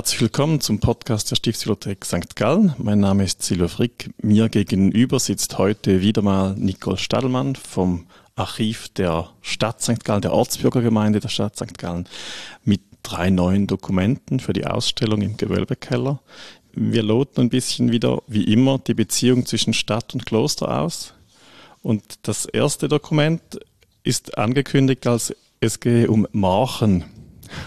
Herzlich 0.00 0.22
willkommen 0.22 0.62
zum 0.62 0.80
Podcast 0.80 1.30
der 1.30 1.36
Stiftsbibliothek 1.36 2.06
St. 2.06 2.34
Gallen. 2.34 2.74
Mein 2.78 3.00
Name 3.00 3.22
ist 3.22 3.42
Silvia 3.42 3.68
Frick. 3.68 4.08
Mir 4.22 4.48
gegenüber 4.48 5.20
sitzt 5.20 5.58
heute 5.58 6.00
wieder 6.00 6.22
mal 6.22 6.54
Nicole 6.56 6.96
Stadelmann 6.96 7.54
vom 7.54 8.06
Archiv 8.34 8.88
der 8.88 9.28
Stadt 9.42 9.82
St. 9.82 10.02
Gallen, 10.02 10.22
der 10.22 10.32
Ortsbürgergemeinde 10.32 11.20
der 11.20 11.28
Stadt 11.28 11.56
St. 11.56 11.76
Gallen, 11.76 12.08
mit 12.64 12.80
drei 13.02 13.28
neuen 13.28 13.66
Dokumenten 13.66 14.40
für 14.40 14.54
die 14.54 14.66
Ausstellung 14.66 15.20
im 15.20 15.36
Gewölbekeller. 15.36 16.22
Wir 16.72 17.02
loten 17.02 17.42
ein 17.42 17.50
bisschen 17.50 17.92
wieder, 17.92 18.22
wie 18.26 18.44
immer, 18.44 18.78
die 18.78 18.94
Beziehung 18.94 19.44
zwischen 19.44 19.74
Stadt 19.74 20.14
und 20.14 20.24
Kloster 20.24 20.80
aus. 20.80 21.12
Und 21.82 22.02
das 22.22 22.46
erste 22.46 22.88
Dokument 22.88 23.42
ist 24.02 24.38
angekündigt 24.38 25.06
als 25.06 25.36
es 25.60 25.78
gehe 25.78 26.10
um 26.10 26.26
Marchen. 26.32 27.04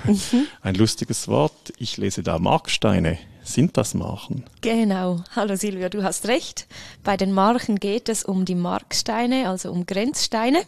Mhm. 0.06 0.48
Ein 0.62 0.76
lustiges 0.76 1.28
Wort. 1.28 1.74
Ich 1.78 1.98
lese 1.98 2.24
da 2.24 2.40
Marksteine. 2.40 3.18
Sind 3.44 3.76
das 3.76 3.94
Marchen? 3.94 4.46
Genau. 4.62 5.22
Hallo 5.36 5.56
Silvia, 5.56 5.90
du 5.90 6.04
hast 6.04 6.28
recht. 6.28 6.68
Bei 7.04 7.18
den 7.18 7.34
Marchen 7.34 7.78
geht 7.78 8.08
es 8.08 8.24
um 8.24 8.46
die 8.46 8.56
Marksteine, 8.56 9.50
also 9.50 9.72
um 9.72 9.86
Grenzsteine. 9.86 10.64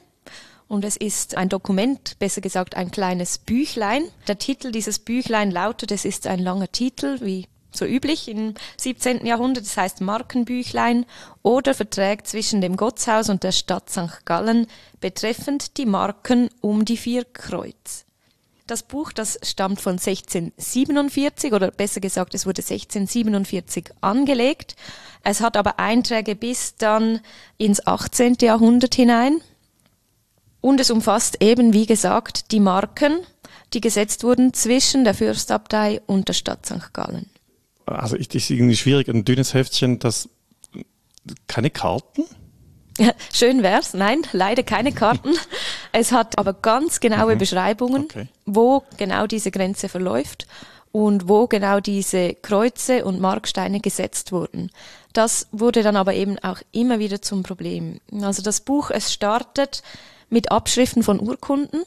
Und 0.67 0.83
es 0.83 0.97
ist 0.97 1.37
ein 1.37 1.47
Dokument, 1.47 2.17
besser 2.19 2.41
gesagt 2.41 2.75
ein 2.75 2.91
kleines 2.91 3.37
Büchlein. 3.37 4.03
Der 4.27 4.39
Titel 4.39 4.71
dieses 4.71 4.99
Büchlein 4.99 5.51
lautet, 5.51 5.91
es 5.91 6.05
ist 6.05 6.27
ein 6.27 6.39
langer 6.39 6.71
Titel, 6.71 7.19
wie 7.21 7.47
so 7.71 7.85
üblich 7.85 8.27
im 8.27 8.55
17. 8.77 9.25
Jahrhundert, 9.25 9.65
das 9.65 9.77
heißt 9.77 10.01
Markenbüchlein 10.01 11.05
oder 11.43 11.73
Verträge 11.73 12.23
zwischen 12.23 12.61
dem 12.61 12.77
Gottshaus 12.77 13.29
und 13.29 13.43
der 13.43 13.51
Stadt 13.51 13.89
St. 13.89 14.25
Gallen 14.25 14.67
betreffend 15.01 15.77
die 15.77 15.85
Marken 15.85 16.49
um 16.61 16.85
die 16.85 16.97
vier 16.97 17.25
Kreuz. 17.25 18.04
Das 18.67 18.81
Buch, 18.81 19.11
das 19.11 19.39
stammt 19.43 19.79
von 19.79 19.93
1647 19.93 21.53
oder 21.53 21.69
besser 21.69 22.01
gesagt, 22.01 22.33
es 22.33 22.47
wurde 22.47 22.61
1647 22.61 23.91
angelegt. 24.01 24.75
Es 25.23 25.41
hat 25.41 25.55
aber 25.55 25.79
Einträge 25.79 26.35
bis 26.35 26.75
dann 26.75 27.19
ins 27.57 27.85
18. 27.85 28.37
Jahrhundert 28.41 28.95
hinein. 28.95 29.41
Und 30.61 30.79
es 30.79 30.89
umfasst 30.89 31.43
eben, 31.43 31.73
wie 31.73 31.85
gesagt, 31.85 32.51
die 32.51 32.59
Marken, 32.59 33.19
die 33.73 33.81
gesetzt 33.81 34.23
wurden 34.23 34.51
zwischen 34.53 35.03
der 35.03 35.13
Fürstabtei 35.13 36.01
und 36.07 36.27
der 36.27 36.33
Stadt 36.33 36.65
St. 36.65 36.91
Gallen. 36.91 37.29
Also 37.85 38.15
ist 38.15 38.33
es 38.33 38.49
irgendwie 38.49 38.75
schwierig, 38.75 39.07
ein 39.09 39.25
dünnes 39.25 39.53
Heftchen, 39.53 39.99
das 39.99 40.27
keine 41.47 41.69
Karten? 41.69 42.23
Schön 43.33 43.61
wär's. 43.63 43.93
Nein, 43.93 44.21
leider 44.31 44.63
keine 44.63 44.91
Karten. 44.91 45.33
Es 45.97 46.11
hat 46.11 46.37
aber 46.37 46.51
ganz 46.53 46.99
genaue 46.99 47.35
mhm. 47.35 47.39
Beschreibungen, 47.39 48.03
okay. 48.03 48.27
wo 48.45 48.83
genau 48.97 49.27
diese 49.27 49.49
Grenze 49.49 49.87
verläuft 49.87 50.45
und 50.91 51.29
wo 51.29 51.47
genau 51.47 51.79
diese 51.79 52.33
Kreuze 52.33 53.05
und 53.05 53.21
Marksteine 53.21 53.79
gesetzt 53.79 54.33
wurden. 54.33 54.71
Das 55.13 55.47
wurde 55.53 55.83
dann 55.83 55.95
aber 55.95 56.13
eben 56.13 56.37
auch 56.39 56.59
immer 56.73 56.99
wieder 56.99 57.21
zum 57.21 57.43
Problem. 57.43 58.01
Also 58.21 58.41
das 58.41 58.59
Buch, 58.59 58.91
es 58.91 59.13
startet 59.13 59.83
mit 60.29 60.51
Abschriften 60.51 61.01
von 61.01 61.21
Urkunden. 61.21 61.83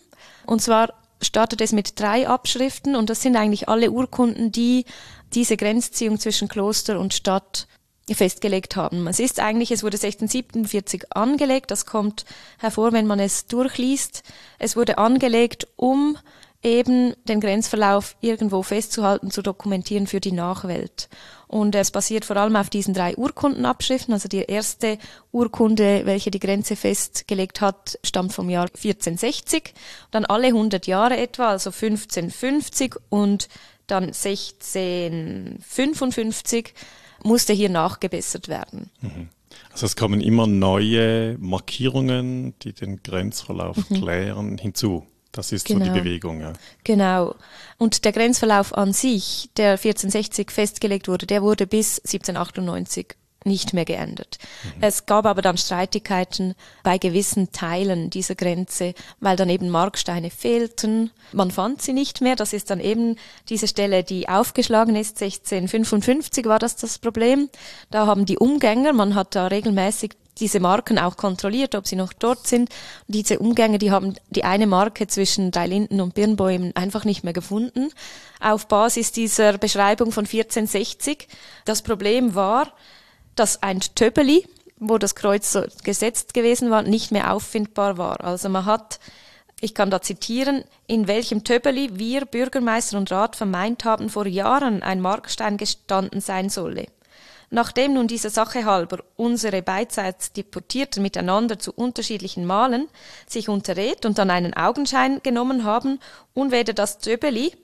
Und 0.47 0.63
zwar 0.63 0.95
startet 1.21 1.61
es 1.61 1.73
mit 1.73 2.01
drei 2.01 2.27
Abschriften 2.27 2.97
und 2.97 3.11
das 3.11 3.21
sind 3.21 3.37
eigentlich 3.37 3.69
alle 3.69 3.91
Urkunden, 3.91 4.53
die 4.53 4.87
diese 5.35 5.59
Grenzziehung 5.59 6.19
zwischen 6.19 6.49
Kloster 6.49 6.99
und 6.99 7.13
Stadt 7.13 7.67
festgelegt 8.15 8.77
haben. 8.77 9.07
Es 9.07 9.19
ist 9.19 9.41
eigentlich, 9.41 9.71
es 9.71 9.83
wurde 9.83 9.97
1647 9.97 11.05
angelegt, 11.11 11.71
das 11.71 11.87
kommt 11.87 12.25
hervor, 12.59 12.93
wenn 12.93 13.07
man 13.07 13.21
es 13.21 13.47
durchliest. 13.47 14.23
Es 14.59 14.77
wurde 14.77 14.99
angelegt, 14.99 15.67
um 15.77 16.19
eben 16.63 17.15
den 17.25 17.41
Grenzverlauf 17.41 18.17
irgendwo 18.21 18.63
festzuhalten, 18.63 19.31
zu 19.31 19.43
dokumentieren 19.43 20.07
für 20.07 20.21
die 20.21 20.33
Nachwelt. 20.33 21.09
Und 21.47 21.75
es 21.75 21.91
basiert 21.91 22.25
vor 22.25 22.37
allem 22.37 22.57
auf 22.57 22.69
diesen 22.69 22.95
drei 22.95 23.17
Urkundenabschriften. 23.17 24.13
Also 24.13 24.29
die 24.29 24.43
erste 24.43 24.99
Urkunde, 25.33 26.03
welche 26.05 26.31
die 26.31 26.41
Grenze 26.41 26.77
festgelegt 26.77 27.61
hat, 27.61 27.99
stammt 28.05 28.33
vom 28.33 28.51
Jahr 28.51 28.67
1460. 28.67 29.75
Dann 30.11 30.25
alle 30.25 30.49
100 30.49 30.87
Jahre 30.87 31.17
etwa, 31.17 31.51
also 31.51 31.71
1550 31.71 32.97
und 33.09 33.49
dann 33.87 34.05
1655 34.05 36.75
musste 37.23 37.53
hier 37.53 37.69
nachgebessert 37.69 38.49
werden. 38.49 38.91
Mhm. 39.01 39.29
Also 39.73 39.87
es 39.87 39.97
kommen 39.97 40.21
immer 40.21 40.47
neue 40.47 41.37
Markierungen, 41.39 42.55
die 42.63 42.73
den 42.73 43.03
Grenzverlauf 43.03 43.77
mhm. 43.91 43.95
klären, 43.95 44.59
hinzu. 44.59 45.07
Das 45.33 45.53
ist 45.53 45.67
genau. 45.67 45.81
so 45.81 45.85
die 45.85 45.91
genau. 45.91 46.05
Bewegung. 46.05 46.41
Ja. 46.41 46.53
Genau. 46.85 47.35
Und 47.77 48.05
der 48.05 48.13
Grenzverlauf 48.13 48.77
an 48.77 48.93
sich, 48.93 49.51
der 49.57 49.73
1460 49.73 50.51
festgelegt 50.51 51.07
wurde, 51.07 51.27
der 51.27 51.43
wurde 51.43 51.67
bis 51.67 51.99
1798 51.99 53.15
nicht 53.49 53.75
mehr 53.75 53.85
geändert. 53.85 54.39
Mhm. 54.65 54.83
Es 54.83 55.07
gab 55.07 55.27
aber 55.27 55.43
dann 55.43 55.59
Streitigkeiten 55.59 56.55
bei 56.83 56.99
gewissen 56.99 57.51
Teilen 57.53 58.11
dieser 58.11 58.35
Grenze, 58.35 58.95
weil 59.21 59.37
dann 59.37 59.51
eben 59.51 59.69
Marksteine 59.71 60.31
fehlten. 60.31 61.11
Man 61.33 61.51
fand 61.51 61.83
sie 61.83 61.93
nicht 61.93 62.21
mehr. 62.21 62.37
Das 62.37 62.53
ist 62.53 62.71
dann 62.71 62.81
eben 62.81 63.17
diese 63.49 63.67
Stelle, 63.67 64.05
die 64.05 64.29
aufgeschlagen 64.29 64.95
ist. 64.95 65.21
1655 65.21 66.47
war 66.47 66.59
das 66.59 66.77
das 66.77 66.99
Problem. 66.99 67.49
Da 67.91 68.07
haben 68.07 68.25
die 68.25 68.39
Umgänger, 68.39 68.93
man 68.93 69.15
hat 69.15 69.35
da 69.35 69.49
regelmäßig 69.49 70.13
diese 70.41 70.61
Marken 70.61 70.99
auch 70.99 71.17
kontrolliert, 71.17 71.75
ob 71.75 71.87
sie 71.87 71.97
noch 71.97 72.13
dort 72.13 72.47
sind. 72.47 72.71
Und 73.07 73.15
diese 73.15 73.39
Umgänge, 73.39 73.79
die 73.79 73.91
haben 73.91 74.15
die 74.31 74.45
eine 74.45 74.67
Marke 74.67 75.07
zwischen 75.07 75.51
drei 75.51 75.67
Linden 75.67 76.01
und 76.01 76.15
Birnbäumen 76.15 76.75
einfach 76.77 77.05
nicht 77.05 77.25
mehr 77.25 77.33
gefunden. 77.33 77.91
Auf 78.41 78.69
Basis 78.69 79.13
dieser 79.13 79.59
Beschreibung 79.59 80.13
von 80.13 80.25
1460. 80.25 81.29
Das 81.65 81.83
Problem 81.83 82.35
war, 82.35 82.73
dass 83.39 83.63
ein 83.63 83.81
Töbeli, 83.81 84.47
wo 84.79 84.99
das 84.99 85.15
Kreuz 85.15 85.53
so 85.53 85.65
gesetzt 85.85 86.35
gewesen 86.35 86.71
war, 86.71 86.83
nicht 86.83 87.11
mehr 87.11 87.33
auffindbar 87.33 87.99
war. 87.99 88.23
Also 88.25 88.49
man 88.49 88.65
hat, 88.65 89.01
ich 89.61 89.75
kann 89.75 89.91
da 89.91 90.01
zitieren, 90.01 90.65
in 90.87 91.09
welchem 91.09 91.45
Töbeli 91.45 91.99
wir 91.99 92.25
Bürgermeister 92.25 92.97
und 92.97 93.11
Rat 93.11 93.37
vermeint 93.37 93.85
haben, 93.85 94.09
vor 94.09 94.27
Jahren 94.27 94.83
ein 94.83 95.01
Markstein 95.01 95.57
gestanden 95.57 96.21
sein 96.21 96.49
solle. 96.49 96.87
Nachdem 97.51 97.95
nun 97.95 98.09
dieser 98.09 98.29
Sache 98.29 98.67
halber 98.67 98.99
unsere 99.17 99.63
beidseits 99.63 100.33
Deportierten 100.33 101.03
miteinander 101.03 101.59
zu 101.59 101.73
unterschiedlichen 101.73 102.45
Malen 102.45 102.89
sich 103.27 103.49
unterredet 103.49 104.05
und 104.05 104.19
dann 104.19 104.31
einen 104.31 104.55
Augenschein 104.55 105.23
genommen 105.23 105.65
haben 105.65 105.99
und 106.35 106.53
weder 106.53 106.75
das 106.75 106.99
Töbeli 106.99 107.57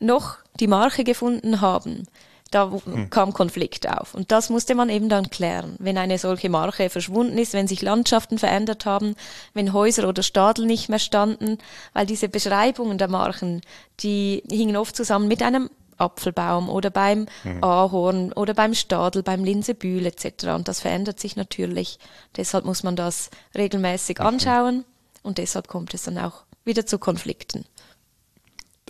noch 0.00 0.36
die 0.60 0.66
Marke 0.66 1.02
gefunden 1.02 1.62
haben, 1.62 2.06
da 2.54 2.70
hm. 2.84 3.10
kam 3.10 3.32
Konflikt 3.32 3.88
auf. 3.88 4.14
Und 4.14 4.30
das 4.30 4.50
musste 4.50 4.74
man 4.74 4.88
eben 4.88 5.08
dann 5.08 5.30
klären. 5.30 5.76
Wenn 5.78 5.98
eine 5.98 6.18
solche 6.18 6.50
Marke 6.50 6.90
verschwunden 6.90 7.38
ist, 7.38 7.54
wenn 7.54 7.66
sich 7.66 7.82
Landschaften 7.82 8.38
verändert 8.38 8.86
haben, 8.86 9.16
wenn 9.54 9.72
Häuser 9.72 10.08
oder 10.08 10.22
Stadel 10.22 10.66
nicht 10.66 10.88
mehr 10.88 10.98
standen, 10.98 11.58
weil 11.92 12.06
diese 12.06 12.28
Beschreibungen 12.28 12.98
der 12.98 13.08
Marken, 13.08 13.62
die 14.00 14.42
hingen 14.50 14.76
oft 14.76 14.94
zusammen 14.94 15.28
mit 15.28 15.42
einem 15.42 15.70
Apfelbaum 15.96 16.68
oder 16.68 16.90
beim 16.90 17.26
mhm. 17.44 17.64
Ahorn 17.64 18.32
oder 18.32 18.54
beim 18.54 18.74
Stadel, 18.74 19.22
beim 19.22 19.44
Linsebühl 19.44 20.04
etc. 20.06 20.48
Und 20.54 20.68
das 20.68 20.80
verändert 20.80 21.20
sich 21.20 21.36
natürlich. 21.36 21.98
Deshalb 22.36 22.64
muss 22.64 22.82
man 22.82 22.96
das 22.96 23.30
regelmäßig 23.54 24.20
anschauen 24.20 24.84
und 25.22 25.38
deshalb 25.38 25.68
kommt 25.68 25.94
es 25.94 26.02
dann 26.02 26.18
auch 26.18 26.42
wieder 26.64 26.86
zu 26.86 26.98
Konflikten 26.98 27.64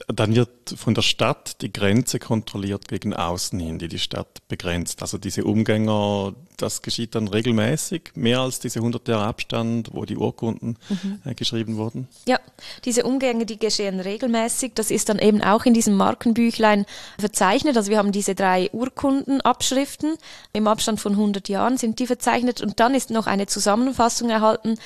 dann 0.08 0.34
wird 0.34 0.61
von 0.70 0.94
der 0.94 1.02
Stadt 1.02 1.60
die 1.62 1.72
Grenze 1.72 2.18
kontrolliert 2.18 2.88
gegen 2.88 3.14
außen 3.14 3.58
hin, 3.58 3.78
die 3.78 3.88
die 3.88 3.98
Stadt 3.98 4.46
begrenzt. 4.48 5.02
Also 5.02 5.18
diese 5.18 5.44
Umgänger, 5.44 6.34
das 6.56 6.82
geschieht 6.82 7.14
dann 7.14 7.28
regelmäßig, 7.28 8.12
mehr 8.14 8.40
als 8.40 8.60
diese 8.60 8.78
100 8.78 9.08
Jahre 9.08 9.24
Abstand, 9.24 9.90
wo 9.92 10.04
die 10.04 10.16
Urkunden 10.16 10.76
mhm. 10.88 11.20
äh, 11.24 11.34
geschrieben 11.34 11.76
wurden. 11.76 12.08
Ja, 12.26 12.38
diese 12.84 13.04
Umgänge, 13.04 13.46
die 13.46 13.58
geschehen 13.58 14.00
regelmäßig. 14.00 14.72
Das 14.74 14.90
ist 14.90 15.08
dann 15.08 15.18
eben 15.18 15.42
auch 15.42 15.64
in 15.64 15.74
diesem 15.74 15.94
Markenbüchlein 15.94 16.86
verzeichnet. 17.18 17.76
Also 17.76 17.90
wir 17.90 17.98
haben 17.98 18.12
diese 18.12 18.34
drei 18.34 18.70
Urkundenabschriften. 18.72 20.16
Im 20.52 20.66
Abstand 20.66 21.00
von 21.00 21.12
100 21.12 21.48
Jahren 21.48 21.78
sind 21.78 21.98
die 21.98 22.06
verzeichnet. 22.06 22.60
Und 22.60 22.80
dann 22.80 22.94
ist 22.94 23.10
noch 23.10 23.26
eine 23.26 23.46
Zusammenfassung 23.46 24.30
erhalten, 24.30 24.78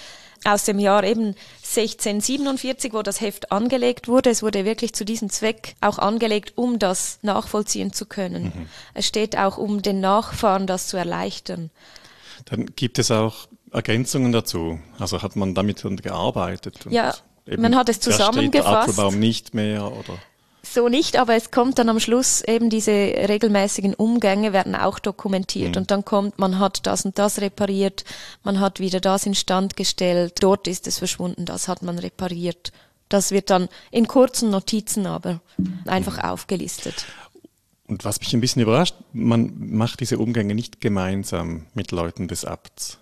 aus 0.44 0.64
dem 0.64 0.78
Jahr 0.78 1.04
eben 1.04 1.34
1647, 1.62 2.92
wo 2.92 3.02
das 3.02 3.20
Heft 3.20 3.52
angelegt 3.52 4.08
wurde. 4.08 4.30
Es 4.30 4.42
wurde 4.42 4.64
wirklich 4.64 4.94
zu 4.94 5.04
diesem 5.04 5.30
Zweck 5.30 5.65
auch 5.80 5.98
angelegt, 5.98 6.52
um 6.56 6.78
das 6.78 7.18
nachvollziehen 7.22 7.92
zu 7.92 8.06
können. 8.06 8.44
Mhm. 8.44 8.66
Es 8.94 9.06
steht 9.06 9.36
auch, 9.36 9.58
um 9.58 9.82
den 9.82 10.00
Nachfahren 10.00 10.66
das 10.66 10.88
zu 10.88 10.96
erleichtern. 10.96 11.70
Dann 12.44 12.66
gibt 12.76 12.98
es 12.98 13.10
auch 13.10 13.48
Ergänzungen 13.72 14.32
dazu. 14.32 14.78
Also 14.98 15.22
hat 15.22 15.36
man 15.36 15.54
damit 15.54 15.82
gearbeitet? 16.02 16.86
ja, 16.90 17.14
man 17.56 17.76
hat 17.76 17.88
es 17.88 18.00
zusammengefasst. 18.00 18.68
Der 18.68 18.78
Apfelbaum 18.78 19.18
nicht 19.18 19.54
mehr 19.54 19.92
oder? 19.92 20.18
so 20.74 20.88
nicht, 20.88 21.16
aber 21.16 21.34
es 21.34 21.50
kommt 21.50 21.78
dann 21.78 21.88
am 21.88 22.00
Schluss 22.00 22.42
eben 22.42 22.70
diese 22.70 22.90
regelmäßigen 22.90 23.94
Umgänge 23.94 24.52
werden 24.52 24.74
auch 24.74 24.98
dokumentiert 24.98 25.72
mhm. 25.72 25.82
und 25.82 25.90
dann 25.90 26.04
kommt, 26.04 26.38
man 26.38 26.58
hat 26.58 26.86
das 26.86 27.04
und 27.04 27.18
das 27.18 27.40
repariert, 27.40 28.04
man 28.42 28.60
hat 28.60 28.80
wieder 28.80 29.00
das 29.00 29.26
instand 29.26 29.76
gestellt, 29.76 30.34
dort 30.40 30.68
ist 30.68 30.86
es 30.86 30.98
verschwunden, 30.98 31.44
das 31.44 31.68
hat 31.68 31.82
man 31.82 31.98
repariert. 31.98 32.72
Das 33.08 33.30
wird 33.30 33.50
dann 33.50 33.68
in 33.90 34.08
kurzen 34.08 34.50
Notizen 34.50 35.06
aber 35.06 35.40
einfach 35.86 36.22
aufgelistet. 36.22 37.06
Und 37.86 38.04
was 38.04 38.18
mich 38.18 38.34
ein 38.34 38.40
bisschen 38.40 38.62
überrascht, 38.62 38.96
man 39.12 39.52
macht 39.76 40.00
diese 40.00 40.18
Umgänge 40.18 40.54
nicht 40.54 40.80
gemeinsam 40.80 41.66
mit 41.74 41.92
Leuten 41.92 42.26
des 42.26 42.44
Abts 42.44 42.98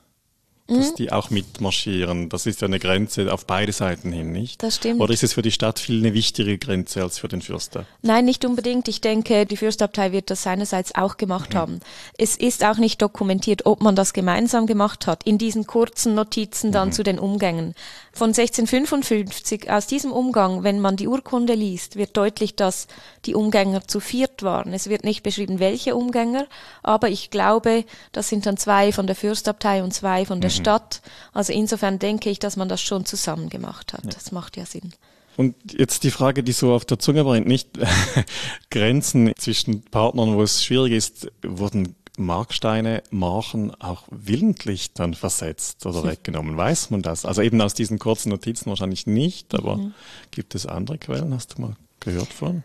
dass 0.66 0.92
mhm. 0.92 0.94
die 0.96 1.12
auch 1.12 1.28
mitmarschieren. 1.28 2.30
Das 2.30 2.46
ist 2.46 2.62
ja 2.62 2.66
eine 2.66 2.78
Grenze 2.78 3.30
auf 3.30 3.44
beide 3.44 3.72
Seiten 3.72 4.12
hin, 4.12 4.32
nicht? 4.32 4.62
Das 4.62 4.76
stimmt. 4.76 5.00
Oder 5.00 5.12
ist 5.12 5.22
es 5.22 5.34
für 5.34 5.42
die 5.42 5.50
Stadt 5.50 5.78
viel 5.78 5.98
eine 5.98 6.14
wichtigere 6.14 6.56
Grenze 6.56 7.02
als 7.02 7.18
für 7.18 7.28
den 7.28 7.42
Fürster? 7.42 7.84
Nein, 8.00 8.24
nicht 8.24 8.46
unbedingt. 8.46 8.88
Ich 8.88 9.02
denke, 9.02 9.44
die 9.44 9.58
Fürstabtei 9.58 10.12
wird 10.12 10.30
das 10.30 10.42
seinerseits 10.42 10.94
auch 10.94 11.18
gemacht 11.18 11.52
mhm. 11.52 11.58
haben. 11.58 11.80
Es 12.16 12.36
ist 12.36 12.64
auch 12.64 12.78
nicht 12.78 13.02
dokumentiert, 13.02 13.66
ob 13.66 13.82
man 13.82 13.94
das 13.94 14.14
gemeinsam 14.14 14.66
gemacht 14.66 15.06
hat, 15.06 15.24
in 15.24 15.36
diesen 15.36 15.66
kurzen 15.66 16.14
Notizen 16.14 16.72
dann 16.72 16.88
mhm. 16.88 16.92
zu 16.92 17.02
den 17.02 17.18
Umgängen. 17.18 17.74
Von 18.12 18.28
1655, 18.28 19.70
aus 19.70 19.86
diesem 19.86 20.12
Umgang, 20.12 20.62
wenn 20.62 20.80
man 20.80 20.96
die 20.96 21.08
Urkunde 21.08 21.54
liest, 21.54 21.96
wird 21.96 22.16
deutlich, 22.16 22.54
dass 22.54 22.86
die 23.26 23.34
Umgänger 23.34 23.86
zu 23.86 24.00
viert 24.00 24.42
waren. 24.42 24.72
Es 24.72 24.88
wird 24.88 25.04
nicht 25.04 25.22
beschrieben, 25.22 25.58
welche 25.58 25.94
Umgänger, 25.94 26.46
aber 26.82 27.10
ich 27.10 27.30
glaube, 27.30 27.84
das 28.12 28.28
sind 28.28 28.46
dann 28.46 28.56
zwei 28.56 28.92
von 28.92 29.06
der 29.06 29.16
Fürstabtei 29.16 29.82
und 29.82 29.92
zwei 29.92 30.24
von 30.24 30.40
der. 30.40 30.53
Stadt. 30.56 31.02
Also 31.32 31.52
insofern 31.52 31.98
denke 31.98 32.30
ich, 32.30 32.38
dass 32.38 32.56
man 32.56 32.68
das 32.68 32.80
schon 32.80 33.06
zusammen 33.06 33.48
gemacht 33.48 33.92
hat. 33.92 34.04
Ja. 34.04 34.10
Das 34.10 34.32
macht 34.32 34.56
ja 34.56 34.66
Sinn. 34.66 34.92
Und 35.36 35.54
jetzt 35.72 36.04
die 36.04 36.10
Frage, 36.10 36.42
die 36.42 36.52
so 36.52 36.72
auf 36.72 36.84
der 36.84 36.98
Zunge 36.98 37.24
brennt, 37.24 37.46
nicht 37.46 37.70
Grenzen 38.70 39.32
zwischen 39.36 39.82
Partnern, 39.82 40.36
wo 40.36 40.42
es 40.42 40.62
schwierig 40.62 40.92
ist, 40.92 41.28
wurden 41.42 41.96
Marksteine, 42.16 43.02
Marchen 43.10 43.74
auch 43.80 44.04
willentlich 44.10 44.92
dann 44.92 45.14
versetzt 45.14 45.84
oder 45.86 46.04
weggenommen? 46.04 46.56
Weiß 46.56 46.90
man 46.90 47.02
das? 47.02 47.24
Also 47.24 47.42
eben 47.42 47.60
aus 47.60 47.74
diesen 47.74 47.98
kurzen 47.98 48.28
Notizen 48.28 48.66
wahrscheinlich 48.66 49.06
nicht, 49.06 49.54
aber 49.54 49.78
mhm. 49.78 49.94
gibt 50.30 50.54
es 50.54 50.66
andere 50.66 50.98
Quellen? 50.98 51.34
Hast 51.34 51.58
du 51.58 51.62
mal 51.62 51.76
gehört 52.00 52.32
von? 52.32 52.62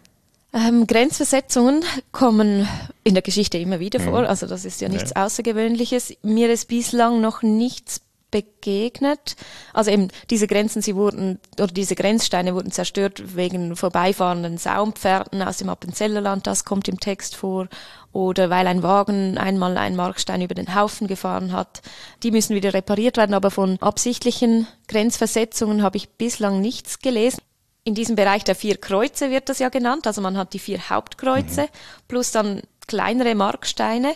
Ähm, 0.52 0.88
Grenzversetzungen 0.88 1.84
kommen 2.12 2.68
in 3.04 3.14
der 3.14 3.22
Geschichte 3.22 3.60
immer 3.60 3.80
wieder 3.80 4.00
vor, 4.00 4.22
mhm. 4.22 4.28
also 4.28 4.48
das 4.48 4.66
ist 4.66 4.82
ja 4.82 4.90
nichts 4.90 5.12
ja. 5.16 5.26
Außergewöhnliches. 5.26 6.16
Mir 6.24 6.50
ist 6.50 6.68
bislang 6.68 7.22
noch 7.22 7.44
nichts 7.44 8.02
begegnet. 8.32 9.36
Also 9.74 9.92
eben 9.92 10.10
diese 10.30 10.48
Grenzen, 10.48 10.82
sie 10.82 10.96
wurden, 10.96 11.40
oder 11.58 11.68
diese 11.68 11.96
Grenzsteine 11.96 12.54
wurden 12.54 12.72
zerstört 12.72 13.36
wegen 13.36 13.76
vorbeifahrenden 13.76 14.58
Saumpferden 14.58 15.42
aus 15.42 15.58
dem 15.58 15.70
Appenzellerland, 15.70 16.46
das 16.48 16.66
kommt 16.66 16.88
im 16.88 17.00
Text 17.00 17.36
vor, 17.36 17.68
oder 18.12 18.50
weil 18.50 18.68
ein 18.68 18.84
Wagen 18.84 19.38
einmal 19.38 19.78
einen 19.78 19.96
Markstein 19.96 20.42
über 20.42 20.56
den 20.56 20.76
Haufen 20.76 21.08
gefahren 21.08 21.52
hat. 21.54 21.82
Die 22.24 22.32
müssen 22.32 22.56
wieder 22.56 22.74
repariert 22.74 23.18
werden, 23.18 23.34
aber 23.34 23.52
von 23.52 23.78
absichtlichen 23.82 24.68
Grenzversetzungen 24.88 25.84
habe 25.84 25.98
ich 25.98 26.10
bislang 26.10 26.62
nichts 26.62 27.00
gelesen. 27.00 27.42
In 27.90 27.96
diesem 27.96 28.16
Bereich 28.16 28.44
der 28.44 28.54
vier 28.54 28.78
Kreuze 28.78 29.32
wird 29.32 29.50
das 29.50 29.58
ja 29.58 29.70
genannt. 29.70 30.06
Also 30.06 30.22
man 30.22 30.38
hat 30.38 30.54
die 30.54 30.60
vier 30.60 30.92
Hauptkreuze 30.92 31.64
mhm. 31.64 31.68
plus 32.08 32.30
dann 32.30 32.62
kleinere 32.86 33.34
Marksteine. 33.34 34.14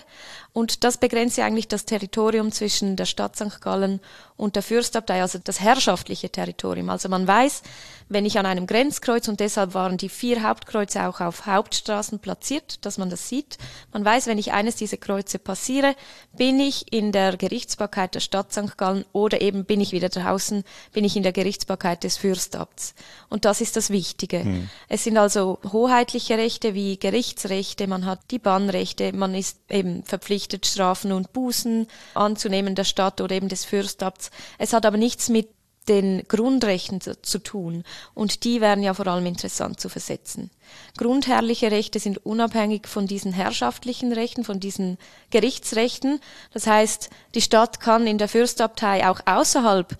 Und 0.54 0.84
das 0.84 0.98
begrenzt 0.98 1.38
ja 1.38 1.46
eigentlich 1.46 1.68
das 1.68 1.86
Territorium 1.86 2.52
zwischen 2.52 2.96
der 2.96 3.06
Stadt 3.06 3.36
St. 3.36 3.60
Gallen 3.60 4.00
und 4.38 4.56
der 4.56 4.62
Fürstabtei, 4.62 5.22
also 5.22 5.40
das 5.44 5.60
herrschaftliche 5.60 6.30
Territorium. 6.30 6.92
Also 6.92 7.10
man 7.10 7.28
weiß, 7.28 7.64
wenn 8.10 8.26
ich 8.26 8.38
an 8.38 8.46
einem 8.46 8.68
Grenzkreuz, 8.68 9.28
und 9.28 9.40
deshalb 9.40 9.74
waren 9.74 9.98
die 9.98 10.10
vier 10.10 10.44
Hauptkreuze 10.44 11.08
auch 11.08 11.22
auf 11.22 11.48
Hauptstraßen 11.48 12.20
platziert, 12.20 12.86
dass 12.86 13.00
man 13.00 13.10
das 13.10 13.30
sieht, 13.30 13.58
man 13.92 14.06
weiß, 14.06 14.28
wenn 14.28 14.38
ich 14.38 14.52
eines 14.52 14.76
dieser 14.76 14.98
Kreuze 14.98 15.40
passiere, 15.40 15.96
bin 16.34 16.60
ich 16.60 16.94
in 16.94 17.12
der 17.12 17.36
Gerichtsbarkeit 17.38 18.14
der 18.14 18.20
Stadt 18.20 18.52
St. 18.52 18.78
Gallen 18.78 19.06
oder 19.12 19.42
eben 19.42 19.66
bin 19.66 19.82
ich 19.82 19.92
wieder 19.92 20.10
draußen, 20.10 20.64
bin 20.92 21.04
ich 21.04 21.16
in 21.16 21.24
der 21.24 21.32
Gerichtsbarkeit 21.32 22.04
des 22.04 22.18
Fürstabts. 22.18 22.94
Und 23.30 23.46
das 23.46 23.60
ist 23.60 23.76
das 23.76 23.90
Wichtige. 23.90 24.44
Mhm. 24.44 24.70
Es 24.88 25.04
sind 25.04 25.18
also 25.18 25.58
hoheitliche 25.72 26.38
Rechte 26.38 26.76
wie 26.76 26.98
Gerichtsrechte, 27.00 27.88
man 27.88 28.06
hat 28.06 28.20
die 28.30 28.40
Bannrechte, 28.40 29.14
man 29.14 29.34
ist 29.34 29.58
eben 29.70 30.04
verpflichtet, 30.04 30.43
Strafen 30.66 31.12
und 31.12 31.34
Bußen 31.34 31.88
anzunehmen 32.14 32.76
der 32.76 32.84
Stadt 32.84 33.22
oder 33.22 33.36
eben 33.36 33.50
des 33.50 33.66
Fürstabts. 33.66 34.32
Es 34.58 34.74
hat 34.74 34.86
aber 34.86 34.98
nichts 34.98 35.30
mit 35.30 35.50
den 35.88 36.24
Grundrechten 36.28 37.02
zu 37.02 37.40
tun. 37.40 37.84
Und 38.14 38.44
die 38.44 38.62
wären 38.62 38.84
ja 38.84 38.94
vor 38.94 39.08
allem 39.08 39.26
interessant 39.26 39.80
zu 39.80 39.90
versetzen. 39.90 40.50
Grundherrliche 40.98 41.72
Rechte 41.72 42.00
sind 42.00 42.26
unabhängig 42.26 42.88
von 42.88 43.08
diesen 43.08 43.34
herrschaftlichen 43.34 44.14
Rechten, 44.14 44.44
von 44.44 44.60
diesen 44.60 44.98
Gerichtsrechten. 45.30 46.20
Das 46.54 46.68
heißt, 46.68 47.10
die 47.36 47.42
Stadt 47.42 47.80
kann 47.80 48.08
in 48.08 48.18
der 48.18 48.28
Fürstabtei 48.28 49.08
auch 49.10 49.20
außerhalb 49.26 49.98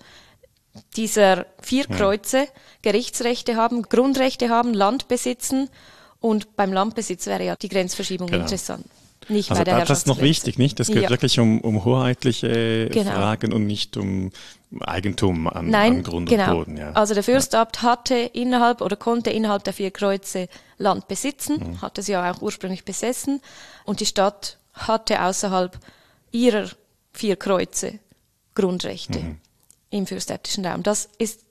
dieser 0.96 1.46
vier 1.60 1.86
Kreuze 1.86 2.48
Gerichtsrechte 2.82 3.56
haben, 3.56 3.82
Grundrechte 3.82 4.48
haben, 4.48 4.74
Land 4.74 5.08
besitzen. 5.08 5.68
Und 6.18 6.56
beim 6.56 6.72
Landbesitz 6.72 7.26
wäre 7.26 7.44
ja 7.44 7.56
die 7.56 7.68
Grenzverschiebung 7.68 8.28
genau. 8.28 8.42
interessant. 8.42 8.86
Nicht 9.28 9.50
also 9.50 9.64
das 9.64 9.90
ist 9.90 10.06
noch 10.06 10.20
wichtig, 10.20 10.58
nicht? 10.58 10.80
Es 10.80 10.88
geht 10.88 11.04
ja. 11.04 11.10
wirklich 11.10 11.38
um, 11.38 11.60
um 11.60 11.84
hoheitliche 11.84 12.88
genau. 12.90 13.12
Fragen 13.12 13.52
und 13.52 13.66
nicht 13.66 13.96
um 13.96 14.30
Eigentum 14.80 15.46
an, 15.48 15.70
Nein, 15.70 15.96
an 15.96 16.02
Grund 16.02 16.28
genau. 16.28 16.50
und 16.50 16.56
Boden. 16.56 16.76
Ja. 16.76 16.92
Also 16.92 17.14
der 17.14 17.22
Fürstabt 17.22 17.82
hatte 17.82 18.14
innerhalb 18.14 18.80
oder 18.80 18.96
konnte 18.96 19.30
innerhalb 19.30 19.64
der 19.64 19.72
vier 19.72 19.90
Kreuze 19.90 20.48
Land 20.78 21.08
besitzen, 21.08 21.58
mhm. 21.58 21.82
hatte 21.82 22.02
sie 22.02 22.12
ja 22.12 22.30
auch 22.30 22.42
ursprünglich 22.42 22.84
besessen 22.84 23.40
und 23.84 24.00
die 24.00 24.06
Stadt 24.06 24.58
hatte 24.74 25.22
außerhalb 25.22 25.78
ihrer 26.32 26.68
vier 27.12 27.36
Kreuze 27.36 28.00
Grundrechte 28.54 29.20
mhm. 29.20 29.36
im 29.90 30.06
fürstäbtischen 30.06 30.66
Raum. 30.66 30.82
Das 30.82 31.08
ist 31.18 31.44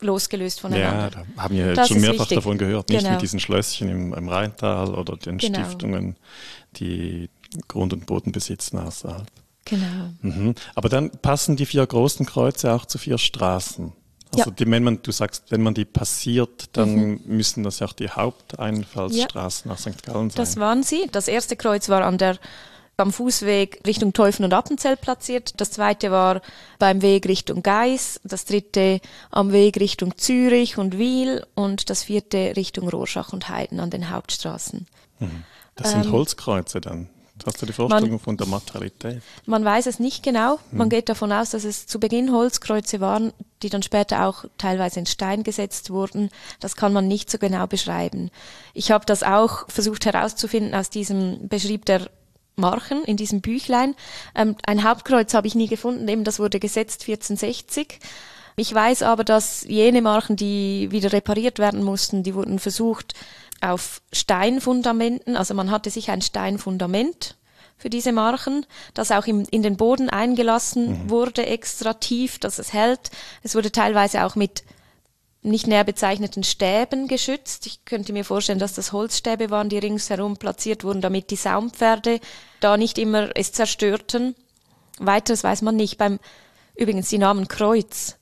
losgelöst 0.00 0.60
voneinander. 0.60 1.10
Ja, 1.18 1.24
da 1.36 1.42
haben 1.42 1.54
wir 1.54 1.74
das 1.74 1.88
schon 1.88 2.00
mehrfach 2.00 2.26
davon 2.26 2.58
gehört, 2.58 2.88
nicht 2.88 3.00
genau. 3.00 3.12
mit 3.12 3.22
diesen 3.22 3.40
Schlösschen 3.40 3.88
im, 3.88 4.14
im 4.14 4.28
Rheintal 4.28 4.94
oder 4.94 5.16
den 5.16 5.38
genau. 5.38 5.58
Stiftungen, 5.58 6.16
die 6.76 7.28
Grund 7.68 7.92
und 7.92 8.06
Boden 8.06 8.32
besitzen 8.32 8.78
außerhalb. 8.78 9.26
Genau. 9.64 10.10
Mhm. 10.22 10.54
Aber 10.74 10.88
dann 10.88 11.10
passen 11.10 11.56
die 11.56 11.66
vier 11.66 11.86
großen 11.86 12.26
Kreuze 12.26 12.72
auch 12.72 12.86
zu 12.86 12.98
vier 12.98 13.18
Straßen. 13.18 13.92
Also 14.32 14.50
ja. 14.50 14.56
die, 14.56 14.70
wenn 14.70 14.84
man, 14.84 15.02
du 15.02 15.10
sagst, 15.10 15.50
wenn 15.50 15.62
man 15.62 15.74
die 15.74 15.84
passiert, 15.84 16.68
dann 16.72 16.94
mhm. 16.94 17.20
müssen 17.26 17.64
das 17.64 17.80
ja 17.80 17.88
auch 17.88 17.92
die 17.92 18.10
Haupteinfallsstraßen 18.10 19.68
ja. 19.68 19.74
nach 19.74 19.80
St. 19.80 20.02
Gallen 20.04 20.30
sein. 20.30 20.36
Das 20.36 20.56
waren 20.56 20.82
sie. 20.82 21.08
Das 21.10 21.26
erste 21.26 21.56
Kreuz 21.56 21.88
war 21.88 22.04
an 22.04 22.18
der 22.18 22.38
am 23.00 23.12
Fußweg 23.12 23.80
Richtung 23.86 24.12
Teufen 24.12 24.44
und 24.44 24.52
Appenzell 24.52 24.96
platziert. 24.96 25.60
Das 25.60 25.70
zweite 25.70 26.10
war 26.10 26.42
beim 26.78 27.02
Weg 27.02 27.26
Richtung 27.26 27.62
Geis. 27.62 28.20
Das 28.24 28.44
dritte 28.44 29.00
am 29.30 29.52
Weg 29.52 29.80
Richtung 29.80 30.16
Zürich 30.18 30.78
und 30.78 30.98
Wiel. 30.98 31.44
Und 31.54 31.90
das 31.90 32.04
vierte 32.04 32.54
Richtung 32.56 32.88
Rorschach 32.88 33.32
und 33.32 33.48
Heiden 33.48 33.80
an 33.80 33.90
den 33.90 34.10
Hauptstraßen. 34.10 34.86
Mhm. 35.18 35.44
Das 35.80 35.92
sind 35.92 36.06
ähm, 36.06 36.12
Holzkreuze 36.12 36.80
dann. 36.80 37.08
Hast 37.46 37.62
du 37.62 37.66
die 37.66 37.72
Vorstellung 37.72 38.10
man, 38.10 38.18
von 38.18 38.36
der 38.36 38.46
Materialität? 38.46 39.22
Man 39.46 39.64
weiß 39.64 39.86
es 39.86 39.98
nicht 39.98 40.22
genau. 40.22 40.58
Man 40.72 40.86
hm. 40.86 40.90
geht 40.90 41.08
davon 41.08 41.32
aus, 41.32 41.50
dass 41.50 41.64
es 41.64 41.86
zu 41.86 41.98
Beginn 41.98 42.32
Holzkreuze 42.32 43.00
waren, 43.00 43.32
die 43.62 43.70
dann 43.70 43.82
später 43.82 44.26
auch 44.26 44.44
teilweise 44.58 45.00
in 45.00 45.06
Stein 45.06 45.42
gesetzt 45.42 45.90
wurden. 45.90 46.30
Das 46.60 46.76
kann 46.76 46.92
man 46.92 47.08
nicht 47.08 47.30
so 47.30 47.38
genau 47.38 47.66
beschreiben. 47.66 48.30
Ich 48.74 48.90
habe 48.90 49.06
das 49.06 49.22
auch 49.22 49.68
versucht 49.68 50.04
herauszufinden 50.04 50.74
aus 50.74 50.90
diesem 50.90 51.48
Beschrieb 51.48 51.86
der 51.86 52.10
Marchen 52.56 53.04
in 53.04 53.16
diesem 53.16 53.40
Büchlein. 53.40 53.94
Ähm, 54.34 54.56
ein 54.66 54.84
Hauptkreuz 54.84 55.32
habe 55.34 55.46
ich 55.46 55.54
nie 55.54 55.68
gefunden, 55.68 56.08
eben 56.08 56.24
das 56.24 56.38
wurde 56.38 56.60
gesetzt 56.60 57.02
1460. 57.02 57.98
Ich 58.56 58.74
weiß 58.74 59.02
aber, 59.02 59.24
dass 59.24 59.64
jene 59.66 60.02
Marchen, 60.02 60.36
die 60.36 60.88
wieder 60.90 61.12
repariert 61.12 61.58
werden 61.58 61.82
mussten, 61.82 62.22
die 62.22 62.34
wurden 62.34 62.58
versucht 62.58 63.14
auf 63.60 64.02
Steinfundamenten, 64.12 65.36
also 65.36 65.54
man 65.54 65.70
hatte 65.70 65.90
sich 65.90 66.10
ein 66.10 66.22
Steinfundament 66.22 67.36
für 67.76 67.90
diese 67.90 68.12
Marken, 68.12 68.66
das 68.94 69.10
auch 69.10 69.26
im, 69.26 69.46
in 69.50 69.62
den 69.62 69.76
Boden 69.76 70.10
eingelassen 70.10 71.04
mhm. 71.04 71.10
wurde, 71.10 71.46
extra 71.46 71.94
tief, 71.94 72.38
dass 72.38 72.58
es 72.58 72.72
hält. 72.72 73.10
Es 73.42 73.54
wurde 73.54 73.72
teilweise 73.72 74.24
auch 74.24 74.36
mit 74.36 74.64
nicht 75.42 75.66
näher 75.66 75.84
bezeichneten 75.84 76.44
Stäben 76.44 77.08
geschützt. 77.08 77.66
Ich 77.66 77.86
könnte 77.86 78.12
mir 78.12 78.24
vorstellen, 78.26 78.58
dass 78.58 78.74
das 78.74 78.92
Holzstäbe 78.92 79.48
waren, 79.48 79.70
die 79.70 79.78
ringsherum 79.78 80.36
platziert 80.36 80.84
wurden, 80.84 81.00
damit 81.00 81.30
die 81.30 81.36
Saumpferde 81.36 82.20
da 82.60 82.76
nicht 82.76 82.98
immer 82.98 83.30
es 83.34 83.52
zerstörten. 83.52 84.34
Weiteres 84.98 85.42
weiß 85.42 85.62
man 85.62 85.76
nicht. 85.76 85.96
Beim 85.96 86.18
übrigens 86.76 87.08
die 87.08 87.18
Namen 87.18 87.48
Kreuz 87.48 88.18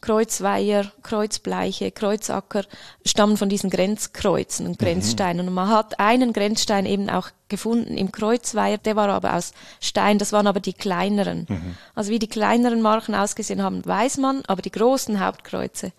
Kreuzweiher, 0.00 0.92
Kreuzbleiche, 1.02 1.90
Kreuzacker 1.90 2.64
stammen 3.04 3.36
von 3.36 3.48
diesen 3.48 3.70
Grenzkreuzen 3.70 4.66
und 4.66 4.80
mhm. 4.80 4.84
Grenzsteinen. 4.84 5.48
Und 5.48 5.54
man 5.54 5.68
hat 5.68 5.98
einen 5.98 6.32
Grenzstein 6.32 6.86
eben 6.86 7.08
auch 7.10 7.30
gefunden 7.48 7.96
im 7.96 8.12
Kreuzweiher, 8.12 8.78
der 8.78 8.96
war 8.96 9.08
aber 9.08 9.34
aus 9.34 9.52
Stein, 9.80 10.18
das 10.18 10.32
waren 10.32 10.46
aber 10.46 10.60
die 10.60 10.72
kleineren. 10.72 11.46
Mhm. 11.48 11.76
Also 11.94 12.10
wie 12.10 12.18
die 12.18 12.28
kleineren 12.28 12.82
Marken 12.82 13.14
ausgesehen 13.14 13.62
haben, 13.62 13.84
weiß 13.84 14.18
man, 14.18 14.42
aber 14.46 14.62
die 14.62 14.72
großen 14.72 15.20
Hauptkreuze 15.20 15.92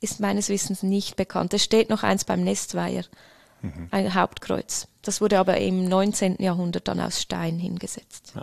ist 0.00 0.20
meines 0.20 0.48
Wissens 0.48 0.82
nicht 0.82 1.16
bekannt. 1.16 1.54
Es 1.54 1.64
steht 1.64 1.90
noch 1.90 2.02
eins 2.02 2.24
beim 2.24 2.42
Nestweiher, 2.42 3.04
mhm. 3.62 3.88
ein 3.90 4.14
Hauptkreuz. 4.14 4.88
Das 5.02 5.20
wurde 5.20 5.38
aber 5.38 5.58
im 5.58 5.88
19. 5.88 6.36
Jahrhundert 6.38 6.88
dann 6.88 7.00
aus 7.00 7.20
Stein 7.20 7.58
hingesetzt. 7.58 8.32
Ja. 8.34 8.42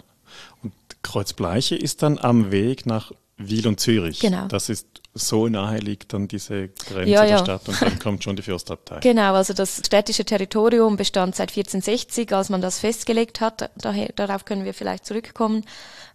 Und 0.63 0.73
Kreuzbleiche 1.01 1.75
ist 1.75 2.01
dann 2.01 2.17
am 2.17 2.51
Weg 2.51 2.85
nach 2.85 3.11
Wiel 3.37 3.67
und 3.67 3.79
Zürich. 3.79 4.19
Genau. 4.19 4.47
Das 4.47 4.69
ist 4.69 4.87
so 5.13 5.47
nahe 5.47 5.79
liegt 5.79 6.13
dann 6.13 6.27
diese 6.27 6.67
Grenze 6.69 7.09
Ja, 7.09 7.21
der 7.21 7.29
ja. 7.31 7.37
Stadt 7.39 7.67
und 7.69 7.81
dann 7.81 7.99
kommt 7.99 8.23
schon 8.23 8.35
die 8.35 8.41
Fürstabtei. 8.41 8.99
Genau, 9.01 9.33
also 9.33 9.53
das 9.53 9.77
städtische 9.85 10.25
Territorium 10.25 10.97
bestand 10.97 11.35
seit 11.35 11.49
1460, 11.49 12.33
als 12.33 12.49
man 12.49 12.61
das 12.61 12.79
festgelegt 12.79 13.39
hat. 13.41 13.69
Daher, 13.77 14.09
darauf 14.15 14.45
können 14.45 14.65
wir 14.65 14.73
vielleicht 14.73 15.05
zurückkommen. 15.05 15.63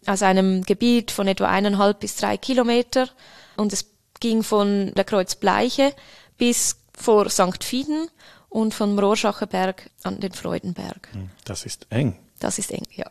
Aus 0.07 0.23
einem 0.23 0.62
Gebiet 0.65 1.11
von 1.11 1.27
etwa 1.29 1.47
eineinhalb 1.47 2.00
bis 2.00 2.17
drei 2.17 2.37
Kilometer. 2.37 3.09
Und 3.57 3.73
es 3.73 3.87
ging 4.21 4.43
von 4.43 4.93
der 4.95 5.05
Kreuzbleiche 5.05 5.95
bis 6.37 6.77
vor 6.95 7.29
St. 7.31 7.65
Fieden 7.65 8.09
und 8.50 8.75
vom 8.75 8.99
Rohrschacher 8.99 9.47
Berg 9.47 9.91
an 10.03 10.21
den 10.21 10.33
Freudenberg. 10.33 11.09
Hm, 11.12 11.31
Das 11.45 11.65
ist 11.65 11.87
eng. 11.91 12.19
Das 12.41 12.59
ist 12.59 12.73
eng, 12.73 12.87
ja. 12.97 13.05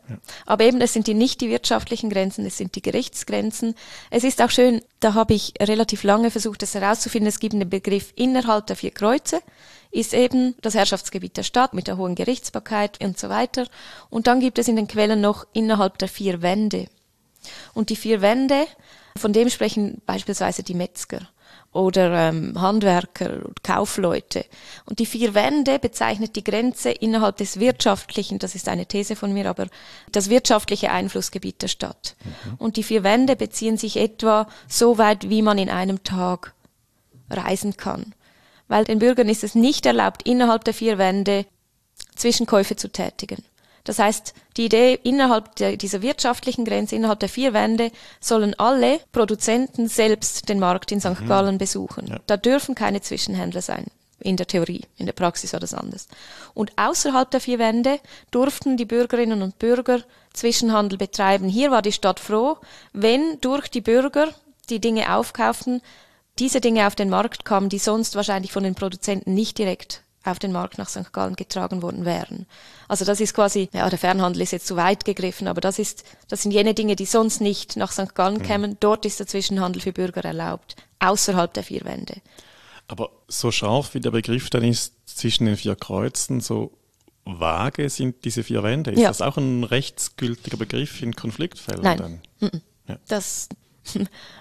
Aber 0.44 0.64
eben, 0.64 0.80
es 0.80 0.92
sind 0.92 1.06
die 1.06 1.14
nicht 1.14 1.40
die 1.40 1.48
wirtschaftlichen 1.48 2.10
Grenzen, 2.10 2.44
es 2.44 2.56
sind 2.56 2.74
die 2.74 2.82
Gerichtsgrenzen. 2.82 3.76
Es 4.10 4.24
ist 4.24 4.42
auch 4.42 4.50
schön, 4.50 4.82
da 4.98 5.14
habe 5.14 5.34
ich 5.34 5.54
relativ 5.60 6.02
lange 6.02 6.32
versucht, 6.32 6.62
das 6.62 6.74
herauszufinden. 6.74 7.28
Es 7.28 7.38
gibt 7.38 7.54
einen 7.54 7.70
Begriff 7.70 8.12
innerhalb 8.16 8.66
der 8.66 8.74
vier 8.74 8.90
Kreuze, 8.90 9.40
ist 9.92 10.14
eben 10.14 10.56
das 10.62 10.74
Herrschaftsgebiet 10.74 11.36
der 11.36 11.44
Stadt 11.44 11.74
mit 11.74 11.86
der 11.86 11.96
hohen 11.96 12.16
Gerichtsbarkeit 12.16 13.02
und 13.02 13.18
so 13.18 13.28
weiter. 13.28 13.66
Und 14.10 14.26
dann 14.26 14.40
gibt 14.40 14.58
es 14.58 14.66
in 14.66 14.76
den 14.76 14.88
Quellen 14.88 15.20
noch 15.20 15.46
innerhalb 15.52 15.98
der 15.98 16.08
vier 16.08 16.42
Wände. 16.42 16.88
Und 17.72 17.90
die 17.90 17.96
vier 17.96 18.20
Wände, 18.20 18.66
von 19.16 19.32
dem 19.32 19.48
sprechen 19.48 20.02
beispielsweise 20.06 20.64
die 20.64 20.74
Metzger 20.74 21.28
oder 21.72 22.28
ähm, 22.28 22.60
Handwerker 22.60 23.46
und 23.46 23.62
Kaufleute. 23.62 24.44
Und 24.86 24.98
die 24.98 25.06
vier 25.06 25.34
Wände 25.34 25.78
bezeichnet 25.78 26.34
die 26.34 26.42
Grenze 26.42 26.90
innerhalb 26.90 27.36
des 27.36 27.60
wirtschaftlichen, 27.60 28.38
das 28.38 28.54
ist 28.54 28.68
eine 28.68 28.86
These 28.86 29.14
von 29.14 29.32
mir, 29.32 29.48
aber 29.48 29.68
das 30.10 30.30
wirtschaftliche 30.30 30.90
Einflussgebiet 30.90 31.62
der 31.62 31.68
Stadt. 31.68 32.16
Und 32.58 32.76
die 32.76 32.82
vier 32.82 33.04
Wände 33.04 33.36
beziehen 33.36 33.76
sich 33.76 33.96
etwa 33.96 34.48
so 34.68 34.98
weit, 34.98 35.28
wie 35.28 35.42
man 35.42 35.58
in 35.58 35.70
einem 35.70 36.02
Tag 36.02 36.54
reisen 37.30 37.76
kann. 37.76 38.14
Weil 38.66 38.84
den 38.84 38.98
Bürgern 38.98 39.28
ist 39.28 39.44
es 39.44 39.54
nicht 39.54 39.86
erlaubt, 39.86 40.22
innerhalb 40.24 40.64
der 40.64 40.74
vier 40.74 40.98
Wände 40.98 41.46
Zwischenkäufe 42.16 42.76
zu 42.76 42.90
tätigen. 42.90 43.44
Das 43.84 43.98
heißt, 43.98 44.34
die 44.56 44.66
Idee 44.66 44.98
innerhalb 45.02 45.56
der, 45.56 45.76
dieser 45.76 46.02
wirtschaftlichen 46.02 46.64
Grenze, 46.64 46.96
innerhalb 46.96 47.20
der 47.20 47.28
vier 47.28 47.52
Wände, 47.52 47.90
sollen 48.20 48.54
alle 48.58 49.00
Produzenten 49.12 49.88
selbst 49.88 50.48
den 50.48 50.58
Markt 50.58 50.92
in 50.92 51.00
St. 51.00 51.26
Gallen 51.26 51.58
besuchen. 51.58 52.08
Ja. 52.08 52.20
Da 52.26 52.36
dürfen 52.36 52.74
keine 52.74 53.00
Zwischenhändler 53.00 53.62
sein. 53.62 53.86
In 54.22 54.36
der 54.36 54.46
Theorie. 54.46 54.82
In 54.98 55.06
der 55.06 55.14
Praxis 55.14 55.54
war 55.54 55.60
das 55.60 55.72
anders. 55.72 56.06
Und 56.52 56.72
außerhalb 56.76 57.30
der 57.30 57.40
vier 57.40 57.58
Wände 57.58 58.00
durften 58.30 58.76
die 58.76 58.84
Bürgerinnen 58.84 59.40
und 59.40 59.58
Bürger 59.58 60.02
Zwischenhandel 60.34 60.98
betreiben. 60.98 61.48
Hier 61.48 61.70
war 61.70 61.80
die 61.80 61.92
Stadt 61.92 62.20
froh, 62.20 62.58
wenn 62.92 63.40
durch 63.40 63.68
die 63.68 63.80
Bürger, 63.80 64.28
die 64.68 64.78
Dinge 64.78 65.16
aufkauften, 65.16 65.80
diese 66.38 66.60
Dinge 66.60 66.86
auf 66.86 66.94
den 66.94 67.08
Markt 67.08 67.46
kamen, 67.46 67.70
die 67.70 67.78
sonst 67.78 68.14
wahrscheinlich 68.14 68.52
von 68.52 68.62
den 68.62 68.74
Produzenten 68.74 69.32
nicht 69.32 69.56
direkt 69.56 70.02
auf 70.24 70.38
den 70.38 70.52
Markt 70.52 70.78
nach 70.78 70.88
St. 70.88 71.12
Gallen 71.12 71.36
getragen 71.36 71.82
worden 71.82 72.04
wären. 72.04 72.46
Also 72.88 73.04
das 73.04 73.20
ist 73.20 73.34
quasi, 73.34 73.68
ja, 73.72 73.88
der 73.88 73.98
Fernhandel 73.98 74.42
ist 74.42 74.52
jetzt 74.52 74.66
zu 74.66 74.76
weit 74.76 75.04
gegriffen, 75.04 75.48
aber 75.48 75.60
das 75.60 75.78
ist, 75.78 76.04
das 76.28 76.42
sind 76.42 76.52
jene 76.52 76.74
Dinge, 76.74 76.96
die 76.96 77.06
sonst 77.06 77.40
nicht 77.40 77.76
nach 77.76 77.92
St. 77.92 78.14
Gallen 78.14 78.42
kämen. 78.42 78.76
Dort 78.80 79.06
ist 79.06 79.18
der 79.18 79.26
Zwischenhandel 79.26 79.80
für 79.80 79.92
Bürger 79.92 80.24
erlaubt, 80.24 80.76
außerhalb 80.98 81.52
der 81.54 81.62
vier 81.62 81.84
Wände. 81.84 82.16
Aber 82.88 83.10
so 83.28 83.50
scharf 83.50 83.94
wie 83.94 84.00
der 84.00 84.10
Begriff 84.10 84.50
dann 84.50 84.64
ist 84.64 84.94
zwischen 85.06 85.46
den 85.46 85.56
vier 85.56 85.76
Kreuzen, 85.76 86.40
so 86.40 86.72
vage 87.24 87.88
sind 87.88 88.24
diese 88.24 88.42
vier 88.42 88.62
Wände. 88.62 88.90
Ist 88.90 89.00
Ja. 89.00 89.08
das 89.08 89.22
auch 89.22 89.36
ein 89.36 89.64
rechtsgültiger 89.64 90.56
Begriff 90.56 91.00
in 91.02 91.14
Konfliktfällen 91.14 91.82
Nein. 91.82 91.98
dann? 91.98 92.20
Das, 92.86 92.96
äh, 92.96 92.98
das, 93.08 93.48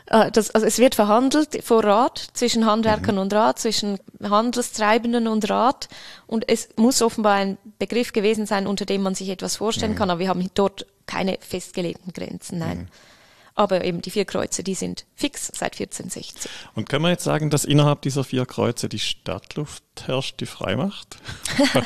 also 0.07 0.65
es 0.65 0.79
wird 0.79 0.95
verhandelt 0.95 1.63
vor 1.63 1.83
Rat 1.83 2.27
zwischen 2.33 2.65
Handwerkern 2.65 3.17
und 3.17 3.33
Rat, 3.33 3.59
zwischen 3.59 3.99
Handelstreibenden 4.21 5.27
und 5.27 5.49
Rat. 5.49 5.87
Und 6.27 6.49
es 6.49 6.69
muss 6.75 7.01
offenbar 7.01 7.35
ein 7.35 7.57
Begriff 7.77 8.13
gewesen 8.13 8.45
sein, 8.45 8.67
unter 8.67 8.85
dem 8.85 9.01
man 9.01 9.15
sich 9.15 9.29
etwas 9.29 9.55
vorstellen 9.57 9.95
kann. 9.95 10.09
Aber 10.09 10.19
wir 10.19 10.29
haben 10.29 10.49
dort 10.53 10.85
keine 11.05 11.37
festgelegten 11.39 12.13
Grenzen, 12.13 12.59
nein. 12.59 12.89
Aber 13.59 13.83
eben 13.83 14.01
die 14.01 14.09
vier 14.09 14.23
Kreuze, 14.23 14.63
die 14.63 14.73
sind 14.73 15.05
fix 15.15 15.47
seit 15.47 15.73
1460. 15.77 16.49
Und 16.75 16.87
kann 16.87 17.01
man 17.01 17.11
jetzt 17.11 17.25
sagen, 17.25 17.49
dass 17.49 17.65
innerhalb 17.65 18.01
dieser 18.03 18.23
vier 18.23 18.45
Kreuze 18.45 18.87
die 18.87 18.99
Stadtluft 18.99 19.83
herrscht, 20.05 20.39
die 20.39 20.45
frei 20.45 20.77
macht? 20.77 21.17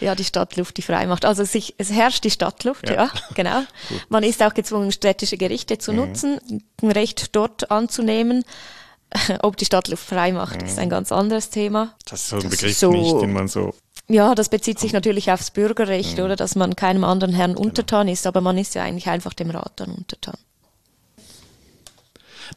Ja, 0.00 0.14
die 0.14 0.24
Stadtluft, 0.24 0.76
die 0.76 0.82
frei 0.82 1.06
macht. 1.06 1.24
Also 1.24 1.44
sich, 1.44 1.74
es 1.78 1.90
herrscht 1.90 2.24
die 2.24 2.30
Stadtluft, 2.30 2.88
Ja. 2.90 2.94
ja, 3.04 3.10
genau. 3.34 3.62
Man 4.08 4.22
ist 4.24 4.42
auch 4.42 4.52
gezwungen, 4.54 4.90
städtische 4.92 5.36
Gerichte 5.38 5.78
zu 5.78 5.92
nutzen, 5.92 6.38
ein 6.82 6.90
Recht 6.90 7.34
dort 7.36 7.70
anzunehmen. 7.70 8.44
Ob 9.42 9.56
die 9.56 9.64
Stadtluft 9.64 10.04
frei 10.04 10.32
macht, 10.32 10.62
ist 10.62 10.78
ein 10.80 10.90
ganz 10.90 11.12
anderes 11.12 11.48
Thema. 11.50 11.94
Das 12.06 12.22
ist 12.22 12.28
so 12.30 12.36
ein 12.36 12.42
Das 12.42 12.50
Begriff 12.50 12.76
so- 12.76 12.90
nicht, 12.90 13.20
den 13.22 13.32
man 13.32 13.46
so. 13.48 13.72
Ja, 14.08 14.34
das 14.34 14.48
bezieht 14.50 14.78
sich 14.80 14.92
natürlich 14.92 15.30
aufs 15.30 15.50
Bürgerrecht, 15.52 16.18
oder, 16.20 16.36
dass 16.36 16.56
man 16.56 16.76
keinem 16.76 17.04
anderen 17.04 17.32
Herrn 17.32 17.56
untertan 17.56 18.08
ist, 18.08 18.26
aber 18.26 18.40
man 18.42 18.58
ist 18.58 18.74
ja 18.74 18.82
eigentlich 18.82 19.08
einfach 19.08 19.32
dem 19.32 19.48
Rat 19.50 19.72
dann 19.76 19.92
untertan. 19.92 20.36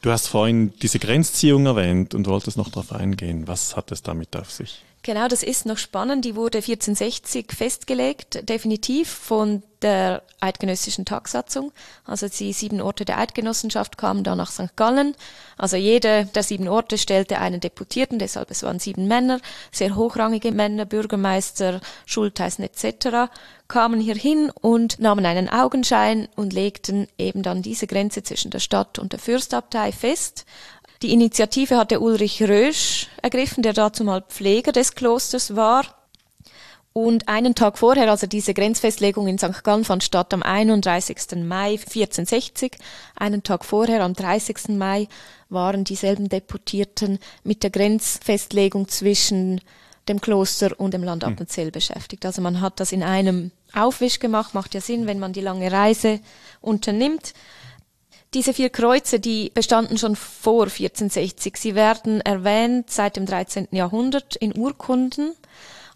Du 0.02 0.10
hast 0.10 0.28
vorhin 0.28 0.72
diese 0.82 0.98
Grenzziehung 0.98 1.66
erwähnt 1.66 2.14
und 2.14 2.26
wolltest 2.26 2.56
noch 2.56 2.68
darauf 2.68 2.92
eingehen. 2.92 3.46
Was 3.46 3.76
hat 3.76 3.92
es 3.92 4.02
damit 4.02 4.36
auf 4.36 4.50
sich? 4.50 4.82
Genau, 5.02 5.28
das 5.28 5.42
ist 5.42 5.64
noch 5.64 5.78
spannend. 5.78 6.24
Die 6.24 6.34
wurde 6.34 6.58
1460 6.58 7.52
festgelegt, 7.52 8.48
definitiv 8.48 9.08
von 9.08 9.62
der 9.80 10.22
eidgenössischen 10.40 11.04
Tagsatzung. 11.04 11.72
Also 12.04 12.28
die 12.28 12.52
sieben 12.52 12.80
Orte 12.80 13.04
der 13.04 13.18
Eidgenossenschaft 13.18 13.96
kamen 13.96 14.24
da 14.24 14.34
nach 14.34 14.50
St. 14.50 14.76
Gallen. 14.76 15.14
Also 15.56 15.76
jede 15.76 16.26
der 16.26 16.42
sieben 16.42 16.68
Orte 16.68 16.98
stellte 16.98 17.38
einen 17.38 17.60
Deputierten, 17.60 18.18
deshalb 18.18 18.50
es 18.50 18.64
waren 18.64 18.80
sieben 18.80 19.06
Männer, 19.06 19.40
sehr 19.70 19.94
hochrangige 19.94 20.50
Männer, 20.50 20.84
Bürgermeister, 20.84 21.80
Schultheißen 22.06 22.64
etc., 22.64 23.30
kamen 23.68 24.00
hier 24.00 24.14
hin 24.14 24.50
und 24.50 24.98
nahmen 24.98 25.26
einen 25.26 25.48
Augenschein 25.48 26.28
und 26.34 26.54
legten 26.54 27.06
eben 27.18 27.42
dann 27.42 27.60
diese 27.60 27.86
Grenze 27.86 28.22
zwischen 28.22 28.50
der 28.50 28.60
Stadt 28.60 28.98
und 28.98 29.12
der 29.12 29.18
Fürstabtei 29.20 29.92
fest. 29.92 30.46
Die 31.02 31.12
Initiative 31.12 31.76
hatte 31.76 32.00
Ulrich 32.00 32.42
Rösch 32.42 33.08
ergriffen, 33.22 33.62
der 33.62 33.72
dazu 33.72 34.02
mal 34.02 34.22
Pfleger 34.22 34.72
des 34.72 34.94
Klosters 34.94 35.54
war. 35.54 35.84
Und 36.92 37.28
einen 37.28 37.54
Tag 37.54 37.78
vorher, 37.78 38.10
also 38.10 38.26
diese 38.26 38.54
Grenzfestlegung 38.54 39.28
in 39.28 39.38
St. 39.38 39.62
Gallen 39.62 39.84
fand 39.84 40.02
statt 40.02 40.34
am 40.34 40.42
31. 40.42 41.44
Mai 41.44 41.72
1460. 41.72 42.76
Einen 43.14 43.44
Tag 43.44 43.64
vorher, 43.64 44.02
am 44.02 44.14
30. 44.14 44.70
Mai, 44.70 45.06
waren 45.48 45.84
dieselben 45.84 46.28
Deputierten 46.28 47.20
mit 47.44 47.62
der 47.62 47.70
Grenzfestlegung 47.70 48.88
zwischen 48.88 49.60
dem 50.08 50.20
Kloster 50.20 50.72
und 50.80 50.94
dem 50.94 51.04
Land 51.04 51.22
Appenzell 51.22 51.70
beschäftigt. 51.70 52.26
Also 52.26 52.42
man 52.42 52.60
hat 52.60 52.80
das 52.80 52.90
in 52.90 53.04
einem 53.04 53.52
Aufwisch 53.72 54.18
gemacht, 54.18 54.54
macht 54.54 54.74
ja 54.74 54.80
Sinn, 54.80 55.06
wenn 55.06 55.20
man 55.20 55.32
die 55.32 55.40
lange 55.40 55.70
Reise 55.70 56.18
unternimmt. 56.60 57.34
Diese 58.34 58.52
vier 58.52 58.68
Kreuze, 58.68 59.20
die 59.20 59.50
bestanden 59.54 59.96
schon 59.96 60.14
vor 60.14 60.64
1460. 60.64 61.56
Sie 61.56 61.74
werden 61.74 62.20
erwähnt 62.20 62.90
seit 62.90 63.16
dem 63.16 63.24
13. 63.24 63.68
Jahrhundert 63.70 64.36
in 64.36 64.56
Urkunden. 64.56 65.32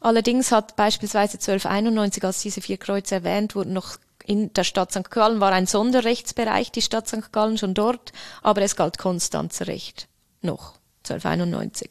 Allerdings 0.00 0.50
hat 0.50 0.74
beispielsweise 0.74 1.34
1291, 1.34 2.24
als 2.24 2.40
diese 2.40 2.62
vier 2.62 2.78
Kreuze 2.78 3.16
erwähnt 3.16 3.54
wurden, 3.54 3.74
noch 3.74 3.98
in 4.24 4.52
der 4.54 4.64
Stadt 4.64 4.92
St. 4.92 5.10
Gallen 5.10 5.40
war 5.40 5.52
ein 5.52 5.66
Sonderrechtsbereich, 5.66 6.72
die 6.72 6.82
Stadt 6.82 7.08
St. 7.08 7.32
Gallen 7.32 7.58
schon 7.58 7.74
dort, 7.74 8.12
aber 8.42 8.62
es 8.62 8.76
galt 8.76 8.98
Konstanzer 8.98 9.66
Recht 9.66 10.08
noch, 10.40 10.74
1291. 11.04 11.90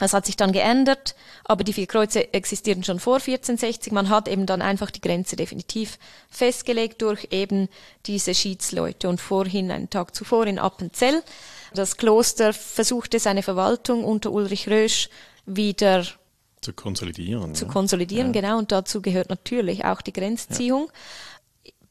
Das 0.00 0.12
hat 0.12 0.26
sich 0.26 0.36
dann 0.36 0.52
geändert, 0.52 1.14
aber 1.44 1.62
die 1.62 1.72
vier 1.72 1.86
Kreuze 1.86 2.32
existierten 2.32 2.82
schon 2.84 2.98
vor 2.98 3.16
1460. 3.16 3.92
Man 3.92 4.08
hat 4.08 4.28
eben 4.28 4.46
dann 4.46 4.62
einfach 4.62 4.90
die 4.90 5.00
Grenze 5.00 5.36
definitiv 5.36 5.98
festgelegt 6.28 7.02
durch 7.02 7.28
eben 7.30 7.68
diese 8.06 8.34
Schiedsleute. 8.34 9.08
Und 9.08 9.20
vorhin, 9.20 9.70
einen 9.70 9.90
Tag 9.90 10.14
zuvor 10.14 10.46
in 10.46 10.58
Appenzell, 10.58 11.22
das 11.74 11.96
Kloster 11.96 12.52
versuchte 12.52 13.18
seine 13.18 13.42
Verwaltung 13.42 14.04
unter 14.04 14.32
Ulrich 14.32 14.68
Rösch 14.68 15.08
wieder 15.46 16.04
Zu 16.60 16.72
konsolidieren. 16.72 17.54
zu 17.54 17.66
ja. 17.66 17.70
konsolidieren, 17.70 18.32
genau, 18.32 18.58
und 18.58 18.72
dazu 18.72 19.02
gehört 19.02 19.28
natürlich 19.28 19.84
auch 19.84 20.00
die 20.00 20.12
Grenzziehung. 20.12 20.90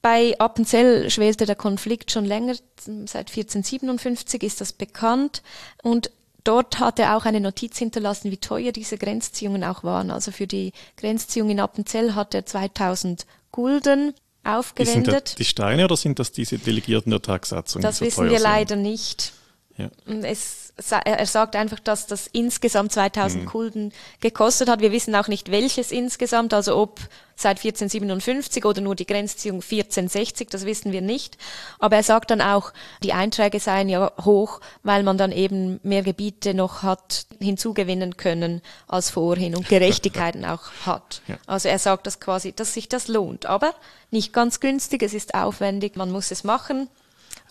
Bei 0.01 0.35
Appenzell 0.39 1.09
schwelte 1.09 1.45
der 1.45 1.55
Konflikt 1.55 2.11
schon 2.11 2.25
länger, 2.25 2.55
seit 2.77 3.29
1457 3.29 4.43
ist 4.43 4.59
das 4.59 4.73
bekannt 4.73 5.41
und 5.81 6.11
dort 6.43 6.79
hat 6.79 6.99
er 6.99 7.15
auch 7.17 7.25
eine 7.25 7.39
Notiz 7.39 7.77
hinterlassen, 7.77 8.31
wie 8.31 8.37
teuer 8.37 8.71
diese 8.71 8.97
Grenzziehungen 8.97 9.63
auch 9.63 9.83
waren. 9.83 10.11
Also 10.11 10.31
für 10.31 10.47
die 10.47 10.71
Grenzziehung 10.97 11.49
in 11.49 11.59
Appenzell 11.59 12.15
hat 12.15 12.33
er 12.33 12.45
2000 12.45 13.25
Gulden 13.51 14.09
Ist 14.09 14.15
sind 14.15 14.15
das 14.45 14.55
aufgewendet. 14.55 15.35
die 15.39 15.45
Steine 15.45 15.85
oder 15.85 15.97
sind 15.97 16.19
das 16.19 16.31
diese 16.31 16.57
Delegierten 16.57 17.11
der 17.11 17.21
Tagsatzung? 17.21 17.81
Das 17.81 17.97
so 17.97 18.05
wissen 18.05 18.23
wir 18.29 18.39
sind? 18.39 18.43
leider 18.43 18.75
nicht. 18.75 19.33
Ja. 19.77 19.89
Es, 20.23 20.62
er 20.75 21.25
sagt 21.27 21.55
einfach, 21.55 21.79
dass 21.79 22.07
das 22.07 22.27
insgesamt 22.27 22.91
2000 22.91 23.43
mhm. 23.43 23.47
Gulden 23.47 23.93
gekostet 24.21 24.69
hat. 24.69 24.81
Wir 24.81 24.91
wissen 24.91 25.15
auch 25.15 25.27
nicht, 25.27 25.51
welches 25.51 25.91
insgesamt, 25.91 26.51
also 26.51 26.75
ob 26.75 26.99
seit 27.35 27.57
1457 27.57 28.65
oder 28.65 28.81
nur 28.81 28.95
die 28.95 29.05
Grenzziehung 29.05 29.57
1460, 29.57 30.49
das 30.49 30.65
wissen 30.65 30.91
wir 30.91 31.01
nicht. 31.01 31.37
Aber 31.77 31.97
er 31.97 32.03
sagt 32.03 32.31
dann 32.31 32.41
auch, 32.41 32.73
die 33.03 33.13
Einträge 33.13 33.59
seien 33.59 33.87
ja 33.87 34.11
hoch, 34.23 34.61
weil 34.81 35.03
man 35.03 35.17
dann 35.17 35.31
eben 35.31 35.79
mehr 35.83 36.01
Gebiete 36.01 36.55
noch 36.55 36.81
hat 36.81 37.27
hinzugewinnen 37.39 38.17
können 38.17 38.61
als 38.87 39.11
vorhin 39.11 39.55
und 39.55 39.69
Gerechtigkeiten 39.69 40.45
auch 40.45 40.71
hat. 40.85 41.03
Ja. 41.27 41.37
Also 41.47 41.69
er 41.69 41.79
sagt 41.79 42.05
das 42.05 42.19
quasi, 42.19 42.51
dass 42.51 42.73
sich 42.73 42.89
das 42.89 43.07
lohnt. 43.07 43.45
Aber 43.45 43.73
nicht 44.11 44.33
ganz 44.33 44.59
günstig, 44.59 45.03
es 45.03 45.13
ist 45.13 45.35
aufwendig, 45.35 45.95
man 45.95 46.11
muss 46.11 46.31
es 46.31 46.43
machen. 46.43 46.89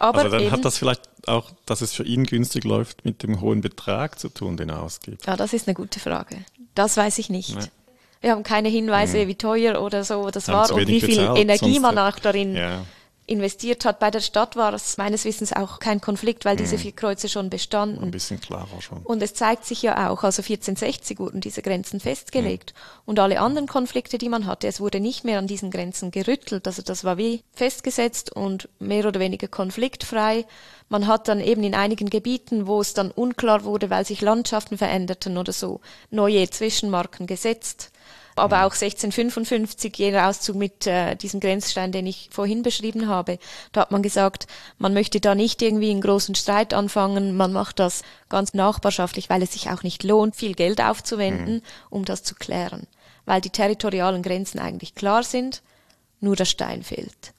Aber 0.03 0.19
also 0.19 0.37
dann 0.37 0.51
hat 0.51 0.65
das 0.65 0.79
vielleicht 0.79 1.09
auch, 1.29 1.53
dass 1.65 1.81
es 1.81 1.93
für 1.93 2.03
ihn 2.03 2.25
günstig 2.25 2.65
läuft, 2.65 3.05
mit 3.05 3.23
dem 3.23 3.41
hohen 3.41 3.61
Betrag 3.61 4.19
zu 4.19 4.29
tun, 4.29 4.57
den 4.57 4.69
er 4.69 4.83
ausgibt. 4.83 5.27
Ja, 5.27 5.37
das 5.37 5.53
ist 5.53 5.69
eine 5.69 5.75
gute 5.75 6.01
Frage. 6.01 6.45
Das 6.75 6.97
weiß 6.97 7.19
ich 7.19 7.31
nicht. 7.31 7.55
Nee. 7.55 7.67
Wir 8.21 8.33
haben 8.33 8.43
keine 8.43 8.69
Hinweise, 8.69 9.19
mhm. 9.19 9.29
wie 9.29 9.35
teuer 9.37 9.81
oder 9.81 10.03
so 10.03 10.29
das 10.31 10.49
haben 10.49 10.71
war 10.71 10.77
und 10.77 10.89
wie 10.89 11.01
viel 11.01 11.19
bezahlt, 11.19 11.39
Energie 11.39 11.79
man 11.79 11.99
auch 11.99 12.19
darin 12.19 12.57
ja 12.57 12.85
investiert 13.27 13.85
hat. 13.85 14.01
Bei 14.01 14.11
der 14.11 14.21
Stadt 14.21 14.57
war 14.57 14.75
es 14.75 14.99
meines 14.99 15.25
Wissens 15.25 15.53
auch 15.53 15.79
kein 15.79 16.01
Konflikt, 16.01 16.45
weil 16.45 16.57
diese 16.57 16.77
mhm. 16.77 16.81
vier 16.81 16.93
Kreuze 16.93 17.29
schon 17.29 17.51
bestanden. 17.51 18.03
Ein 18.03 18.11
bisschen 18.11 18.41
klarer 18.41 18.81
schon. 18.81 18.99
Und 18.99 19.23
es 19.23 19.35
zeigt 19.35 19.65
sich 19.65 19.83
ja 19.83 20.11
auch, 20.11 20.25
also 20.25 20.43
1460 20.43 21.21
wurden 21.21 21.41
diese 21.41 21.63
Grenzen 21.63 22.01
festgelegt. 22.01 22.75
Mhm. 22.75 23.03
Und 23.07 23.19
alle 23.21 23.41
anderen 23.41 23.69
Konflikte, 23.69 24.19
die 24.19 24.29
man 24.29 24.47
hatte, 24.47 24.67
es 24.67 24.81
wurde 24.81 24.99
nicht 24.99 25.25
mehr 25.25 25.39
an 25.39 25.47
diesen 25.47 25.71
Grenzen 25.71 26.11
gerüttelt. 26.11 26.67
Also 26.67 26.83
das 26.83 27.05
war 27.05 27.17
wie 27.17 27.45
festgesetzt 27.53 28.33
und 28.33 28.69
mehr 28.81 29.07
oder 29.07 29.21
weniger 29.21 29.47
konfliktfrei. 29.47 30.45
Man 30.89 31.07
hat 31.07 31.29
dann 31.29 31.41
eben 31.41 31.63
in 31.63 31.77
einigen 31.77 32.11
Gebieten, 32.11 32.67
wo 32.67 32.81
es 32.81 32.93
dann 32.93 33.13
unklar 33.13 33.63
wurde, 33.65 33.89
weil 33.89 34.05
sich 34.05 34.21
Landschaften 34.21 34.77
veränderten 34.79 35.39
oder 35.39 35.53
so, 35.53 35.81
neue 36.11 36.51
Zwischenmarken 36.51 37.27
gesetzt 37.29 37.92
aber 38.37 38.61
auch 38.61 38.73
1655, 38.73 39.97
jener 39.97 40.29
Auszug 40.29 40.57
mit 40.57 40.87
äh, 40.87 41.17
diesem 41.17 41.41
Grenzstein, 41.41 41.93
den 41.93 42.07
ich 42.07 42.29
vorhin 42.31 42.63
beschrieben 42.63 43.09
habe, 43.09 43.39
da 43.73 43.83
hat 43.83 43.91
man 43.91 44.03
gesagt, 44.03 44.47
man 44.79 44.95
möchte 44.95 45.21
da 45.21 45.35
nicht 45.35 45.61
irgendwie 45.63 45.91
einen 45.91 46.01
großen 46.01 46.35
Streit 46.35 46.75
anfangen, 46.75 47.37
man 47.37 47.53
macht 47.53 47.79
das 47.79 48.03
ganz 48.29 48.55
nachbarschaftlich, 48.55 49.29
weil 49.31 49.43
es 49.43 49.53
sich 49.53 49.71
auch 49.71 49.83
nicht 49.83 50.03
lohnt, 50.03 50.37
viel 50.37 50.55
Geld 50.55 50.81
aufzuwenden, 50.81 51.57
mhm. 51.57 51.63
um 51.91 52.05
das 52.05 52.23
zu 52.23 52.35
klären, 52.35 52.87
weil 53.27 53.41
die 53.41 53.51
territorialen 53.51 54.23
Grenzen 54.23 54.59
eigentlich 54.59 54.95
klar 54.95 55.23
sind, 55.23 55.63
nur 56.21 56.37
der 56.37 56.45
Stein 56.47 56.83
fehlt. 56.83 57.33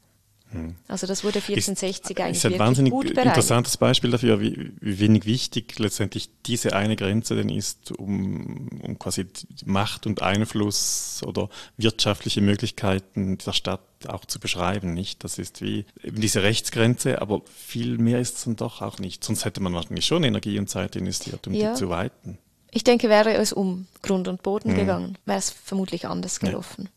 Also 0.88 1.08
das 1.08 1.24
wurde 1.24 1.40
1460 1.40 2.18
ist, 2.18 2.22
eigentlich 2.22 2.38
ist 2.38 2.46
ein 2.46 2.60
wahnsinnig 2.60 2.92
gut 2.92 3.10
interessantes 3.12 3.78
Beispiel 3.78 4.12
dafür, 4.12 4.40
wie, 4.40 4.72
wie, 4.80 5.00
wenig 5.00 5.26
wichtig 5.26 5.78
letztendlich 5.80 6.30
diese 6.46 6.74
eine 6.74 6.96
Grenze 6.96 7.36
denn 7.36 7.50
ist, 7.50 7.92
um, 7.92 8.70
um 8.82 9.00
quasi 9.00 9.26
Macht 9.66 10.06
und 10.06 10.22
Einfluss 10.22 11.22
oder 11.26 11.50
wirtschaftliche 11.78 12.42
Möglichkeiten 12.42 13.38
der 13.38 13.54
Stadt 13.54 13.82
auch 14.08 14.26
zu 14.26 14.40
beschreiben, 14.40 14.94
nicht? 14.94 15.24
Das 15.24 15.40
ist 15.40 15.62
wie 15.62 15.86
eben 16.04 16.22
diese 16.22 16.44
Rechtsgrenze, 16.44 17.22
aber 17.22 17.42
viel 17.54 17.98
mehr 17.98 18.20
ist 18.20 18.38
es 18.38 18.44
dann 18.46 18.56
doch 18.56 18.82
auch 18.82 19.00
nicht. 19.00 19.24
Sonst 19.24 19.46
hätte 19.46 19.62
man 19.62 19.74
wahrscheinlich 19.74 20.06
schon 20.06 20.24
Energie 20.24 20.60
und 20.60 20.70
Zeit 20.70 20.96
investiert, 20.96 21.48
um 21.48 21.54
ja. 21.54 21.72
die 21.72 21.78
zu 21.78 21.90
weiten. 21.90 22.38
Ich 22.72 22.84
denke, 22.84 23.08
wäre 23.08 23.34
es 23.36 23.54
um 23.54 23.88
Grund 24.02 24.28
und 24.28 24.42
Boden 24.42 24.72
mhm. 24.72 24.78
gegangen, 24.78 25.18
wäre 25.26 25.38
es 25.38 25.52
vermutlich 25.52 26.08
anders 26.08 26.40
gelaufen. 26.40 26.86
Ja. 26.86 26.92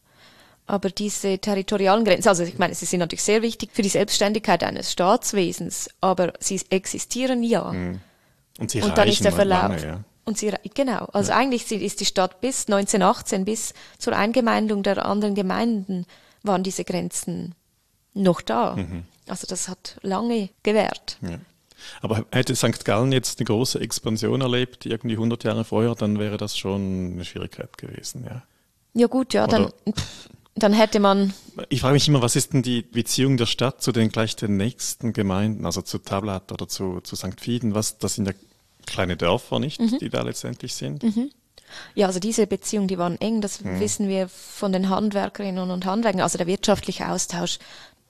Aber 0.67 0.91
diese 0.91 1.39
territorialen 1.39 2.05
Grenzen, 2.05 2.29
also 2.29 2.43
ich 2.43 2.59
meine, 2.59 2.75
sie 2.75 2.87
sind 2.87 3.01
natürlich 3.01 3.23
sehr 3.23 3.43
wichtig 3.43 3.71
für 3.73 3.83
die 3.83 3.89
Selbstständigkeit 3.89 4.65
eines 4.65 4.91
Staatswesens, 4.91 5.89
aber 6.01 6.33
sie 6.41 6.61
existieren 6.71 7.45
ja. 7.45 7.73
Mhm. 7.73 8.01
Und 8.59 8.71
sie 8.71 8.83
und 8.83 8.99
dann 8.99 9.09
ist 9.09 9.25
der 9.25 9.33
Verlauf. 9.33 9.71
Lange, 9.71 9.87
ja. 9.87 10.01
Und 10.25 10.39
sie, 10.39 10.53
genau, 10.75 11.05
also 11.13 11.31
ja. 11.31 11.39
eigentlich 11.39 11.71
ist 11.71 12.01
die 12.01 12.05
Stadt 12.05 12.41
bis 12.41 12.67
1918, 12.67 13.45
bis 13.45 13.75
zur 13.99 14.17
Eingemeindung 14.17 14.83
der 14.83 15.07
anderen 15.07 15.37
Gemeinden, 15.37 16.05
waren 16.43 16.65
diese 16.65 16.85
Grenzen 16.85 17.55
noch 18.13 18.41
da. 18.41 18.75
Mhm. 18.75 19.05
Also 19.29 19.47
das 19.47 19.69
hat 19.69 19.99
lange 20.03 20.49
gewährt. 20.65 21.19
Ja. 21.21 21.39
Aber 22.01 22.25
hätte 22.33 22.57
St. 22.57 22.85
Gallen 22.85 23.13
jetzt 23.13 23.39
eine 23.39 23.47
große 23.47 23.81
Expansion 23.81 24.41
erlebt, 24.41 24.87
irgendwie 24.87 25.15
100 25.15 25.45
Jahre 25.45 25.65
vorher, 25.65 25.95
dann 25.95 26.19
wäre 26.19 26.39
das 26.39 26.57
schon 26.57 27.13
eine 27.13 27.25
Schwierigkeit 27.25 27.79
gewesen, 27.79 28.25
ja. 28.25 28.43
Ja 28.95 29.09
gut, 29.09 29.35
ja, 29.35 29.47
dann 29.47 29.71
dann 30.57 30.73
hätte 30.73 31.01
man. 31.01 31.33
Ich 31.69 31.83
frage 31.83 31.95
mich 31.95 32.09
immer, 32.09 32.23
was 32.23 32.35
ist 32.35 32.53
denn 32.53 32.63
die 32.63 32.83
Beziehung 32.83 33.37
der 33.37 33.47
Stadt 33.47 33.83
zu 33.83 33.93
den 33.93 34.09
gleich 34.09 34.37
den 34.37 34.57
nächsten 34.57 35.13
Gemeinden, 35.13 35.67
also 35.67 35.83
zu 35.83 35.99
Tablat 35.99 36.51
oder 36.51 36.67
zu, 36.67 37.01
zu 37.01 37.15
St. 37.15 37.41
Fieden? 37.41 37.75
Was, 37.75 37.99
das 37.99 38.15
sind 38.15 38.27
ja 38.27 38.35
kleine 38.87 39.17
Dörfer, 39.17 39.59
nicht, 39.59 39.81
mhm. 39.81 39.99
die 39.99 40.09
da 40.09 40.23
letztendlich 40.23 40.75
sind? 40.75 41.03
Mhm. 41.03 41.31
Ja, 41.95 42.07
also 42.07 42.21
diese 42.21 42.47
Beziehungen, 42.47 42.89
die 42.89 42.99
waren 42.99 43.21
eng, 43.21 43.41
das 43.41 43.63
mhm. 43.63 43.81
wissen 43.81 44.09
wir 44.09 44.29
von 44.29 44.73
den 44.73 44.89
Handwerkerinnen 44.89 45.71
und 45.71 45.85
Handwerkern. 45.85 46.21
Also 46.21 46.39
der 46.39 46.47
wirtschaftliche 46.47 47.09
Austausch, 47.09 47.59